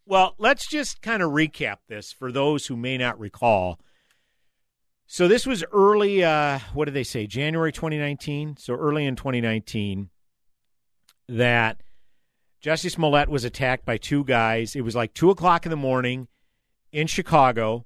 Well, 0.05 0.35
let's 0.37 0.67
just 0.67 1.01
kind 1.01 1.23
of 1.23 1.31
recap 1.31 1.77
this 1.87 2.11
for 2.11 2.29
those 2.29 2.67
who 2.67 2.75
may 2.75 2.97
not 2.97 3.17
recall. 3.17 3.79
So 5.05 5.29
this 5.29 5.47
was 5.47 5.63
early. 5.71 6.25
Uh, 6.25 6.59
what 6.73 6.85
did 6.85 6.93
they 6.93 7.05
say? 7.05 7.25
January 7.25 7.71
2019. 7.71 8.57
So 8.57 8.73
early 8.73 9.05
in 9.05 9.15
2019, 9.15 10.09
that 11.29 11.81
Jussie 12.61 12.91
Smollett 12.91 13.29
was 13.29 13.45
attacked 13.45 13.85
by 13.85 13.95
two 13.95 14.25
guys. 14.25 14.75
It 14.75 14.81
was 14.81 14.93
like 14.93 15.13
two 15.13 15.29
o'clock 15.29 15.65
in 15.65 15.69
the 15.69 15.77
morning 15.77 16.27
in 16.91 17.07
Chicago, 17.07 17.85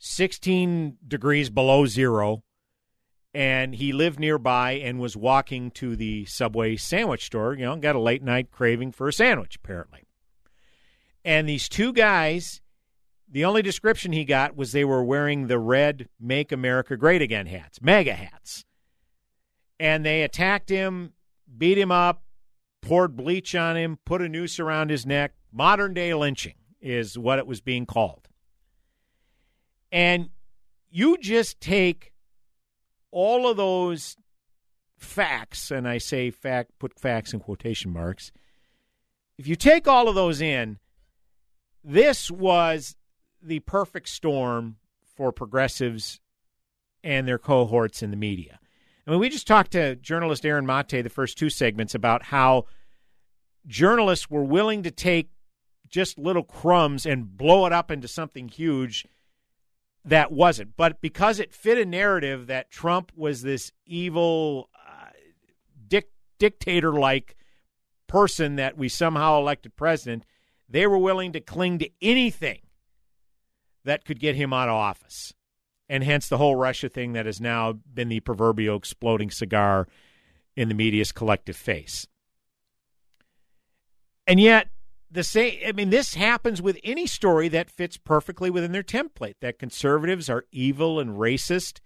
16 0.00 0.96
degrees 1.06 1.48
below 1.48 1.86
zero, 1.86 2.42
and 3.32 3.74
he 3.74 3.92
lived 3.92 4.18
nearby 4.18 4.72
and 4.72 4.98
was 4.98 5.16
walking 5.16 5.70
to 5.72 5.96
the 5.96 6.24
Subway 6.26 6.76
sandwich 6.76 7.26
store. 7.26 7.54
You 7.54 7.64
know, 7.64 7.76
got 7.76 7.96
a 7.96 8.00
late 8.00 8.22
night 8.22 8.50
craving 8.50 8.92
for 8.92 9.08
a 9.08 9.12
sandwich 9.12 9.56
apparently. 9.56 10.04
And 11.24 11.48
these 11.48 11.68
two 11.68 11.92
guys 11.92 12.60
the 13.32 13.44
only 13.44 13.62
description 13.62 14.12
he 14.12 14.24
got 14.24 14.56
was 14.56 14.72
they 14.72 14.84
were 14.84 15.04
wearing 15.04 15.46
the 15.46 15.58
red 15.58 16.08
Make 16.18 16.50
America 16.50 16.96
Great 16.96 17.22
Again 17.22 17.46
hats, 17.46 17.80
MAGA 17.80 18.14
hats. 18.14 18.64
And 19.78 20.04
they 20.04 20.22
attacked 20.22 20.68
him, 20.68 21.12
beat 21.56 21.78
him 21.78 21.92
up, 21.92 22.24
poured 22.82 23.16
bleach 23.16 23.54
on 23.54 23.76
him, 23.76 23.98
put 24.04 24.20
a 24.20 24.28
noose 24.28 24.58
around 24.58 24.90
his 24.90 25.06
neck. 25.06 25.32
Modern 25.52 25.94
day 25.94 26.12
lynching 26.12 26.54
is 26.80 27.16
what 27.16 27.38
it 27.38 27.46
was 27.46 27.60
being 27.60 27.86
called. 27.86 28.28
And 29.92 30.30
you 30.90 31.16
just 31.16 31.60
take 31.60 32.09
all 33.10 33.48
of 33.48 33.56
those 33.56 34.16
facts, 34.96 35.70
and 35.70 35.88
I 35.88 35.98
say 35.98 36.30
fact, 36.30 36.72
put 36.78 36.98
facts 36.98 37.32
in 37.32 37.40
quotation 37.40 37.92
marks. 37.92 38.32
If 39.38 39.46
you 39.46 39.56
take 39.56 39.88
all 39.88 40.08
of 40.08 40.14
those 40.14 40.40
in, 40.40 40.78
this 41.82 42.30
was 42.30 42.96
the 43.42 43.60
perfect 43.60 44.08
storm 44.08 44.76
for 45.16 45.32
progressives 45.32 46.20
and 47.02 47.26
their 47.26 47.38
cohorts 47.38 48.02
in 48.02 48.10
the 48.10 48.16
media. 48.16 48.58
I 49.06 49.10
mean, 49.10 49.20
we 49.20 49.30
just 49.30 49.46
talked 49.46 49.72
to 49.72 49.96
journalist 49.96 50.44
Aaron 50.44 50.66
Mate 50.66 51.02
the 51.02 51.08
first 51.08 51.38
two 51.38 51.50
segments 51.50 51.94
about 51.94 52.24
how 52.24 52.66
journalists 53.66 54.30
were 54.30 54.44
willing 54.44 54.82
to 54.82 54.90
take 54.90 55.30
just 55.88 56.18
little 56.18 56.42
crumbs 56.42 57.06
and 57.06 57.36
blow 57.36 57.66
it 57.66 57.72
up 57.72 57.90
into 57.90 58.06
something 58.06 58.48
huge 58.48 59.06
that 60.04 60.32
wasn't. 60.32 60.76
But 60.76 61.00
because 61.00 61.40
it 61.40 61.52
fit 61.52 61.78
a 61.78 61.84
narrative 61.84 62.46
that 62.46 62.70
Trump 62.70 63.12
was 63.14 63.42
this 63.42 63.72
evil, 63.86 64.70
uh, 64.74 65.10
dic- 65.86 66.12
dictator 66.38 66.92
like 66.92 67.36
person 68.06 68.56
that 68.56 68.76
we 68.76 68.88
somehow 68.88 69.38
elected 69.38 69.76
president, 69.76 70.24
they 70.68 70.86
were 70.86 70.98
willing 70.98 71.32
to 71.32 71.40
cling 71.40 71.78
to 71.78 71.90
anything 72.00 72.60
that 73.84 74.04
could 74.04 74.20
get 74.20 74.36
him 74.36 74.52
out 74.52 74.68
of 74.68 74.74
office. 74.74 75.32
And 75.88 76.04
hence 76.04 76.28
the 76.28 76.38
whole 76.38 76.56
Russia 76.56 76.88
thing 76.88 77.12
that 77.14 77.26
has 77.26 77.40
now 77.40 77.72
been 77.72 78.08
the 78.08 78.20
proverbial 78.20 78.76
exploding 78.76 79.30
cigar 79.30 79.88
in 80.56 80.68
the 80.68 80.74
media's 80.74 81.12
collective 81.12 81.56
face. 81.56 82.06
And 84.26 84.38
yet, 84.38 84.69
the 85.10 85.24
same 85.24 85.58
I 85.66 85.72
mean, 85.72 85.90
this 85.90 86.14
happens 86.14 86.62
with 86.62 86.78
any 86.84 87.06
story 87.06 87.48
that 87.48 87.70
fits 87.70 87.96
perfectly 87.96 88.50
within 88.50 88.72
their 88.72 88.82
template 88.82 89.34
that 89.40 89.58
conservatives 89.58 90.30
are 90.30 90.44
evil 90.52 91.00
and 91.00 91.16
racist 91.16 91.80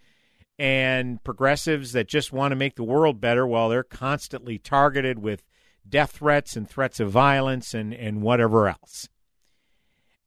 and 0.58 1.22
progressives 1.24 1.92
that 1.92 2.06
just 2.06 2.32
want 2.32 2.52
to 2.52 2.56
make 2.56 2.76
the 2.76 2.84
world 2.84 3.20
better 3.20 3.46
while 3.46 3.68
they're 3.68 3.82
constantly 3.82 4.58
targeted 4.58 5.18
with 5.18 5.42
death 5.88 6.12
threats 6.12 6.56
and 6.56 6.68
threats 6.68 7.00
of 7.00 7.10
violence 7.10 7.74
and, 7.74 7.92
and 7.92 8.22
whatever 8.22 8.68
else. 8.68 9.08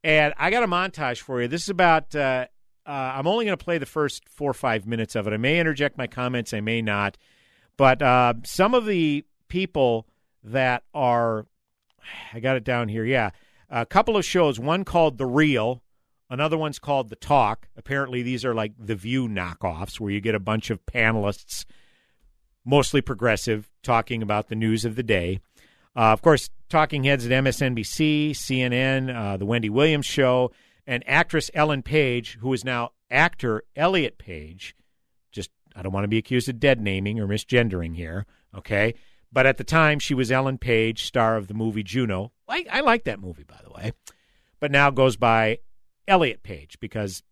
And 0.03 0.33
I 0.37 0.49
got 0.49 0.63
a 0.63 0.67
montage 0.67 1.19
for 1.21 1.41
you. 1.41 1.47
This 1.47 1.63
is 1.63 1.69
about. 1.69 2.15
Uh, 2.15 2.47
uh, 2.85 3.13
I'm 3.15 3.27
only 3.27 3.43
going 3.43 3.57
to 3.57 3.63
play 3.63 3.79
the 3.79 3.85
first 3.85 4.29
four 4.29 4.49
or 4.49 4.53
five 4.53 4.87
minutes 4.87 5.15
of 5.15 5.27
it. 5.27 5.33
I 5.33 5.37
may 5.37 5.59
interject 5.59 5.97
my 5.97 6.07
comments. 6.07 6.53
I 6.53 6.61
may 6.61 6.81
not. 6.81 7.17
But 7.75 8.01
uh, 8.01 8.35
some 8.45 8.73
of 8.73 8.85
the 8.85 9.25
people 9.49 10.07
that 10.43 10.83
are, 10.93 11.45
I 12.33 12.39
got 12.39 12.57
it 12.57 12.63
down 12.63 12.87
here. 12.87 13.05
Yeah, 13.05 13.31
a 13.69 13.85
couple 13.85 14.17
of 14.17 14.25
shows. 14.25 14.59
One 14.59 14.83
called 14.83 15.17
The 15.17 15.25
Real. 15.25 15.81
Another 16.29 16.57
one's 16.57 16.79
called 16.79 17.09
The 17.09 17.15
Talk. 17.15 17.69
Apparently, 17.77 18.21
these 18.21 18.43
are 18.43 18.53
like 18.53 18.73
The 18.77 18.95
View 18.95 19.27
knockoffs, 19.27 19.99
where 19.99 20.11
you 20.11 20.19
get 20.19 20.35
a 20.35 20.39
bunch 20.39 20.69
of 20.69 20.85
panelists, 20.85 21.65
mostly 22.65 23.01
progressive, 23.01 23.69
talking 23.81 24.21
about 24.21 24.49
the 24.49 24.55
news 24.55 24.83
of 24.83 24.95
the 24.95 25.03
day. 25.03 25.39
Uh, 25.95 26.11
of 26.11 26.21
course, 26.21 26.49
talking 26.69 27.05
heads 27.05 27.25
at 27.25 27.31
MSNBC, 27.31 28.31
CNN, 28.31 29.15
uh, 29.15 29.37
The 29.37 29.45
Wendy 29.45 29.69
Williams 29.69 30.05
Show, 30.05 30.51
and 30.85 31.03
actress 31.07 31.49
Ellen 31.53 31.81
Page, 31.81 32.37
who 32.41 32.53
is 32.53 32.63
now 32.63 32.91
actor 33.09 33.63
Elliot 33.75 34.17
Page. 34.17 34.75
Just, 35.31 35.49
I 35.75 35.81
don't 35.81 35.93
want 35.93 36.03
to 36.03 36.09
be 36.09 36.17
accused 36.17 36.49
of 36.49 36.59
dead 36.59 36.81
naming 36.81 37.19
or 37.19 37.27
misgendering 37.27 37.95
here, 37.95 38.25
okay? 38.55 38.95
But 39.31 39.45
at 39.45 39.57
the 39.57 39.63
time, 39.63 39.99
she 39.99 40.13
was 40.13 40.31
Ellen 40.31 40.57
Page, 40.57 41.05
star 41.05 41.35
of 41.37 41.47
the 41.47 41.53
movie 41.53 41.83
Juno. 41.83 42.31
I, 42.47 42.65
I 42.71 42.79
like 42.81 43.03
that 43.03 43.19
movie, 43.19 43.43
by 43.43 43.59
the 43.63 43.71
way. 43.71 43.91
But 44.59 44.71
now 44.71 44.89
goes 44.89 45.17
by 45.17 45.59
Elliot 46.07 46.43
Page 46.43 46.79
because 46.79 47.23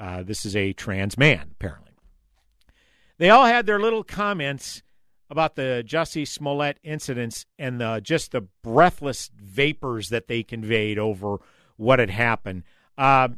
uh, 0.00 0.22
this 0.22 0.44
is 0.44 0.56
a 0.56 0.72
trans 0.72 1.16
man, 1.18 1.50
apparently. 1.52 1.92
they 3.18 3.30
all 3.30 3.46
had 3.46 3.66
their 3.66 3.78
little 3.78 4.02
comments 4.04 4.82
about 5.28 5.56
the 5.56 5.84
Jussie 5.86 6.26
Smollett 6.26 6.78
incidents 6.82 7.46
and 7.58 7.80
the, 7.80 8.00
just 8.02 8.32
the 8.32 8.42
breathless 8.62 9.30
vapors 9.36 10.08
that 10.10 10.28
they 10.28 10.42
conveyed 10.42 10.98
over 10.98 11.38
what 11.76 11.98
had 11.98 12.10
happened. 12.10 12.62
Uh, 12.96 13.28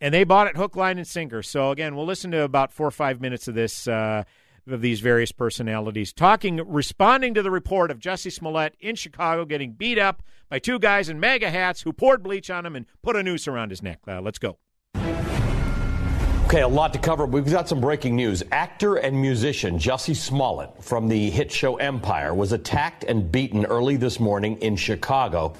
and 0.00 0.12
they 0.12 0.24
bought 0.24 0.48
it 0.48 0.56
hook, 0.56 0.74
line, 0.74 0.98
and 0.98 1.06
sinker. 1.06 1.42
So 1.42 1.70
again, 1.70 1.94
we'll 1.94 2.06
listen 2.06 2.30
to 2.32 2.42
about 2.42 2.72
four 2.72 2.86
or 2.88 2.92
five 2.92 3.20
minutes 3.20 3.46
of 3.46 3.54
this 3.54 3.86
uh, 3.86 4.24
of 4.66 4.80
these 4.80 5.00
various 5.00 5.32
personalities 5.32 6.12
talking, 6.12 6.60
responding 6.66 7.34
to 7.34 7.42
the 7.42 7.50
report 7.50 7.90
of 7.90 7.98
Jussie 7.98 8.32
Smollett 8.32 8.76
in 8.80 8.94
Chicago 8.94 9.44
getting 9.44 9.72
beat 9.72 9.98
up 9.98 10.22
by 10.48 10.58
two 10.58 10.78
guys 10.78 11.08
in 11.08 11.18
MAGA 11.18 11.50
hats 11.50 11.82
who 11.82 11.92
poured 11.92 12.22
bleach 12.22 12.50
on 12.50 12.64
him 12.66 12.76
and 12.76 12.86
put 13.02 13.16
a 13.16 13.22
noose 13.22 13.48
around 13.48 13.70
his 13.70 13.82
neck. 13.82 13.98
Uh, 14.06 14.20
let's 14.20 14.38
go. 14.38 14.58
Okay, 16.46 16.60
a 16.60 16.68
lot 16.68 16.92
to 16.92 16.98
cover. 16.98 17.24
We've 17.24 17.50
got 17.50 17.66
some 17.66 17.80
breaking 17.80 18.14
news. 18.14 18.42
Actor 18.52 18.96
and 18.96 19.18
musician 19.18 19.78
Jussie 19.78 20.14
Smollett 20.14 20.84
from 20.84 21.08
the 21.08 21.30
hit 21.30 21.50
show 21.50 21.76
Empire 21.76 22.34
was 22.34 22.52
attacked 22.52 23.04
and 23.04 23.32
beaten 23.32 23.64
early 23.64 23.96
this 23.96 24.20
morning 24.20 24.58
in 24.58 24.76
Chicago. 24.76 25.54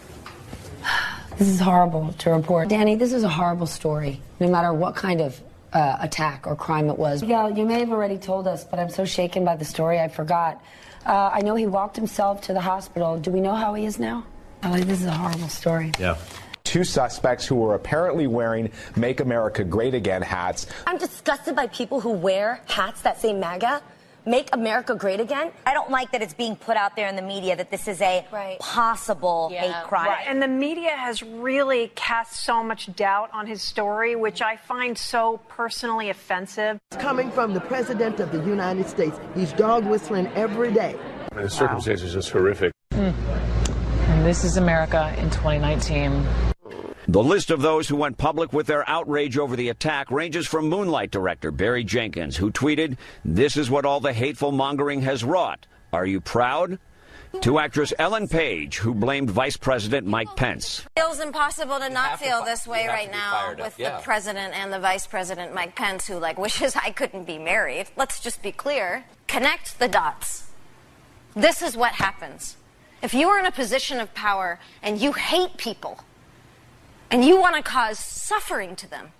This 1.38 1.48
is 1.48 1.60
horrible 1.60 2.12
to 2.18 2.30
report. 2.30 2.68
Danny, 2.68 2.94
this 2.94 3.14
is 3.14 3.24
a 3.24 3.28
horrible 3.28 3.66
story, 3.66 4.20
no 4.38 4.48
matter 4.48 4.72
what 4.74 4.94
kind 4.94 5.22
of 5.22 5.40
uh, 5.72 5.96
attack 6.00 6.46
or 6.46 6.56
crime 6.56 6.88
it 6.88 6.98
was. 6.98 7.22
Yeah, 7.22 7.48
you 7.48 7.64
may 7.64 7.80
have 7.80 7.90
already 7.92 8.18
told 8.18 8.46
us, 8.46 8.64
but 8.64 8.78
I'm 8.78 8.90
so 8.90 9.04
shaken 9.04 9.44
by 9.44 9.56
the 9.56 9.64
story, 9.64 9.98
I 9.98 10.08
forgot. 10.08 10.62
Uh, 11.04 11.30
I 11.32 11.40
know 11.40 11.54
he 11.54 11.66
walked 11.66 11.96
himself 11.96 12.42
to 12.42 12.52
the 12.52 12.60
hospital. 12.60 13.18
Do 13.18 13.30
we 13.30 13.40
know 13.40 13.54
how 13.54 13.74
he 13.74 13.86
is 13.86 13.98
now? 13.98 14.24
Ellie, 14.62 14.84
this 14.84 15.00
is 15.00 15.06
a 15.06 15.12
horrible 15.12 15.48
story. 15.48 15.92
Yeah. 15.98 16.16
Two 16.62 16.84
suspects 16.84 17.44
who 17.44 17.56
were 17.56 17.74
apparently 17.74 18.28
wearing 18.28 18.70
Make 18.94 19.20
America 19.20 19.64
Great 19.64 19.94
Again 19.94 20.22
hats. 20.22 20.66
I'm 20.86 20.98
disgusted 20.98 21.56
by 21.56 21.66
people 21.66 22.00
who 22.00 22.10
wear 22.10 22.60
hats 22.66 23.02
that 23.02 23.20
say 23.20 23.32
MAGA. 23.32 23.82
Make 24.24 24.50
America 24.52 24.94
great 24.94 25.18
again. 25.18 25.50
I 25.66 25.74
don't 25.74 25.90
like 25.90 26.12
that 26.12 26.22
it's 26.22 26.34
being 26.34 26.54
put 26.54 26.76
out 26.76 26.94
there 26.94 27.08
in 27.08 27.16
the 27.16 27.22
media 27.22 27.56
that 27.56 27.70
this 27.70 27.88
is 27.88 28.00
a 28.00 28.24
possible 28.60 29.48
hate 29.48 29.74
crime. 29.84 30.06
Right. 30.06 30.26
And 30.28 30.40
the 30.40 30.48
media 30.48 30.90
has 30.90 31.22
really 31.22 31.90
cast 31.96 32.44
so 32.44 32.62
much 32.62 32.94
doubt 32.94 33.30
on 33.32 33.48
his 33.48 33.62
story, 33.62 34.14
which 34.14 34.40
I 34.40 34.56
find 34.56 34.96
so 34.96 35.40
personally 35.48 36.10
offensive. 36.10 36.78
It's 36.92 37.02
coming 37.02 37.32
from 37.32 37.52
the 37.52 37.60
President 37.60 38.20
of 38.20 38.30
the 38.30 38.38
United 38.44 38.88
States. 38.88 39.18
He's 39.34 39.52
dog 39.52 39.86
whistling 39.86 40.28
every 40.28 40.72
day. 40.72 40.96
The 41.34 41.50
circumstances 41.50 42.12
are 42.12 42.18
just 42.18 42.30
horrific. 42.30 42.72
Hmm. 42.92 43.10
And 44.10 44.24
this 44.24 44.44
is 44.44 44.56
America 44.56 45.12
in 45.18 45.30
2019. 45.30 46.51
The 47.08 47.22
list 47.22 47.50
of 47.50 47.62
those 47.62 47.88
who 47.88 47.96
went 47.96 48.16
public 48.16 48.52
with 48.52 48.68
their 48.68 48.88
outrage 48.88 49.36
over 49.36 49.56
the 49.56 49.70
attack 49.70 50.10
ranges 50.12 50.46
from 50.46 50.68
Moonlight 50.68 51.10
director 51.10 51.50
Barry 51.50 51.82
Jenkins, 51.82 52.36
who 52.36 52.52
tweeted, 52.52 52.96
This 53.24 53.56
is 53.56 53.68
what 53.68 53.84
all 53.84 53.98
the 53.98 54.12
hateful 54.12 54.52
mongering 54.52 55.02
has 55.02 55.24
wrought. 55.24 55.66
Are 55.92 56.06
you 56.06 56.20
proud? 56.20 56.78
To 57.40 57.58
actress 57.58 57.92
Ellen 57.98 58.28
Page, 58.28 58.76
who 58.76 58.94
blamed 58.94 59.30
Vice 59.30 59.56
President 59.56 60.06
Mike 60.06 60.36
Pence. 60.36 60.86
It 60.94 61.00
feels 61.00 61.18
impossible 61.18 61.78
to 61.80 61.88
not 61.88 62.20
feel 62.20 62.44
this 62.44 62.66
way 62.66 62.86
right 62.86 63.10
now 63.10 63.54
with 63.58 63.78
yeah. 63.78 63.96
the 63.96 64.02
president 64.02 64.54
and 64.54 64.72
the 64.72 64.78
vice 64.78 65.06
president 65.06 65.54
Mike 65.54 65.74
Pence 65.74 66.06
who 66.06 66.18
like 66.18 66.38
wishes 66.38 66.76
I 66.76 66.90
couldn't 66.90 67.24
be 67.24 67.38
married. 67.38 67.86
Let's 67.96 68.20
just 68.20 68.42
be 68.42 68.52
clear. 68.52 69.04
Connect 69.26 69.78
the 69.78 69.88
dots. 69.88 70.50
This 71.34 71.62
is 71.62 71.76
what 71.76 71.92
happens. 71.92 72.58
If 73.02 73.14
you 73.14 73.28
are 73.28 73.40
in 73.40 73.46
a 73.46 73.52
position 73.52 73.98
of 73.98 74.12
power 74.14 74.60
and 74.82 75.00
you 75.00 75.12
hate 75.12 75.56
people 75.56 75.98
and 77.12 77.22
you 77.22 77.38
want 77.38 77.54
to 77.56 77.62
cause 77.62 77.98
suffering 77.98 78.74
to 78.76 78.88
them, 78.88 79.12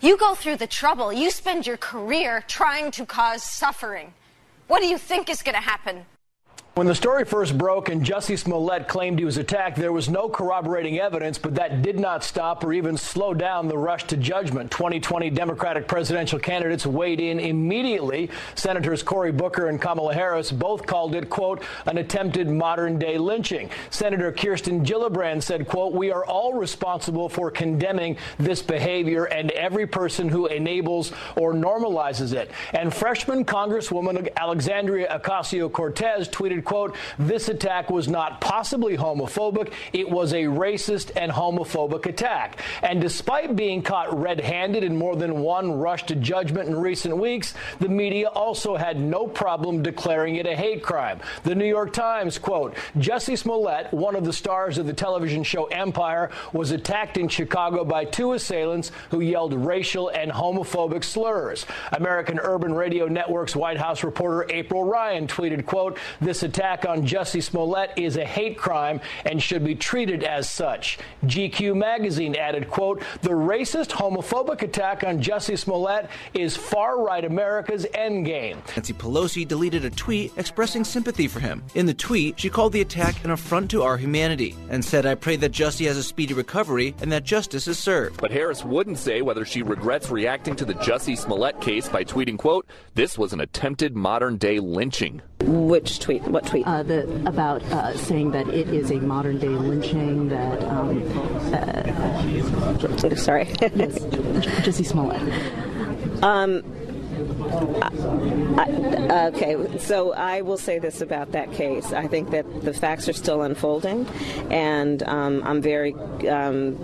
you 0.00 0.16
go 0.16 0.34
through 0.34 0.56
the 0.56 0.66
trouble. 0.66 1.12
You 1.12 1.30
spend 1.30 1.66
your 1.66 1.76
career 1.76 2.42
trying 2.48 2.90
to 2.92 3.06
cause 3.06 3.42
suffering. 3.42 4.14
What 4.66 4.80
do 4.80 4.88
you 4.88 4.98
think 4.98 5.28
is 5.28 5.42
going 5.42 5.54
to 5.54 5.60
happen? 5.60 6.06
When 6.74 6.86
the 6.86 6.94
story 6.94 7.26
first 7.26 7.58
broke 7.58 7.90
and 7.90 8.02
Jussie 8.02 8.38
Smollett 8.38 8.88
claimed 8.88 9.18
he 9.18 9.26
was 9.26 9.36
attacked, 9.36 9.76
there 9.76 9.92
was 9.92 10.08
no 10.08 10.30
corroborating 10.30 10.98
evidence, 10.98 11.36
but 11.36 11.56
that 11.56 11.82
did 11.82 12.00
not 12.00 12.24
stop 12.24 12.64
or 12.64 12.72
even 12.72 12.96
slow 12.96 13.34
down 13.34 13.68
the 13.68 13.76
rush 13.76 14.04
to 14.04 14.16
judgment. 14.16 14.70
2020 14.70 15.28
Democratic 15.28 15.86
presidential 15.86 16.38
candidates 16.38 16.86
weighed 16.86 17.20
in 17.20 17.38
immediately. 17.40 18.30
Senators 18.54 19.02
Cory 19.02 19.32
Booker 19.32 19.68
and 19.68 19.82
Kamala 19.82 20.14
Harris 20.14 20.50
both 20.50 20.86
called 20.86 21.14
it, 21.14 21.28
quote, 21.28 21.62
an 21.84 21.98
attempted 21.98 22.48
modern 22.48 22.98
day 22.98 23.18
lynching. 23.18 23.68
Senator 23.90 24.32
Kirsten 24.32 24.82
Gillibrand 24.82 25.42
said, 25.42 25.68
quote, 25.68 25.92
we 25.92 26.10
are 26.10 26.24
all 26.24 26.54
responsible 26.54 27.28
for 27.28 27.50
condemning 27.50 28.16
this 28.38 28.62
behavior 28.62 29.24
and 29.24 29.50
every 29.50 29.86
person 29.86 30.26
who 30.26 30.46
enables 30.46 31.12
or 31.36 31.52
normalizes 31.52 32.32
it. 32.32 32.50
And 32.72 32.94
freshman 32.94 33.44
Congresswoman 33.44 34.34
Alexandria 34.38 35.20
Ocasio-Cortez 35.20 36.30
tweeted, 36.30 36.61
quote, 36.62 36.96
this 37.18 37.48
attack 37.48 37.90
was 37.90 38.08
not 38.08 38.40
possibly 38.40 38.96
homophobic. 38.96 39.72
It 39.92 40.08
was 40.08 40.32
a 40.32 40.44
racist 40.44 41.12
and 41.16 41.30
homophobic 41.30 42.06
attack. 42.06 42.60
And 42.82 43.00
despite 43.00 43.56
being 43.56 43.82
caught 43.82 44.18
red-handed 44.18 44.84
in 44.84 44.96
more 44.96 45.16
than 45.16 45.40
one 45.40 45.72
rush 45.72 46.04
to 46.06 46.14
judgment 46.14 46.68
in 46.68 46.76
recent 46.76 47.16
weeks, 47.16 47.54
the 47.80 47.88
media 47.88 48.28
also 48.28 48.76
had 48.76 49.00
no 49.00 49.26
problem 49.26 49.82
declaring 49.82 50.36
it 50.36 50.46
a 50.46 50.56
hate 50.56 50.82
crime. 50.82 51.20
The 51.44 51.54
New 51.54 51.66
York 51.66 51.92
Times, 51.92 52.38
quote, 52.38 52.76
Jussie 52.96 53.38
Smollett, 53.38 53.92
one 53.92 54.16
of 54.16 54.24
the 54.24 54.32
stars 54.32 54.78
of 54.78 54.86
the 54.86 54.92
television 54.92 55.42
show 55.42 55.64
Empire, 55.66 56.30
was 56.52 56.70
attacked 56.70 57.16
in 57.16 57.28
Chicago 57.28 57.84
by 57.84 58.04
two 58.04 58.32
assailants 58.32 58.92
who 59.10 59.20
yelled 59.20 59.54
racial 59.54 60.08
and 60.08 60.30
homophobic 60.30 61.04
slurs. 61.04 61.66
American 61.92 62.38
Urban 62.38 62.74
Radio 62.74 63.06
Network's 63.06 63.56
White 63.56 63.78
House 63.78 64.04
reporter 64.04 64.46
April 64.50 64.84
Ryan 64.84 65.26
tweeted, 65.26 65.66
quote, 65.66 65.98
this 66.20 66.42
attack 66.42 66.51
on 66.60 67.06
Jussie 67.06 67.42
Smollett 67.42 67.90
is 67.96 68.16
a 68.16 68.24
hate 68.24 68.58
crime 68.58 69.00
and 69.24 69.42
should 69.42 69.64
be 69.64 69.74
treated 69.74 70.22
as 70.22 70.48
such. 70.48 70.98
GQ 71.24 71.76
magazine 71.76 72.36
added, 72.36 72.68
quote, 72.68 73.02
the 73.22 73.30
racist 73.30 73.90
homophobic 73.90 74.62
attack 74.62 75.04
on 75.04 75.22
Jussie 75.22 75.58
Smollett 75.58 76.08
is 76.34 76.56
far-right 76.56 77.24
America's 77.24 77.86
endgame. 77.94 78.56
Nancy 78.76 78.92
Pelosi 78.92 79.46
deleted 79.46 79.84
a 79.84 79.90
tweet 79.90 80.32
expressing 80.36 80.84
sympathy 80.84 81.28
for 81.28 81.40
him. 81.40 81.62
In 81.74 81.86
the 81.86 81.94
tweet, 81.94 82.38
she 82.38 82.50
called 82.50 82.72
the 82.72 82.80
attack 82.80 83.24
an 83.24 83.30
affront 83.30 83.70
to 83.70 83.82
our 83.82 83.96
humanity 83.96 84.54
and 84.68 84.84
said, 84.84 85.06
I 85.06 85.14
pray 85.14 85.36
that 85.36 85.52
Jussie 85.52 85.86
has 85.86 85.96
a 85.96 86.02
speedy 86.02 86.34
recovery 86.34 86.94
and 87.00 87.10
that 87.12 87.24
justice 87.24 87.66
is 87.66 87.78
served. 87.78 88.20
But 88.20 88.30
Harris 88.30 88.64
wouldn't 88.64 88.98
say 88.98 89.22
whether 89.22 89.44
she 89.44 89.62
regrets 89.62 90.10
reacting 90.10 90.56
to 90.56 90.64
the 90.64 90.74
Jussie 90.74 91.18
Smollett 91.18 91.60
case 91.60 91.88
by 91.88 92.04
tweeting, 92.04 92.38
quote, 92.38 92.66
this 92.94 93.16
was 93.16 93.32
an 93.32 93.40
attempted 93.40 93.96
modern 93.96 94.36
day 94.36 94.58
lynching. 94.58 95.22
Which 95.46 95.98
tweet? 95.98 96.22
What 96.22 96.46
tweet? 96.46 96.66
Uh, 96.66 96.82
the, 96.82 97.02
about 97.26 97.62
uh, 97.64 97.96
saying 97.96 98.32
that 98.32 98.48
it 98.48 98.68
is 98.68 98.90
a 98.90 98.96
modern 98.96 99.38
day 99.38 99.48
lynching. 99.48 100.28
That 100.28 100.62
um, 100.64 101.02
uh, 101.52 103.16
sorry, 103.16 103.48
yes, 103.60 103.98
Jussie 104.64 104.86
Smollett. 104.86 105.22
Um, 106.22 106.62
I, 108.58 109.28
okay, 109.28 109.78
so 109.78 110.12
I 110.12 110.42
will 110.42 110.58
say 110.58 110.78
this 110.78 111.00
about 111.00 111.32
that 111.32 111.52
case. 111.52 111.92
I 111.92 112.06
think 112.06 112.30
that 112.30 112.62
the 112.62 112.72
facts 112.72 113.08
are 113.08 113.12
still 113.12 113.42
unfolding, 113.42 114.06
and 114.50 115.02
um, 115.04 115.42
I'm 115.44 115.60
very 115.60 115.94
um, 116.28 116.76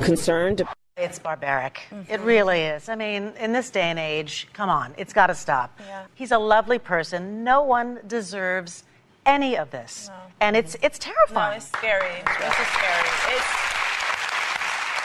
concerned. 0.00 0.62
It's 0.96 1.18
barbaric. 1.18 1.82
Mm-hmm. 1.90 2.12
It 2.12 2.20
really 2.20 2.60
is. 2.60 2.88
I 2.88 2.94
mean, 2.94 3.32
in 3.40 3.52
this 3.52 3.68
day 3.68 3.90
and 3.90 3.98
age, 3.98 4.46
come 4.52 4.68
on, 4.68 4.94
it's 4.96 5.12
got 5.12 5.26
to 5.26 5.34
stop. 5.34 5.80
He's 6.14 6.30
a 6.30 6.38
lovely 6.38 6.78
person. 6.78 7.42
No 7.42 7.64
one 7.64 7.98
deserves 8.06 8.84
any 9.26 9.56
of 9.56 9.72
this, 9.72 10.08
and 10.40 10.56
it's 10.56 10.76
it's 10.82 11.00
terrifying. 11.00 11.50
No, 11.50 11.56
it's 11.56 11.66
scary. 11.66 12.20
It's 12.20 12.38
just 12.38 12.72
scary. 12.74 13.08
It's 13.34 13.46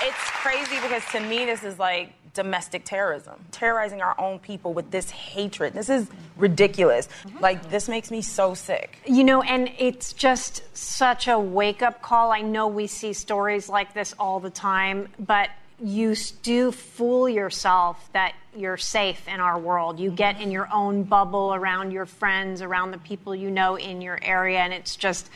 it's 0.03 0.29
crazy 0.29 0.79
because 0.79 1.03
to 1.11 1.21
me 1.21 1.45
this 1.45 1.63
is 1.63 1.79
like 1.79 2.13
domestic 2.35 2.85
terrorism, 2.85 3.43
terrorizing 3.51 4.03
our 4.03 4.13
own 4.19 4.37
people 4.37 4.73
with 4.73 4.91
this 4.91 5.09
hatred. 5.09 5.73
This 5.73 5.89
is 5.89 6.07
ridiculous. 6.37 7.07
Mm-hmm. 7.07 7.39
Like 7.39 7.67
this 7.71 7.89
makes 7.89 8.11
me 8.11 8.21
so 8.21 8.53
sick. 8.53 8.99
You 9.07 9.23
know, 9.23 9.41
and 9.41 9.71
it's 9.79 10.13
just 10.13 10.61
such 10.77 11.27
a 11.27 11.39
wake 11.39 11.81
up 11.81 12.03
call. 12.03 12.31
I 12.31 12.41
know 12.41 12.67
we 12.67 12.85
see 12.85 13.11
stories 13.13 13.69
like 13.69 13.95
this 13.95 14.13
all 14.19 14.39
the 14.39 14.51
time, 14.51 15.07
but 15.17 15.49
you 15.81 16.15
do 16.43 16.71
fool 16.71 17.29
yourself 17.29 18.09
that 18.13 18.33
you're 18.55 18.77
safe 18.77 19.27
in 19.27 19.39
our 19.39 19.57
world. 19.57 19.99
You 19.99 20.11
get 20.11 20.41
in 20.41 20.51
your 20.51 20.67
own 20.73 21.03
bubble 21.03 21.53
around 21.53 21.91
your 21.91 22.05
friends, 22.05 22.61
around 22.61 22.91
the 22.91 22.97
people 22.97 23.35
you 23.35 23.49
know 23.51 23.75
in 23.75 24.01
your 24.01 24.19
area, 24.21 24.59
and 24.59 24.73
it's 24.73 24.95
just 24.95 25.29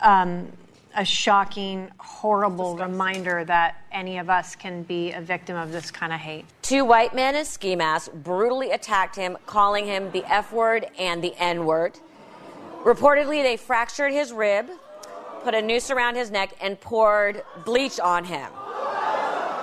um, 0.00 0.50
a 0.96 1.04
shocking, 1.04 1.90
horrible 1.98 2.76
reminder 2.76 3.44
that 3.44 3.82
any 3.92 4.18
of 4.18 4.30
us 4.30 4.56
can 4.56 4.82
be 4.82 5.12
a 5.12 5.20
victim 5.20 5.56
of 5.56 5.72
this 5.72 5.90
kind 5.90 6.12
of 6.12 6.20
hate. 6.20 6.44
Two 6.62 6.84
white 6.84 7.14
men 7.14 7.36
in 7.36 7.44
ski 7.44 7.76
masks 7.76 8.08
brutally 8.08 8.70
attacked 8.70 9.16
him, 9.16 9.36
calling 9.46 9.86
him 9.86 10.10
the 10.12 10.24
F 10.24 10.52
word 10.52 10.86
and 10.98 11.22
the 11.22 11.34
N 11.36 11.64
word. 11.64 11.98
Reportedly, 12.82 13.42
they 13.42 13.56
fractured 13.56 14.12
his 14.12 14.32
rib, 14.32 14.68
put 15.42 15.54
a 15.54 15.62
noose 15.62 15.90
around 15.90 16.16
his 16.16 16.30
neck, 16.30 16.54
and 16.60 16.80
poured 16.80 17.42
bleach 17.64 18.00
on 18.00 18.24
him. 18.24 18.50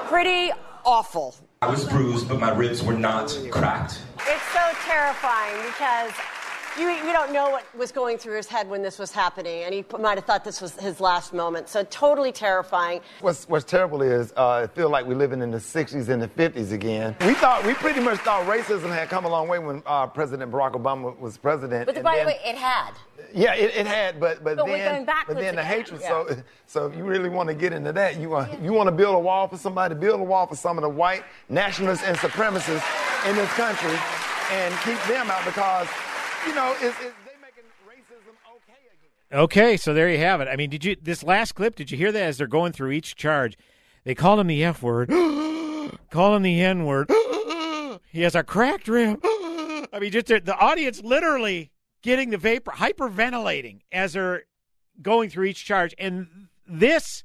Pretty 0.08 0.52
awful. 0.86 1.36
I 1.62 1.70
was 1.70 1.84
bruised, 1.84 2.30
but 2.30 2.40
my 2.40 2.56
ribs 2.56 2.82
were 2.82 2.94
not 2.94 3.38
cracked. 3.52 4.00
It's 4.26 4.42
so 4.54 4.62
terrifying 4.86 5.62
because 5.66 6.14
you, 6.78 6.90
you 6.90 7.14
don't 7.14 7.32
know 7.32 7.50
what 7.50 7.64
was 7.76 7.92
going 7.92 8.18
through 8.18 8.38
his 8.38 8.48
head 8.48 8.70
when 8.70 8.82
this 8.82 9.00
was 9.00 9.12
happening, 9.12 9.64
and 9.64 9.74
he 9.74 9.84
might 10.00 10.16
have 10.18 10.26
thought 10.26 10.44
this 10.44 10.62
was 10.62 10.74
his 10.80 11.00
last 11.00 11.34
moment. 11.34 11.70
So 11.70 11.84
totally 11.86 12.32
terrifying. 12.32 13.02
What's, 13.22 13.48
what's 13.50 13.66
terrible 13.66 14.02
is 14.02 14.34
uh, 14.38 14.62
it 14.66 14.76
feels 14.76 14.92
like 14.92 15.06
we're 15.06 15.16
living 15.18 15.42
in 15.42 15.52
the 15.52 15.58
60s 15.58 16.10
and 16.10 16.22
the 16.22 16.28
50s 16.28 16.72
again. 16.72 17.16
We 17.22 17.34
thought, 17.34 17.66
we 17.66 17.74
pretty 17.74 18.00
much 18.00 18.20
thought 18.20 18.46
racism 18.48 18.90
had 18.94 19.10
come 19.10 19.26
a 19.26 19.30
long 19.30 19.48
way 19.48 19.60
when 19.60 19.82
uh, 19.86 20.08
President 20.08 20.52
Barack 20.52 20.74
Obama 20.74 21.18
was 21.20 21.38
president. 21.38 21.86
But 21.86 21.96
and 21.96 22.04
by 22.04 22.18
then- 22.18 22.26
the 22.26 22.32
way, 22.34 22.40
it 22.46 22.56
had. 22.56 22.92
Yeah, 23.34 23.56
it, 23.56 23.76
it 23.76 23.86
had, 23.88 24.20
but 24.22 24.42
but, 24.42 24.56
But 24.56 24.68
we're 24.68 24.78
then 24.78 25.04
going 25.04 25.18
but 25.28 25.36
then 25.36 25.56
the 25.56 25.62
again, 25.62 25.66
hatred. 25.66 26.02
yeah. 26.02 26.08
So 26.08 26.38
so 26.68 26.86
if 26.86 26.96
you 26.96 27.04
really 27.04 27.28
want 27.30 27.50
to 27.50 27.56
get 27.56 27.74
into 27.74 27.92
that, 27.92 28.18
you 28.20 28.30
want 28.30 28.62
you 28.62 28.72
want 28.72 28.88
to 28.88 28.92
build 28.92 29.16
a 29.16 29.20
wall 29.20 29.48
for 29.50 29.58
somebody, 29.58 29.96
build 29.96 30.22
a 30.22 30.24
wall 30.24 30.48
for 30.48 30.56
some 30.56 30.78
of 30.78 30.82
the 30.84 30.90
white 30.90 31.24
nationalists 31.50 32.04
and 32.06 32.16
supremacists 32.18 32.86
in 33.30 33.36
this 33.36 33.52
country, 33.54 33.98
and 34.52 34.74
keep 34.86 35.02
them 35.14 35.30
out 35.30 35.44
because 35.44 35.88
you 36.48 36.56
know 36.56 36.76
it's, 36.80 36.98
it's 37.02 37.16
Okay, 38.56 38.74
again. 39.30 39.40
Okay, 39.40 39.78
so 39.78 39.94
there 39.94 40.10
you 40.10 40.18
have 40.18 40.42
it. 40.42 40.48
I 40.48 40.56
mean, 40.56 40.70
did 40.70 40.86
you 40.86 40.96
this 41.02 41.24
last 41.24 41.54
clip? 41.54 41.76
Did 41.76 41.92
you 41.92 41.98
hear 41.98 42.12
that 42.12 42.24
as 42.24 42.38
they're 42.38 42.48
going 42.48 42.72
through 42.72 42.92
each 42.92 43.16
charge? 43.16 43.58
They 44.06 44.16
call 44.16 44.40
him 44.40 44.48
the 44.48 44.64
F 44.64 44.82
word, 44.82 45.10
call 46.10 46.36
him 46.36 46.44
the 46.44 46.62
N 46.62 46.86
word. 46.86 47.10
he 48.12 48.22
has 48.22 48.36
a 48.36 48.44
cracked 48.44 48.88
rib. 48.88 49.20
I 49.24 50.00
mean, 50.00 50.12
just 50.12 50.28
the, 50.28 50.40
the 50.40 50.58
audience 50.58 51.02
literally 51.02 51.72
getting 52.02 52.30
the 52.30 52.38
vapor, 52.38 52.72
hyperventilating 52.72 53.82
as 53.92 54.14
they're 54.14 54.44
going 55.02 55.30
through 55.30 55.46
each 55.46 55.66
charge, 55.66 55.94
and 55.98 56.48
this 56.66 57.24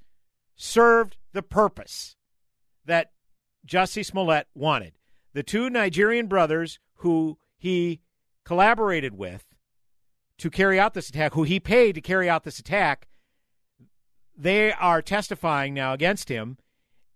served 0.57 1.17
the 1.33 1.43
purpose 1.43 2.17
that 2.85 3.13
Jussie 3.67 4.05
Smollett 4.05 4.49
wanted. 4.55 4.95
The 5.35 5.43
two 5.43 5.71
Nigerian 5.71 6.27
brothers 6.27 6.79
who 6.97 7.39
he 7.57 8.01
collaborated 8.45 9.17
with 9.17 9.45
to 10.39 10.51
carry 10.51 10.79
out 10.79 10.95
this 10.95 11.09
attack, 11.09 11.35
who 11.35 11.45
he 11.45 11.61
paid 11.61 11.95
to 11.95 12.01
carry 12.01 12.29
out 12.29 12.45
this 12.45 12.59
attack, 12.59 13.09
they 14.37 14.73
are 14.73 15.03
testifying 15.03 15.75
now 15.75 15.93
against 15.93 16.29
him. 16.29 16.59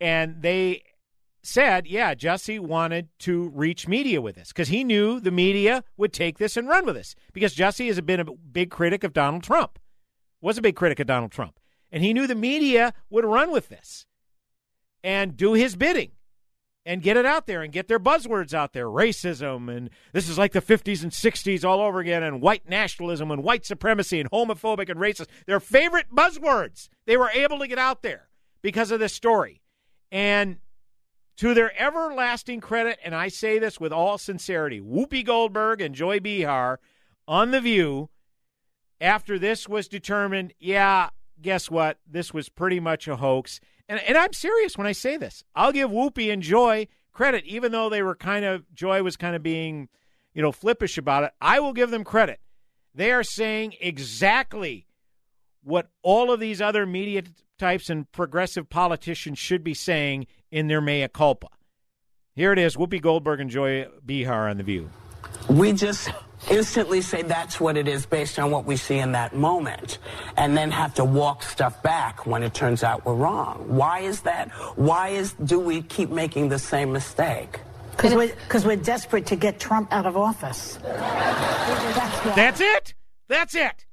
And 0.01 0.43
they 0.43 0.83
said, 1.43 1.87
yeah, 1.87 2.15
Jussie 2.15 2.61
wanted 2.61 3.09
to 3.21 3.49
reach 3.49 3.89
media 3.89 4.21
with 4.21 4.35
this 4.35 4.49
because 4.49 4.69
he 4.69 4.85
knew 4.85 5.21
the 5.21 5.31
media 5.31 5.85
would 5.97 6.13
take 6.13 6.39
this 6.39 6.57
and 6.57 6.69
run 6.69 6.85
with 6.85 6.97
this 6.97 7.15
because 7.33 7.55
Jussie 7.55 7.87
has 7.87 8.01
been 8.01 8.21
a 8.21 8.33
big 8.33 8.71
critic 8.71 9.05
of 9.05 9.13
Donald 9.13 9.43
Trump, 9.43 9.79
was 10.41 10.59
a 10.59 10.63
big 10.63 10.77
critic 10.77 11.01
of 11.01 11.07
Donald 11.07 11.33
Trump. 11.33 11.59
And 11.91 12.03
he 12.03 12.13
knew 12.13 12.27
the 12.27 12.35
media 12.35 12.93
would 13.11 13.25
run 13.25 13.53
with 13.53 13.69
this 13.69 14.07
and 15.03 15.37
do 15.37 15.53
his 15.53 15.77
bidding 15.77 16.13
and 16.87 17.03
get 17.03 17.17
it 17.17 17.27
out 17.27 17.47
there 17.47 17.63
and 17.63 17.73
get 17.73 17.89
their 17.89 17.99
buzzwords 17.99 18.55
out 18.55 18.73
there. 18.73 18.87
Racism 18.87 19.75
and 19.75 19.91
this 20.13 20.29
is 20.29 20.39
like 20.39 20.53
the 20.53 20.63
50s 20.63 21.03
and 21.03 21.13
60s 21.13 21.65
all 21.65 21.81
over 21.81 21.99
again 21.99 22.23
and 22.23 22.41
white 22.41 22.69
nationalism 22.69 23.31
and 23.31 23.43
white 23.43 23.67
supremacy 23.67 24.21
and 24.21 24.31
homophobic 24.31 24.89
and 24.89 25.01
racist. 25.01 25.27
Their 25.47 25.61
favorite 25.61 26.07
buzzwords 26.15 26.89
they 27.05 27.17
were 27.17 27.31
able 27.31 27.59
to 27.59 27.69
get 27.69 27.79
out 27.79 28.03
there 28.03 28.29
because 28.63 28.91
of 28.91 29.01
this 29.01 29.13
story. 29.13 29.61
And 30.11 30.59
to 31.37 31.53
their 31.53 31.79
everlasting 31.79 32.63
credit 32.63 32.99
and 33.05 33.15
i 33.15 33.29
say 33.29 33.59
this 33.59 33.79
with 33.79 33.93
all 33.93 34.17
sincerity 34.17 34.81
whoopi 34.81 35.23
goldberg 35.23 35.83
and 35.83 35.95
joy 35.95 36.19
behar 36.19 36.81
on 37.29 37.51
the 37.51 37.61
view 37.61 38.09
after 39.03 39.39
this 39.39 39.69
was 39.69 39.87
determined 39.87 40.55
yeah 40.59 41.11
guess 41.41 41.71
what? 41.71 41.99
This 42.07 42.33
was 42.33 42.49
pretty 42.49 42.81
much 42.81 43.09
a 43.09 43.17
hoax 43.17 43.61
and, 43.89 44.01
and 44.01 44.17
I'm 44.17 44.33
serious 44.33 44.77
when 44.77 44.87
I 44.87 44.93
say 44.93 45.17
this. 45.17 45.45
I'll 45.55 45.73
give 45.73 45.91
Whoopi 45.91 46.33
and 46.33 46.43
Joy 46.43 46.89
credit, 47.13 47.45
even 47.45 47.73
though 47.73 47.89
they 47.89 48.03
were 48.03 48.15
kind 48.15 48.45
of 48.45 48.73
Joy 48.75 49.03
was 49.03 49.17
kind 49.17 49.37
of 49.37 49.43
being, 49.43 49.89
you 50.35 50.43
know, 50.43 50.53
flippish 50.53 50.99
about 50.99 51.25
it. 51.25 51.33
I 51.41 51.61
will 51.61 51.73
give 51.73 51.91
them 51.91 52.05
credit. 52.05 52.41
They 52.95 53.13
are 53.13 53.23
saying 53.23 53.75
exactly 53.81 54.87
what 55.63 55.91
all 56.03 56.33
of 56.33 56.41
these 56.41 56.61
other 56.61 56.87
media 56.87 57.23
types 57.59 57.91
and 57.91 58.11
progressive 58.13 58.69
politicians 58.69 59.39
should 59.39 59.65
be 59.65 59.75
saying 59.75 60.27
in 60.51 60.69
their 60.69 60.81
mea 60.81 61.09
culpa. 61.09 61.49
Here 62.35 62.53
it 62.53 62.59
is: 62.59 62.77
Whoopi 62.77 63.01
Goldberg 63.01 63.41
and 63.41 63.51
Joy 63.51 63.87
Behar 64.05 64.49
on 64.49 64.57
the 64.59 64.63
View. 64.63 64.91
We 65.49 65.73
just 65.73 66.11
instantly 66.51 67.01
say 67.01 67.23
that's 67.23 67.61
what 67.61 67.77
it 67.77 67.89
is 67.89 68.07
based 68.07 68.39
on 68.39 68.51
what 68.51 68.65
we 68.65 68.77
see 68.77 68.99
in 68.99 69.13
that 69.13 69.35
moment, 69.35 69.99
and 70.37 70.57
then 70.57 70.71
have 70.71 70.95
to 70.95 71.05
walk 71.05 71.43
stuff 71.43 71.83
back 71.83 72.27
when 72.27 72.43
it 72.43 72.55
turns 72.55 72.83
out 72.83 73.05
we're 73.05 73.15
wrong. 73.15 73.65
Why 73.69 74.01
is 74.01 74.23
that? 74.23 74.51
Why 74.77 75.09
is 75.09 75.33
do 75.35 75.59
we 75.59 75.83
keep 75.83 76.11
making 76.11 76.49
the 76.49 76.59
same 76.59 76.93
mistake? 76.93 77.61
Because 77.93 78.15
we're, 78.15 78.35
'cause 78.49 78.67
we're 78.67 78.77
desperate 78.77 79.27
to 79.27 79.37
get 79.37 79.59
Trump 79.59 79.93
out 79.93 80.05
of 80.07 80.17
office. 80.17 80.79
That's. 80.83 82.21
That's 82.37 82.61
it. 82.61 82.95
That's 83.29 83.55
it. 83.55 83.87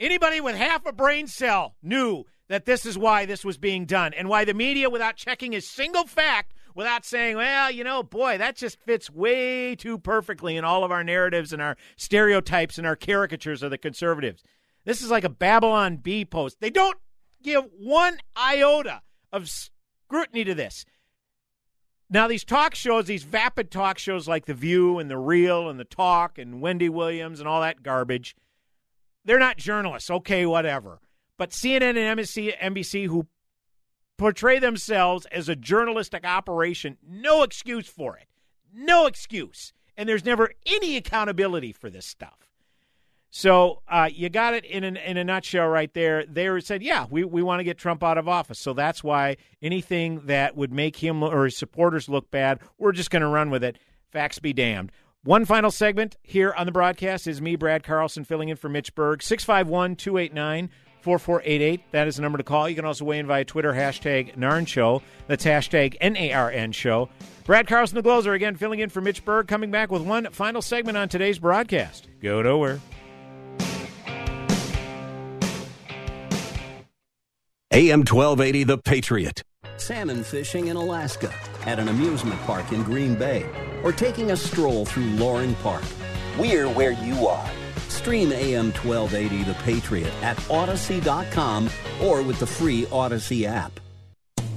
Anybody 0.00 0.40
with 0.40 0.56
half 0.56 0.84
a 0.86 0.92
brain 0.92 1.28
cell 1.28 1.76
knew 1.82 2.24
that 2.48 2.64
this 2.64 2.84
is 2.84 2.98
why 2.98 3.24
this 3.24 3.44
was 3.44 3.56
being 3.56 3.86
done 3.86 4.12
and 4.14 4.28
why 4.28 4.44
the 4.44 4.54
media, 4.54 4.90
without 4.90 5.16
checking 5.16 5.54
a 5.54 5.60
single 5.60 6.06
fact, 6.06 6.52
without 6.74 7.04
saying, 7.04 7.36
well, 7.36 7.70
you 7.70 7.84
know, 7.84 8.02
boy, 8.02 8.38
that 8.38 8.56
just 8.56 8.80
fits 8.80 9.10
way 9.10 9.74
too 9.74 9.98
perfectly 9.98 10.56
in 10.56 10.64
all 10.64 10.84
of 10.84 10.90
our 10.90 11.04
narratives 11.04 11.52
and 11.52 11.62
our 11.62 11.76
stereotypes 11.96 12.78
and 12.78 12.86
our 12.86 12.96
caricatures 12.96 13.62
of 13.62 13.70
the 13.70 13.78
conservatives. 13.78 14.42
This 14.84 15.02
is 15.02 15.10
like 15.10 15.24
a 15.24 15.28
Babylon 15.28 15.96
Bee 15.96 16.24
post. 16.24 16.60
They 16.60 16.70
don't 16.70 16.98
give 17.42 17.64
one 17.78 18.18
iota 18.36 19.02
of 19.32 19.48
scrutiny 19.48 20.44
to 20.44 20.54
this. 20.54 20.84
Now, 22.10 22.28
these 22.28 22.44
talk 22.44 22.74
shows, 22.74 23.06
these 23.06 23.24
vapid 23.24 23.70
talk 23.70 23.98
shows 23.98 24.28
like 24.28 24.44
The 24.44 24.52
View 24.52 24.98
and 24.98 25.10
The 25.10 25.16
Real 25.16 25.70
and 25.70 25.80
The 25.80 25.84
Talk 25.84 26.36
and 26.36 26.60
Wendy 26.60 26.90
Williams 26.90 27.40
and 27.40 27.48
all 27.48 27.62
that 27.62 27.82
garbage, 27.82 28.36
they're 29.24 29.38
not 29.38 29.56
journalists. 29.56 30.10
Okay, 30.10 30.44
whatever. 30.44 31.00
But 31.38 31.50
CNN 31.50 31.96
and 31.96 32.18
NBC, 32.18 32.58
NBC 32.58 33.06
who 33.06 33.26
portray 34.16 34.58
themselves 34.58 35.26
as 35.26 35.48
a 35.48 35.56
journalistic 35.56 36.24
operation, 36.24 36.96
no 37.06 37.42
excuse 37.42 37.88
for 37.88 38.16
it. 38.16 38.28
No 38.74 39.06
excuse. 39.06 39.72
And 39.96 40.08
there's 40.08 40.24
never 40.24 40.52
any 40.66 40.96
accountability 40.96 41.72
for 41.72 41.90
this 41.90 42.06
stuff. 42.06 42.48
So 43.34 43.80
uh, 43.88 44.10
you 44.12 44.28
got 44.28 44.52
it 44.52 44.66
in, 44.66 44.84
an, 44.84 44.98
in 44.98 45.16
a 45.16 45.24
nutshell 45.24 45.66
right 45.66 45.92
there. 45.94 46.26
They 46.26 46.60
said, 46.60 46.82
yeah, 46.82 47.06
we, 47.10 47.24
we 47.24 47.42
want 47.42 47.60
to 47.60 47.64
get 47.64 47.78
Trump 47.78 48.02
out 48.04 48.18
of 48.18 48.28
office. 48.28 48.58
So 48.58 48.74
that's 48.74 49.02
why 49.02 49.38
anything 49.62 50.20
that 50.26 50.54
would 50.54 50.70
make 50.70 50.96
him 50.96 51.22
or 51.22 51.44
his 51.44 51.56
supporters 51.56 52.10
look 52.10 52.30
bad, 52.30 52.60
we're 52.76 52.92
just 52.92 53.10
going 53.10 53.22
to 53.22 53.28
run 53.28 53.48
with 53.50 53.64
it. 53.64 53.78
Facts 54.10 54.38
be 54.38 54.52
damned. 54.52 54.92
One 55.24 55.46
final 55.46 55.70
segment 55.70 56.16
here 56.22 56.52
on 56.58 56.66
the 56.66 56.72
broadcast 56.72 57.26
is 57.26 57.40
me, 57.40 57.56
Brad 57.56 57.82
Carlson, 57.84 58.24
filling 58.24 58.50
in 58.50 58.56
for 58.56 58.68
Mitch 58.68 58.94
Berg. 58.94 59.22
651 59.22 59.96
289 59.96 60.68
4488. 61.02 61.92
That 61.92 62.08
is 62.08 62.16
the 62.16 62.22
number 62.22 62.38
to 62.38 62.44
call. 62.44 62.68
You 62.68 62.76
can 62.76 62.84
also 62.84 63.04
weigh 63.04 63.18
in 63.18 63.26
via 63.26 63.44
Twitter, 63.44 63.72
hashtag 63.72 64.36
NARN 64.36 64.66
Show. 64.66 65.02
That's 65.26 65.44
hashtag 65.44 65.96
N 66.00 66.16
A 66.16 66.32
R 66.32 66.50
N 66.50 66.72
Show. 66.72 67.08
Brad 67.44 67.66
Carlson, 67.66 67.96
the 67.96 68.02
Glozer, 68.02 68.34
again, 68.34 68.56
filling 68.56 68.80
in 68.80 68.88
for 68.88 69.00
Mitch 69.00 69.24
Berg, 69.24 69.48
coming 69.48 69.70
back 69.70 69.90
with 69.90 70.02
one 70.02 70.26
final 70.30 70.62
segment 70.62 70.96
on 70.96 71.08
today's 71.08 71.38
broadcast. 71.38 72.08
Go 72.20 72.40
nowhere. 72.40 72.80
AM 77.72 78.00
1280, 78.00 78.64
The 78.64 78.78
Patriot. 78.78 79.42
Salmon 79.78 80.22
fishing 80.22 80.68
in 80.68 80.76
Alaska, 80.76 81.32
at 81.64 81.78
an 81.78 81.88
amusement 81.88 82.38
park 82.42 82.70
in 82.70 82.82
Green 82.82 83.14
Bay, 83.14 83.46
or 83.82 83.92
taking 83.92 84.30
a 84.30 84.36
stroll 84.36 84.84
through 84.84 85.10
Loring 85.12 85.54
Park. 85.56 85.82
We're 86.38 86.68
where 86.68 86.92
you 86.92 87.26
are. 87.26 87.50
Stream 87.92 88.32
AM 88.32 88.72
1280 88.72 89.44
The 89.44 89.54
Patriot 89.62 90.12
at 90.22 90.36
Audacy.com 90.48 91.70
or 92.02 92.22
with 92.22 92.38
the 92.38 92.46
free 92.46 92.86
Odyssey 92.90 93.46
app. 93.46 93.81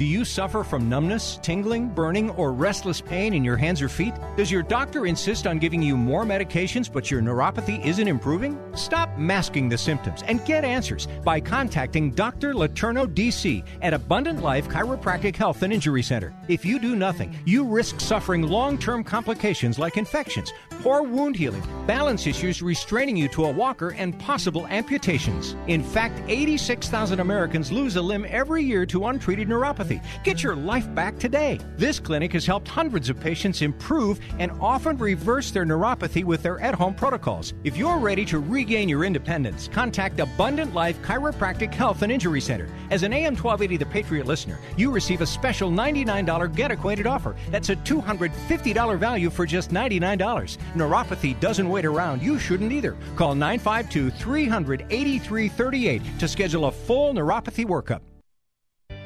Do 0.00 0.06
you 0.06 0.24
suffer 0.24 0.64
from 0.64 0.88
numbness, 0.88 1.38
tingling, 1.42 1.90
burning, 1.90 2.30
or 2.30 2.54
restless 2.54 3.02
pain 3.02 3.34
in 3.34 3.44
your 3.44 3.58
hands 3.58 3.82
or 3.82 3.88
feet? 3.90 4.14
Does 4.34 4.50
your 4.50 4.62
doctor 4.62 5.04
insist 5.04 5.46
on 5.46 5.58
giving 5.58 5.82
you 5.82 5.94
more 5.94 6.24
medications 6.24 6.90
but 6.90 7.10
your 7.10 7.20
neuropathy 7.20 7.84
isn't 7.84 8.08
improving? 8.08 8.58
Stop 8.74 9.18
masking 9.18 9.68
the 9.68 9.76
symptoms 9.76 10.22
and 10.26 10.42
get 10.46 10.64
answers 10.64 11.06
by 11.22 11.38
contacting 11.38 12.12
Dr. 12.12 12.54
Laterno 12.54 13.04
DC 13.04 13.62
at 13.82 13.92
Abundant 13.92 14.42
Life 14.42 14.70
Chiropractic 14.70 15.36
Health 15.36 15.62
and 15.62 15.70
Injury 15.70 16.02
Center. 16.02 16.34
If 16.48 16.64
you 16.64 16.78
do 16.78 16.96
nothing, 16.96 17.38
you 17.44 17.62
risk 17.64 18.00
suffering 18.00 18.40
long 18.40 18.78
term 18.78 19.04
complications 19.04 19.78
like 19.78 19.98
infections, 19.98 20.50
poor 20.80 21.02
wound 21.02 21.36
healing, 21.36 21.62
balance 21.86 22.26
issues 22.26 22.62
restraining 22.62 23.18
you 23.18 23.28
to 23.28 23.44
a 23.44 23.50
walker, 23.50 23.90
and 23.90 24.18
possible 24.18 24.66
amputations. 24.68 25.56
In 25.66 25.82
fact, 25.82 26.22
86,000 26.26 27.20
Americans 27.20 27.70
lose 27.70 27.96
a 27.96 28.02
limb 28.02 28.24
every 28.30 28.64
year 28.64 28.86
to 28.86 29.04
untreated 29.04 29.46
neuropathy. 29.46 29.89
Get 30.22 30.42
your 30.42 30.54
life 30.54 30.92
back 30.94 31.18
today. 31.18 31.58
This 31.76 31.98
clinic 31.98 32.32
has 32.34 32.46
helped 32.46 32.68
hundreds 32.68 33.08
of 33.08 33.18
patients 33.18 33.62
improve 33.62 34.20
and 34.38 34.52
often 34.60 34.96
reverse 34.98 35.50
their 35.50 35.64
neuropathy 35.64 36.24
with 36.24 36.42
their 36.42 36.60
at 36.60 36.74
home 36.74 36.94
protocols. 36.94 37.54
If 37.64 37.76
you're 37.76 37.98
ready 37.98 38.24
to 38.26 38.38
regain 38.38 38.88
your 38.88 39.04
independence, 39.04 39.68
contact 39.68 40.20
Abundant 40.20 40.74
Life 40.74 41.00
Chiropractic 41.02 41.72
Health 41.72 42.02
and 42.02 42.12
Injury 42.12 42.40
Center. 42.40 42.68
As 42.90 43.02
an 43.02 43.12
AM 43.12 43.34
1280 43.34 43.76
The 43.78 43.86
Patriot 43.86 44.26
listener, 44.26 44.58
you 44.76 44.90
receive 44.90 45.22
a 45.22 45.26
special 45.26 45.70
$99 45.70 46.54
Get 46.54 46.70
Acquainted 46.70 47.06
offer. 47.06 47.34
That's 47.50 47.70
a 47.70 47.76
$250 47.76 48.98
value 48.98 49.30
for 49.30 49.46
just 49.46 49.70
$99. 49.70 50.58
Neuropathy 50.74 51.38
doesn't 51.40 51.68
wait 51.68 51.84
around. 51.84 52.22
You 52.22 52.38
shouldn't 52.38 52.72
either. 52.72 52.96
Call 53.16 53.34
952 53.34 54.10
300 54.10 54.86
8338 54.90 56.02
to 56.18 56.28
schedule 56.28 56.66
a 56.66 56.72
full 56.72 57.14
neuropathy 57.14 57.64
workup. 57.64 58.00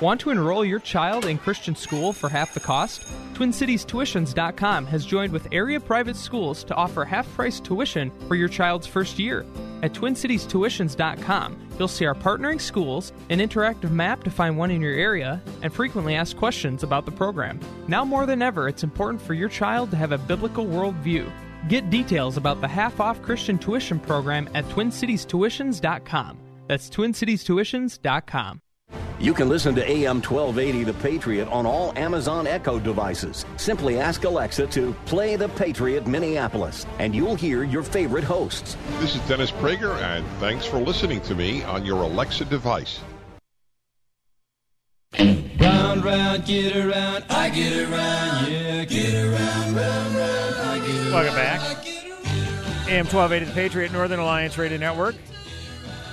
Want 0.00 0.20
to 0.22 0.30
enroll 0.30 0.64
your 0.64 0.80
child 0.80 1.26
in 1.26 1.38
Christian 1.38 1.76
school 1.76 2.12
for 2.12 2.28
half 2.28 2.54
the 2.54 2.60
cost? 2.60 3.02
TwinCitiesTuitions.com 3.34 4.86
has 4.86 5.06
joined 5.06 5.32
with 5.32 5.46
area 5.52 5.78
private 5.78 6.16
schools 6.16 6.64
to 6.64 6.74
offer 6.74 7.04
half 7.04 7.32
price 7.34 7.60
tuition 7.60 8.10
for 8.26 8.34
your 8.34 8.48
child's 8.48 8.86
first 8.86 9.18
year. 9.18 9.46
At 9.82 9.92
TwinCitiesTuitions.com, 9.92 11.68
you'll 11.78 11.88
see 11.88 12.04
our 12.04 12.14
partnering 12.14 12.60
schools, 12.60 13.12
an 13.30 13.38
interactive 13.38 13.90
map 13.90 14.24
to 14.24 14.30
find 14.30 14.56
one 14.58 14.70
in 14.70 14.80
your 14.80 14.94
area, 14.94 15.40
and 15.62 15.72
frequently 15.72 16.14
asked 16.16 16.36
questions 16.36 16.82
about 16.82 17.04
the 17.04 17.12
program. 17.12 17.60
Now 17.86 18.04
more 18.04 18.26
than 18.26 18.42
ever, 18.42 18.68
it's 18.68 18.84
important 18.84 19.22
for 19.22 19.34
your 19.34 19.48
child 19.48 19.90
to 19.90 19.96
have 19.96 20.12
a 20.12 20.18
biblical 20.18 20.66
worldview. 20.66 21.30
Get 21.68 21.90
details 21.90 22.36
about 22.36 22.60
the 22.60 22.68
half 22.68 22.98
off 22.98 23.22
Christian 23.22 23.58
tuition 23.58 24.00
program 24.00 24.48
at 24.54 24.64
TwinCitiesTuitions.com. 24.66 26.38
That's 26.66 26.90
TwinCitiesTuitions.com. 26.90 28.62
You 29.22 29.32
can 29.32 29.48
listen 29.48 29.72
to 29.76 29.88
AM 29.88 30.20
1280 30.20 30.82
The 30.82 30.94
Patriot 30.94 31.46
on 31.46 31.64
all 31.64 31.96
Amazon 31.96 32.48
Echo 32.48 32.80
devices. 32.80 33.46
Simply 33.56 34.00
ask 34.00 34.24
Alexa 34.24 34.66
to 34.66 34.92
play 35.06 35.36
The 35.36 35.48
Patriot 35.50 36.08
Minneapolis, 36.08 36.86
and 36.98 37.14
you'll 37.14 37.36
hear 37.36 37.62
your 37.62 37.84
favorite 37.84 38.24
hosts. 38.24 38.76
This 38.98 39.14
is 39.14 39.20
Dennis 39.28 39.52
Prager, 39.52 39.96
and 40.02 40.26
thanks 40.40 40.66
for 40.66 40.78
listening 40.78 41.20
to 41.20 41.36
me 41.36 41.62
on 41.62 41.86
your 41.86 42.02
Alexa 42.02 42.46
device. 42.46 42.98
Round, 45.16 46.04
round, 46.04 46.44
get 46.44 46.74
around, 46.74 47.24
I 47.30 47.48
get 47.50 47.88
around, 47.88 48.50
yeah, 48.50 48.84
get 48.86 49.14
around, 49.14 49.76
round, 49.76 50.14
round, 50.16 50.54
I 50.56 50.78
get 50.84 50.96
around. 50.96 51.12
Welcome 51.12 51.34
back. 51.36 51.60
AM 52.88 53.06
1280 53.06 53.44
The 53.44 53.52
Patriot 53.52 53.92
Northern 53.92 54.18
Alliance 54.18 54.58
Radio 54.58 54.78
Network. 54.78 55.14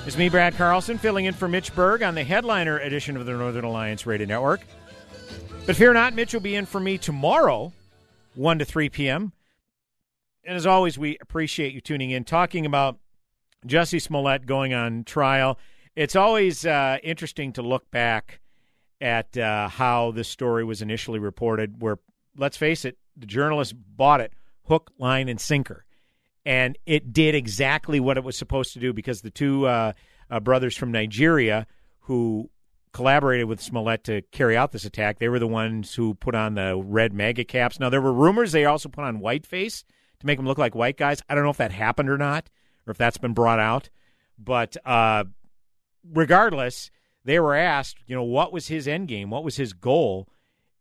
It's 0.05 0.17
me, 0.17 0.29
Brad 0.29 0.55
Carlson, 0.55 0.97
filling 0.97 1.25
in 1.25 1.33
for 1.33 1.47
Mitch 1.47 1.75
Berg 1.75 2.01
on 2.01 2.15
the 2.15 2.23
headliner 2.23 2.79
edition 2.79 3.15
of 3.15 3.25
the 3.25 3.33
Northern 3.33 3.65
Alliance 3.65 4.07
Radio 4.07 4.25
Network. 4.25 4.61
But 5.67 5.75
fear 5.75 5.93
not, 5.93 6.15
Mitch 6.15 6.33
will 6.33 6.41
be 6.41 6.55
in 6.55 6.65
for 6.65 6.79
me 6.79 6.97
tomorrow, 6.97 7.71
1 8.33 8.59
to 8.59 8.65
3 8.65 8.89
p.m. 8.89 9.33
And 10.43 10.55
as 10.55 10.65
always, 10.65 10.97
we 10.97 11.17
appreciate 11.21 11.73
you 11.73 11.81
tuning 11.81 12.09
in, 12.09 12.23
talking 12.23 12.65
about 12.65 12.97
Jussie 13.67 14.01
Smollett 14.01 14.47
going 14.47 14.73
on 14.73 15.03
trial. 15.03 15.59
It's 15.95 16.15
always 16.15 16.65
uh, 16.65 16.97
interesting 17.03 17.53
to 17.53 17.61
look 17.61 17.91
back 17.91 18.39
at 18.99 19.37
uh, 19.37 19.67
how 19.67 20.11
this 20.11 20.27
story 20.27 20.63
was 20.63 20.81
initially 20.81 21.19
reported, 21.19 21.81
where, 21.81 21.99
let's 22.35 22.57
face 22.57 22.83
it, 22.83 22.97
the 23.15 23.27
journalists 23.27 23.73
bought 23.73 24.21
it 24.21 24.33
hook, 24.63 24.91
line, 24.97 25.29
and 25.29 25.39
sinker 25.39 25.85
and 26.45 26.77
it 26.85 27.13
did 27.13 27.35
exactly 27.35 27.99
what 27.99 28.17
it 28.17 28.23
was 28.23 28.37
supposed 28.37 28.73
to 28.73 28.79
do 28.79 28.93
because 28.93 29.21
the 29.21 29.29
two 29.29 29.67
uh, 29.67 29.93
uh, 30.29 30.39
brothers 30.39 30.75
from 30.75 30.91
Nigeria 30.91 31.67
who 32.01 32.49
collaborated 32.91 33.47
with 33.47 33.61
Smollett 33.61 34.03
to 34.05 34.21
carry 34.31 34.57
out 34.57 34.71
this 34.71 34.85
attack, 34.85 35.19
they 35.19 35.29
were 35.29 35.39
the 35.39 35.47
ones 35.47 35.93
who 35.93 36.15
put 36.15 36.35
on 36.35 36.55
the 36.55 36.75
red 36.75 37.13
MAGA 37.13 37.45
caps. 37.45 37.79
Now 37.79 37.89
there 37.89 38.01
were 38.01 38.13
rumors 38.13 38.51
they 38.51 38.65
also 38.65 38.89
put 38.89 39.03
on 39.03 39.19
whiteface 39.19 39.83
to 40.19 40.25
make 40.25 40.37
them 40.37 40.47
look 40.47 40.57
like 40.57 40.75
white 40.75 40.97
guys. 40.97 41.21
I 41.29 41.35
don't 41.35 41.43
know 41.43 41.51
if 41.51 41.57
that 41.57 41.71
happened 41.71 42.09
or 42.09 42.17
not, 42.17 42.49
or 42.87 42.91
if 42.91 42.97
that's 42.97 43.17
been 43.17 43.33
brought 43.33 43.59
out, 43.59 43.89
but 44.37 44.75
uh, 44.85 45.25
regardless, 46.03 46.89
they 47.25 47.39
were 47.39 47.55
asked, 47.55 47.97
you 48.07 48.15
know, 48.15 48.23
what 48.23 48.51
was 48.51 48.67
his 48.67 48.87
end 48.87 49.07
game? 49.07 49.29
What 49.29 49.43
was 49.43 49.57
his 49.57 49.73
goal 49.73 50.27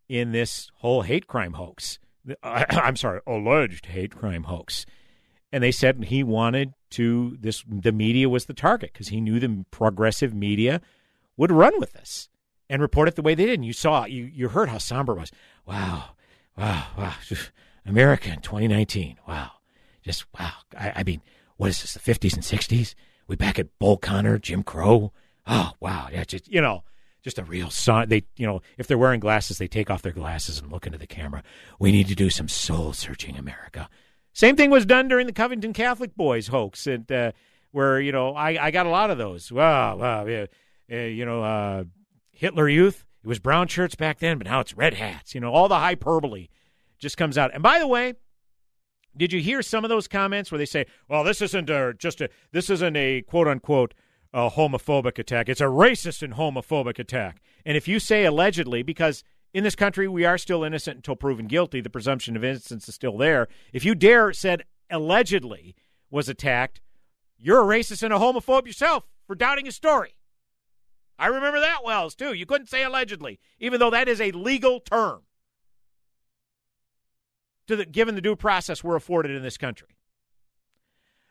in 0.08 0.32
this 0.32 0.70
whole 0.76 1.02
hate 1.02 1.26
crime 1.26 1.54
hoax? 1.54 1.98
I'm 2.42 2.96
sorry, 2.96 3.20
alleged 3.26 3.86
hate 3.86 4.16
crime 4.16 4.44
hoax 4.44 4.86
and 5.52 5.62
they 5.62 5.72
said 5.72 6.04
he 6.04 6.22
wanted 6.22 6.74
to 6.90 7.36
this 7.40 7.64
the 7.68 7.92
media 7.92 8.28
was 8.28 8.46
the 8.46 8.54
target 8.54 8.92
because 8.92 9.08
he 9.08 9.20
knew 9.20 9.40
the 9.40 9.64
progressive 9.70 10.34
media 10.34 10.80
would 11.36 11.52
run 11.52 11.78
with 11.78 11.92
this 11.92 12.28
and 12.68 12.82
report 12.82 13.08
it 13.08 13.16
the 13.16 13.22
way 13.22 13.34
they 13.34 13.46
did. 13.46 13.54
And 13.54 13.64
you 13.64 13.72
saw 13.72 14.04
you 14.04 14.24
you 14.24 14.48
heard 14.48 14.68
how 14.68 14.78
somber 14.78 15.14
it 15.14 15.20
was. 15.20 15.32
Wow, 15.66 16.10
wow, 16.56 16.86
wow. 16.96 17.14
America 17.86 18.30
in 18.30 18.40
2019. 18.40 19.16
Wow, 19.26 19.52
just 20.02 20.26
wow. 20.38 20.52
I, 20.76 20.92
I 20.96 21.02
mean, 21.02 21.22
what 21.56 21.70
is 21.70 21.80
this? 21.80 21.94
The 21.94 22.00
50s 22.00 22.34
and 22.34 22.42
60s? 22.42 22.94
We 23.26 23.36
back 23.36 23.58
at 23.58 23.78
Bull 23.78 23.96
Connor, 23.96 24.38
Jim 24.38 24.62
Crow. 24.62 25.12
Oh 25.46 25.72
wow, 25.80 26.08
yeah, 26.12 26.24
just 26.24 26.48
you 26.48 26.60
know. 26.60 26.84
Just 27.20 27.40
a 27.40 27.44
real 27.44 27.68
son. 27.68 28.08
They, 28.08 28.22
you 28.36 28.46
know, 28.46 28.62
if 28.78 28.86
they're 28.86 28.96
wearing 28.96 29.18
glasses, 29.18 29.58
they 29.58 29.66
take 29.66 29.90
off 29.90 30.02
their 30.02 30.12
glasses 30.12 30.60
and 30.60 30.70
look 30.70 30.86
into 30.86 30.98
the 30.98 31.06
camera. 31.06 31.42
We 31.78 31.90
need 31.90 32.06
to 32.06 32.14
do 32.14 32.30
some 32.30 32.46
soul 32.46 32.92
searching, 32.92 33.36
America. 33.36 33.90
Same 34.38 34.54
thing 34.54 34.70
was 34.70 34.86
done 34.86 35.08
during 35.08 35.26
the 35.26 35.32
Covington 35.32 35.72
Catholic 35.72 36.14
Boys 36.14 36.46
hoax, 36.46 36.86
and 36.86 37.10
uh, 37.10 37.32
where 37.72 38.00
you 38.00 38.12
know 38.12 38.36
I, 38.36 38.66
I 38.66 38.70
got 38.70 38.86
a 38.86 38.88
lot 38.88 39.10
of 39.10 39.18
those. 39.18 39.50
Wow, 39.50 39.96
wow, 39.96 40.26
yeah, 40.26 40.46
uh, 40.92 40.96
you 40.96 41.24
know 41.24 41.42
uh, 41.42 41.82
Hitler 42.30 42.68
Youth. 42.68 43.04
It 43.24 43.26
was 43.26 43.40
brown 43.40 43.66
shirts 43.66 43.96
back 43.96 44.20
then, 44.20 44.38
but 44.38 44.46
now 44.46 44.60
it's 44.60 44.76
red 44.76 44.94
hats. 44.94 45.34
You 45.34 45.40
know, 45.40 45.50
all 45.50 45.66
the 45.66 45.80
hyperbole 45.80 46.50
just 47.00 47.16
comes 47.16 47.36
out. 47.36 47.52
And 47.52 47.64
by 47.64 47.80
the 47.80 47.88
way, 47.88 48.14
did 49.16 49.32
you 49.32 49.40
hear 49.40 49.60
some 49.60 49.84
of 49.84 49.88
those 49.88 50.06
comments 50.06 50.52
where 50.52 50.58
they 50.58 50.66
say, 50.66 50.86
"Well, 51.08 51.24
this 51.24 51.42
isn't 51.42 51.68
a, 51.68 51.94
just 51.98 52.20
a 52.20 52.30
this 52.52 52.70
isn't 52.70 52.96
a 52.96 53.22
quote 53.22 53.48
unquote 53.48 53.92
a 54.32 54.50
homophobic 54.50 55.18
attack. 55.18 55.48
It's 55.48 55.60
a 55.60 55.64
racist 55.64 56.22
and 56.22 56.34
homophobic 56.34 57.00
attack." 57.00 57.40
And 57.66 57.76
if 57.76 57.88
you 57.88 57.98
say 57.98 58.24
allegedly, 58.24 58.84
because 58.84 59.24
in 59.54 59.64
this 59.64 59.74
country, 59.74 60.06
we 60.08 60.24
are 60.24 60.38
still 60.38 60.64
innocent 60.64 60.96
until 60.96 61.16
proven 61.16 61.46
guilty. 61.46 61.80
The 61.80 61.90
presumption 61.90 62.36
of 62.36 62.44
innocence 62.44 62.88
is 62.88 62.94
still 62.94 63.16
there. 63.16 63.48
If 63.72 63.84
you 63.84 63.94
dare 63.94 64.32
said 64.32 64.64
allegedly 64.90 65.74
was 66.10 66.28
attacked, 66.28 66.80
you're 67.38 67.60
a 67.60 67.78
racist 67.78 68.02
and 68.02 68.12
a 68.12 68.18
homophobe 68.18 68.66
yourself 68.66 69.04
for 69.26 69.34
doubting 69.34 69.64
his 69.64 69.76
story. 69.76 70.14
I 71.18 71.28
remember 71.28 71.60
that 71.60 71.84
Wells 71.84 72.14
too. 72.14 72.32
You 72.32 72.46
couldn't 72.46 72.68
say 72.68 72.84
allegedly, 72.84 73.40
even 73.58 73.80
though 73.80 73.90
that 73.90 74.08
is 74.08 74.20
a 74.20 74.30
legal 74.30 74.80
term. 74.80 75.22
To 77.66 77.76
the, 77.76 77.84
given 77.84 78.14
the 78.14 78.20
due 78.22 78.36
process 78.36 78.82
we're 78.82 78.96
afforded 78.96 79.36
in 79.36 79.42
this 79.42 79.58
country. 79.58 79.98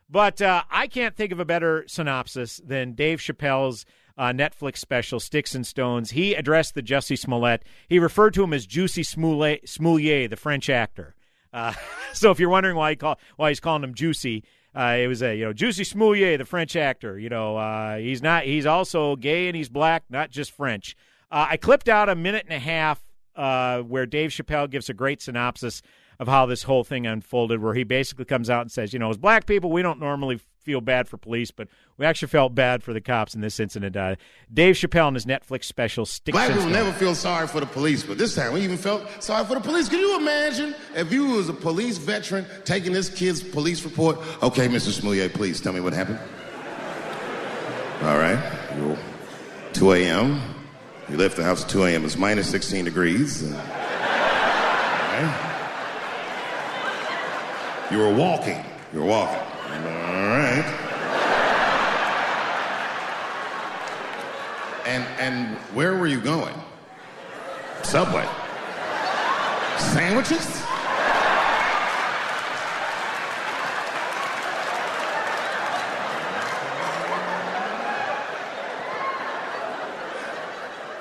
But 0.10 0.42
uh, 0.42 0.64
I 0.70 0.88
can't 0.88 1.16
think 1.16 1.32
of 1.32 1.40
a 1.40 1.46
better 1.46 1.84
synopsis 1.88 2.62
than 2.64 2.94
Dave 2.94 3.20
Chappelle's 3.20 3.86
uh, 4.18 4.30
Netflix 4.30 4.78
special, 4.78 5.20
Sticks 5.20 5.54
and 5.54 5.66
Stones. 5.66 6.12
He 6.12 6.34
addressed 6.34 6.74
the 6.74 6.82
Jussie 6.82 7.18
Smollett. 7.18 7.64
He 7.88 8.00
referred 8.00 8.34
to 8.36 8.44
him 8.44 8.54
as 8.54 8.66
Juicy 8.66 9.04
Smoulier, 9.04 10.30
the 10.30 10.36
French 10.36 10.70
actor. 10.70 11.16
Uh, 11.54 11.74
so 12.14 12.32
if 12.32 12.40
you're 12.40 12.50
wondering 12.50 12.76
why 12.76 12.92
he 12.92 12.96
call, 12.96 13.20
why 13.36 13.50
he's 13.50 13.60
calling 13.60 13.84
him 13.84 13.94
Juicy, 13.94 14.44
uh, 14.76 14.98
it 15.00 15.08
was 15.08 15.22
a 15.22 15.36
you 15.36 15.46
know 15.46 15.54
Juicy 15.54 15.84
Smoulier, 15.84 16.38
the 16.38 16.46
French 16.46 16.76
actor. 16.76 17.18
You 17.18 17.30
know 17.30 17.58
uh, 17.58 17.98
he's 17.98 18.22
not 18.22 18.44
he's 18.44 18.66
also 18.66 19.16
gay 19.16 19.48
and 19.48 19.56
he's 19.56 19.70
black, 19.70 20.04
not 20.10 20.30
just 20.30 20.52
French. 20.52 20.96
Uh, 21.32 21.48
I 21.50 21.58
clipped 21.58 21.90
out 21.90 22.10
a 22.10 22.16
minute 22.16 22.46
and 22.48 22.56
a 22.56 22.60
half 22.60 23.02
uh, 23.36 23.82
where 23.82 24.06
Dave 24.06 24.32
Chappelle 24.32 24.70
gives 24.70 24.90
a 24.90 24.94
great 24.94 25.22
synopsis 25.22 25.82
of 26.20 26.28
how 26.28 26.46
this 26.46 26.64
whole 26.64 26.84
thing 26.84 27.06
unfolded, 27.06 27.62
where 27.62 27.74
he 27.74 27.84
basically 27.84 28.26
comes 28.26 28.50
out 28.50 28.62
and 28.62 28.72
says, 28.72 28.94
you 28.94 29.00
know, 29.00 29.10
as 29.10 29.18
black 29.18 29.46
people, 29.46 29.72
we 29.72 29.82
don't 29.82 30.00
normally 30.00 30.40
feel 30.68 30.82
bad 30.82 31.08
for 31.08 31.18
police, 31.18 31.50
but 31.50 31.70
we 31.98 32.06
actually 32.06 32.28
felt 32.28 32.54
bad 32.54 32.84
for 32.84 32.92
the 32.92 33.00
cops 33.00 33.34
in 33.34 33.40
this 33.40 33.58
incident. 33.58 33.96
Uh, 33.96 34.16
Dave 34.54 34.76
Chappelle 34.76 35.08
in 35.08 35.14
his 35.14 35.26
Netflix 35.26 35.64
special, 35.64 36.06
Sticks 36.06 36.36
Black 36.36 36.52
people 36.52 36.70
never 36.70 36.92
feel 36.92 37.16
sorry 37.16 37.48
for 37.48 37.62
the 37.62 37.66
police, 37.66 38.04
but 38.04 38.18
this 38.18 38.36
time 38.36 38.52
we 38.52 38.62
even 38.62 38.76
felt 38.78 39.24
sorry 39.24 39.46
for 39.46 39.54
the 39.54 39.62
police. 39.62 39.88
Can 39.88 40.00
you 40.00 40.18
imagine 40.18 40.76
if 40.94 41.12
you 41.12 41.28
was 41.28 41.48
a 41.48 41.54
police 41.54 41.98
veteran 41.98 42.46
taking 42.66 42.92
this 42.92 43.10
kid's 43.10 43.42
police 43.42 43.86
report? 43.86 44.18
Okay, 44.44 44.68
Mr. 44.68 44.92
Smoulier, 45.00 45.34
please 45.34 45.62
tell 45.62 45.72
me 45.72 45.80
what 45.80 45.94
happened. 45.94 46.20
All 48.02 48.18
right, 48.18 48.38
you 48.76 48.98
2 49.72 49.94
a.m. 49.94 50.42
You 51.10 51.16
left 51.16 51.38
the 51.38 51.44
house 51.44 51.64
at 51.64 51.70
2 51.70 51.86
a.m. 51.86 52.04
It's 52.04 52.18
minus 52.18 52.50
16 52.50 52.84
degrees. 52.84 53.50
All 53.50 53.58
right. 53.58 55.47
You 57.90 58.00
were 58.00 58.14
walking. 58.14 58.64
You 58.94 59.00
were 59.00 59.06
walking. 59.06 59.40
All 59.40 60.28
right. 60.38 60.66
And 64.86 65.04
and 65.20 65.58
where 65.74 65.96
were 65.96 66.08
you 66.08 66.20
going? 66.20 66.54
Subway. 67.84 68.28
Sandwiches? 69.78 70.64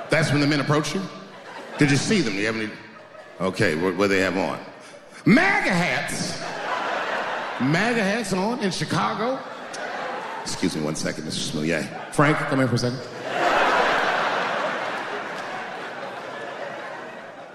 That's 0.08 0.30
when 0.30 0.40
the 0.40 0.46
men 0.46 0.60
approached 0.60 0.94
you? 0.94 1.02
Did 1.78 1.90
you 1.90 1.96
see 1.96 2.20
them? 2.20 2.34
Do 2.34 2.38
you 2.38 2.46
have 2.46 2.56
any? 2.56 2.70
Okay, 3.40 3.74
what, 3.74 3.96
what 3.96 4.08
they 4.08 4.20
have 4.20 4.36
on? 4.36 4.58
MAGA 5.26 5.70
hats! 5.70 6.40
MAGA 7.60 8.02
hats 8.02 8.32
on 8.32 8.60
in 8.60 8.70
Chicago? 8.70 9.40
Excuse 10.42 10.76
me 10.76 10.82
one 10.82 10.94
second, 10.94 11.24
Mr. 11.24 11.50
Smoulier. 11.52 12.12
Frank, 12.12 12.36
come 12.36 12.58
here 12.58 12.68
for 12.68 12.74
a 12.74 12.78
second. 12.78 13.00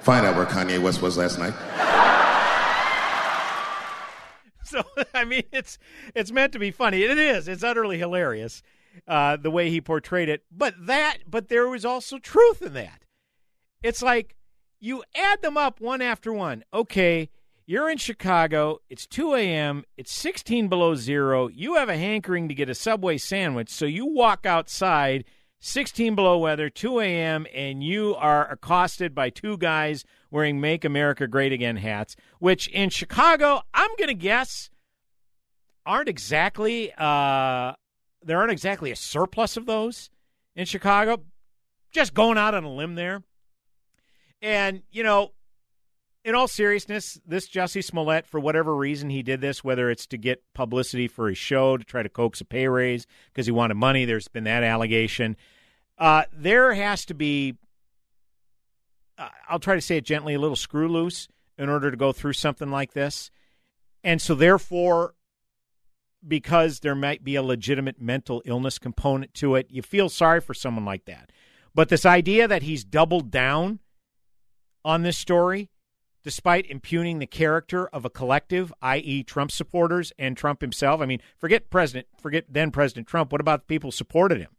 Find 0.01 0.25
out 0.25 0.35
where 0.35 0.45
Kanye 0.45 0.81
West 0.81 1.01
was 1.01 1.17
last 1.17 1.39
night. 1.39 1.53
So 4.63 4.83
I 5.13 5.25
mean, 5.25 5.43
it's 5.51 5.77
it's 6.15 6.31
meant 6.31 6.53
to 6.53 6.59
be 6.59 6.71
funny. 6.71 7.03
It 7.03 7.17
is. 7.17 7.49
It's 7.49 7.61
utterly 7.61 7.97
hilarious 7.97 8.63
uh, 9.05 9.35
the 9.35 9.51
way 9.51 9.69
he 9.69 9.81
portrayed 9.81 10.29
it. 10.29 10.43
But 10.49 10.75
that, 10.85 11.19
but 11.27 11.49
there 11.49 11.67
was 11.67 11.83
also 11.83 12.19
truth 12.19 12.61
in 12.61 12.71
that. 12.73 13.03
It's 13.83 14.01
like 14.01 14.37
you 14.79 15.03
add 15.13 15.41
them 15.41 15.57
up 15.57 15.81
one 15.81 16.01
after 16.01 16.31
one. 16.31 16.63
Okay, 16.73 17.29
you're 17.71 17.89
in 17.89 17.97
Chicago. 17.97 18.79
It's 18.89 19.07
2 19.07 19.33
a.m. 19.35 19.85
It's 19.95 20.11
16 20.11 20.67
below 20.67 20.93
zero. 20.93 21.47
You 21.47 21.75
have 21.75 21.87
a 21.87 21.95
hankering 21.95 22.49
to 22.49 22.53
get 22.53 22.67
a 22.67 22.75
Subway 22.75 23.17
sandwich, 23.17 23.69
so 23.69 23.85
you 23.85 24.05
walk 24.05 24.45
outside. 24.45 25.23
16 25.63 26.15
below 26.15 26.39
weather, 26.39 26.69
2 26.69 26.99
a.m., 26.99 27.45
and 27.53 27.83
you 27.83 28.15
are 28.15 28.51
accosted 28.51 29.13
by 29.15 29.29
two 29.29 29.57
guys 29.57 30.03
wearing 30.31 30.59
Make 30.59 30.83
America 30.83 31.27
Great 31.27 31.53
Again 31.53 31.77
hats, 31.77 32.15
which 32.39 32.67
in 32.69 32.89
Chicago, 32.89 33.61
I'm 33.73 33.91
going 33.97 34.07
to 34.07 34.15
guess, 34.15 34.71
aren't 35.85 36.09
exactly, 36.09 36.91
uh, 36.97 37.73
there 38.23 38.39
aren't 38.39 38.51
exactly 38.51 38.91
a 38.91 38.95
surplus 38.95 39.55
of 39.55 39.67
those 39.67 40.09
in 40.55 40.65
Chicago. 40.65 41.23
Just 41.91 42.15
going 42.15 42.39
out 42.39 42.55
on 42.55 42.63
a 42.63 42.73
limb 42.73 42.95
there. 42.95 43.21
And, 44.41 44.81
you 44.91 45.03
know, 45.03 45.31
in 46.23 46.35
all 46.35 46.47
seriousness, 46.47 47.19
this 47.25 47.47
Jussie 47.49 47.83
Smollett, 47.83 48.27
for 48.27 48.39
whatever 48.39 48.75
reason 48.75 49.09
he 49.09 49.23
did 49.23 49.41
this, 49.41 49.63
whether 49.63 49.89
it's 49.89 50.05
to 50.07 50.17
get 50.17 50.43
publicity 50.53 51.07
for 51.07 51.29
his 51.29 51.37
show, 51.37 51.77
to 51.77 51.83
try 51.83 52.03
to 52.03 52.09
coax 52.09 52.41
a 52.41 52.45
pay 52.45 52.67
raise 52.67 53.07
because 53.33 53.47
he 53.47 53.51
wanted 53.51 53.75
money, 53.75 54.05
there's 54.05 54.27
been 54.27 54.43
that 54.43 54.63
allegation. 54.63 55.35
Uh, 55.97 56.23
there 56.31 56.73
has 56.73 57.05
to 57.05 57.13
be, 57.13 57.55
uh, 59.17 59.29
I'll 59.49 59.59
try 59.59 59.75
to 59.75 59.81
say 59.81 59.97
it 59.97 60.05
gently, 60.05 60.35
a 60.35 60.39
little 60.39 60.55
screw 60.55 60.87
loose 60.87 61.27
in 61.57 61.69
order 61.69 61.89
to 61.89 61.97
go 61.97 62.11
through 62.11 62.33
something 62.33 62.69
like 62.69 62.93
this. 62.93 63.31
And 64.03 64.21
so, 64.21 64.35
therefore, 64.35 65.15
because 66.27 66.81
there 66.81 66.95
might 66.95 67.23
be 67.23 67.35
a 67.35 67.43
legitimate 67.43 67.99
mental 67.99 68.43
illness 68.45 68.77
component 68.77 69.33
to 69.35 69.55
it, 69.55 69.67
you 69.69 69.81
feel 69.81 70.09
sorry 70.09 70.39
for 70.41 70.53
someone 70.53 70.85
like 70.85 71.05
that. 71.05 71.31
But 71.73 71.89
this 71.89 72.05
idea 72.05 72.47
that 72.47 72.63
he's 72.63 72.83
doubled 72.83 73.31
down 73.31 73.79
on 74.83 75.01
this 75.01 75.17
story, 75.17 75.70
despite 76.23 76.69
impugning 76.69 77.19
the 77.19 77.25
character 77.25 77.87
of 77.87 78.05
a 78.05 78.09
collective, 78.09 78.73
i.e., 78.81 79.23
Trump 79.23 79.51
supporters 79.51 80.13
and 80.19 80.37
Trump 80.37 80.61
himself. 80.61 81.01
I 81.01 81.05
mean, 81.05 81.19
forget 81.37 81.69
President, 81.69 82.07
forget 82.19 82.45
then 82.49 82.71
President 82.71 83.07
Trump. 83.07 83.31
What 83.31 83.41
about 83.41 83.61
the 83.61 83.65
people 83.65 83.87
who 83.87 83.91
supported 83.91 84.39
him? 84.39 84.51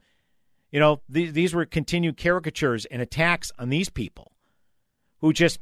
You 0.70 0.80
know, 0.80 1.02
these, 1.08 1.32
these 1.32 1.54
were 1.54 1.66
continued 1.66 2.16
caricatures 2.16 2.86
and 2.86 3.02
attacks 3.02 3.52
on 3.58 3.68
these 3.68 3.88
people 3.88 4.32
who 5.20 5.32
just, 5.32 5.60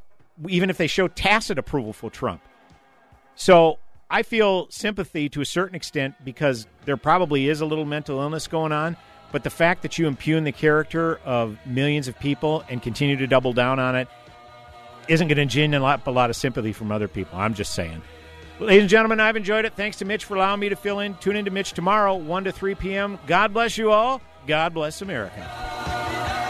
even 0.48 0.70
if 0.70 0.78
they 0.78 0.86
show 0.86 1.08
tacit 1.08 1.58
approval 1.58 1.92
for 1.92 2.10
Trump. 2.10 2.40
So 3.34 3.78
I 4.08 4.22
feel 4.22 4.70
sympathy 4.70 5.28
to 5.30 5.40
a 5.40 5.44
certain 5.44 5.74
extent 5.74 6.14
because 6.24 6.66
there 6.84 6.96
probably 6.96 7.48
is 7.48 7.60
a 7.60 7.66
little 7.66 7.84
mental 7.84 8.20
illness 8.20 8.46
going 8.46 8.72
on. 8.72 8.96
But 9.32 9.44
the 9.44 9.50
fact 9.50 9.82
that 9.82 9.98
you 9.98 10.08
impugn 10.08 10.42
the 10.42 10.52
character 10.52 11.20
of 11.24 11.56
millions 11.64 12.08
of 12.08 12.18
people 12.18 12.64
and 12.68 12.82
continue 12.82 13.16
to 13.16 13.28
double 13.28 13.52
down 13.52 13.78
on 13.78 13.94
it 13.94 14.08
isn't 15.08 15.28
going 15.28 15.36
to 15.36 15.42
a 15.74 15.80
lot, 15.80 16.06
a 16.06 16.10
lot 16.10 16.30
of 16.30 16.36
sympathy 16.36 16.72
from 16.72 16.92
other 16.92 17.08
people. 17.08 17.38
I'm 17.38 17.54
just 17.54 17.74
saying. 17.74 18.02
Ladies 18.58 18.82
and 18.82 18.90
gentlemen, 18.90 19.20
I've 19.20 19.36
enjoyed 19.36 19.64
it. 19.64 19.74
Thanks 19.74 19.98
to 19.98 20.04
Mitch 20.04 20.26
for 20.26 20.36
allowing 20.36 20.60
me 20.60 20.68
to 20.68 20.76
fill 20.76 21.00
in. 21.00 21.14
Tune 21.14 21.36
in 21.36 21.46
to 21.46 21.50
Mitch 21.50 21.72
tomorrow, 21.72 22.14
1 22.14 22.44
to 22.44 22.52
3 22.52 22.74
p.m. 22.74 23.18
God 23.26 23.54
bless 23.54 23.78
you 23.78 23.90
all. 23.90 24.20
God 24.46 24.74
bless 24.74 25.00
America. 25.00 26.49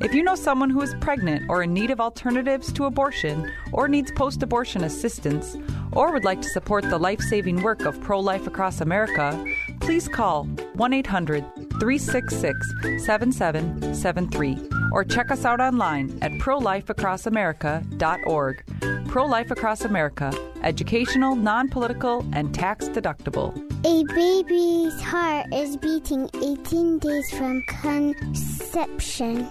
If 0.00 0.12
you 0.12 0.22
know 0.22 0.34
someone 0.34 0.70
who 0.70 0.80
is 0.82 0.94
pregnant 1.00 1.48
or 1.48 1.62
in 1.62 1.72
need 1.72 1.90
of 1.90 2.00
alternatives 2.00 2.72
to 2.72 2.84
abortion, 2.84 3.50
or 3.72 3.88
needs 3.88 4.10
post 4.12 4.42
abortion 4.42 4.84
assistance, 4.84 5.56
or 5.92 6.12
would 6.12 6.24
like 6.24 6.42
to 6.42 6.48
support 6.48 6.84
the 6.84 6.98
life 6.98 7.20
saving 7.20 7.62
work 7.62 7.82
of 7.84 8.00
Pro 8.00 8.18
Life 8.18 8.46
Across 8.46 8.80
America, 8.80 9.44
please 9.80 10.08
call 10.08 10.44
1 10.74 10.92
800 10.92 11.44
366 11.80 13.04
7773 13.04 14.83
or 14.94 15.04
check 15.04 15.30
us 15.32 15.44
out 15.44 15.60
online 15.60 16.16
at 16.22 16.30
prolifeacrossamerica.org. 16.34 18.64
Pro 19.08 19.26
Life 19.26 19.50
Across 19.50 19.84
America, 19.84 20.32
educational, 20.62 21.34
non 21.34 21.68
political, 21.68 22.24
and 22.32 22.54
tax 22.54 22.88
deductible. 22.88 23.52
A 23.84 24.04
baby's 24.14 25.02
heart 25.02 25.52
is 25.52 25.76
beating 25.76 26.30
18 26.42 27.00
days 27.00 27.28
from 27.30 27.60
conception. 27.66 29.50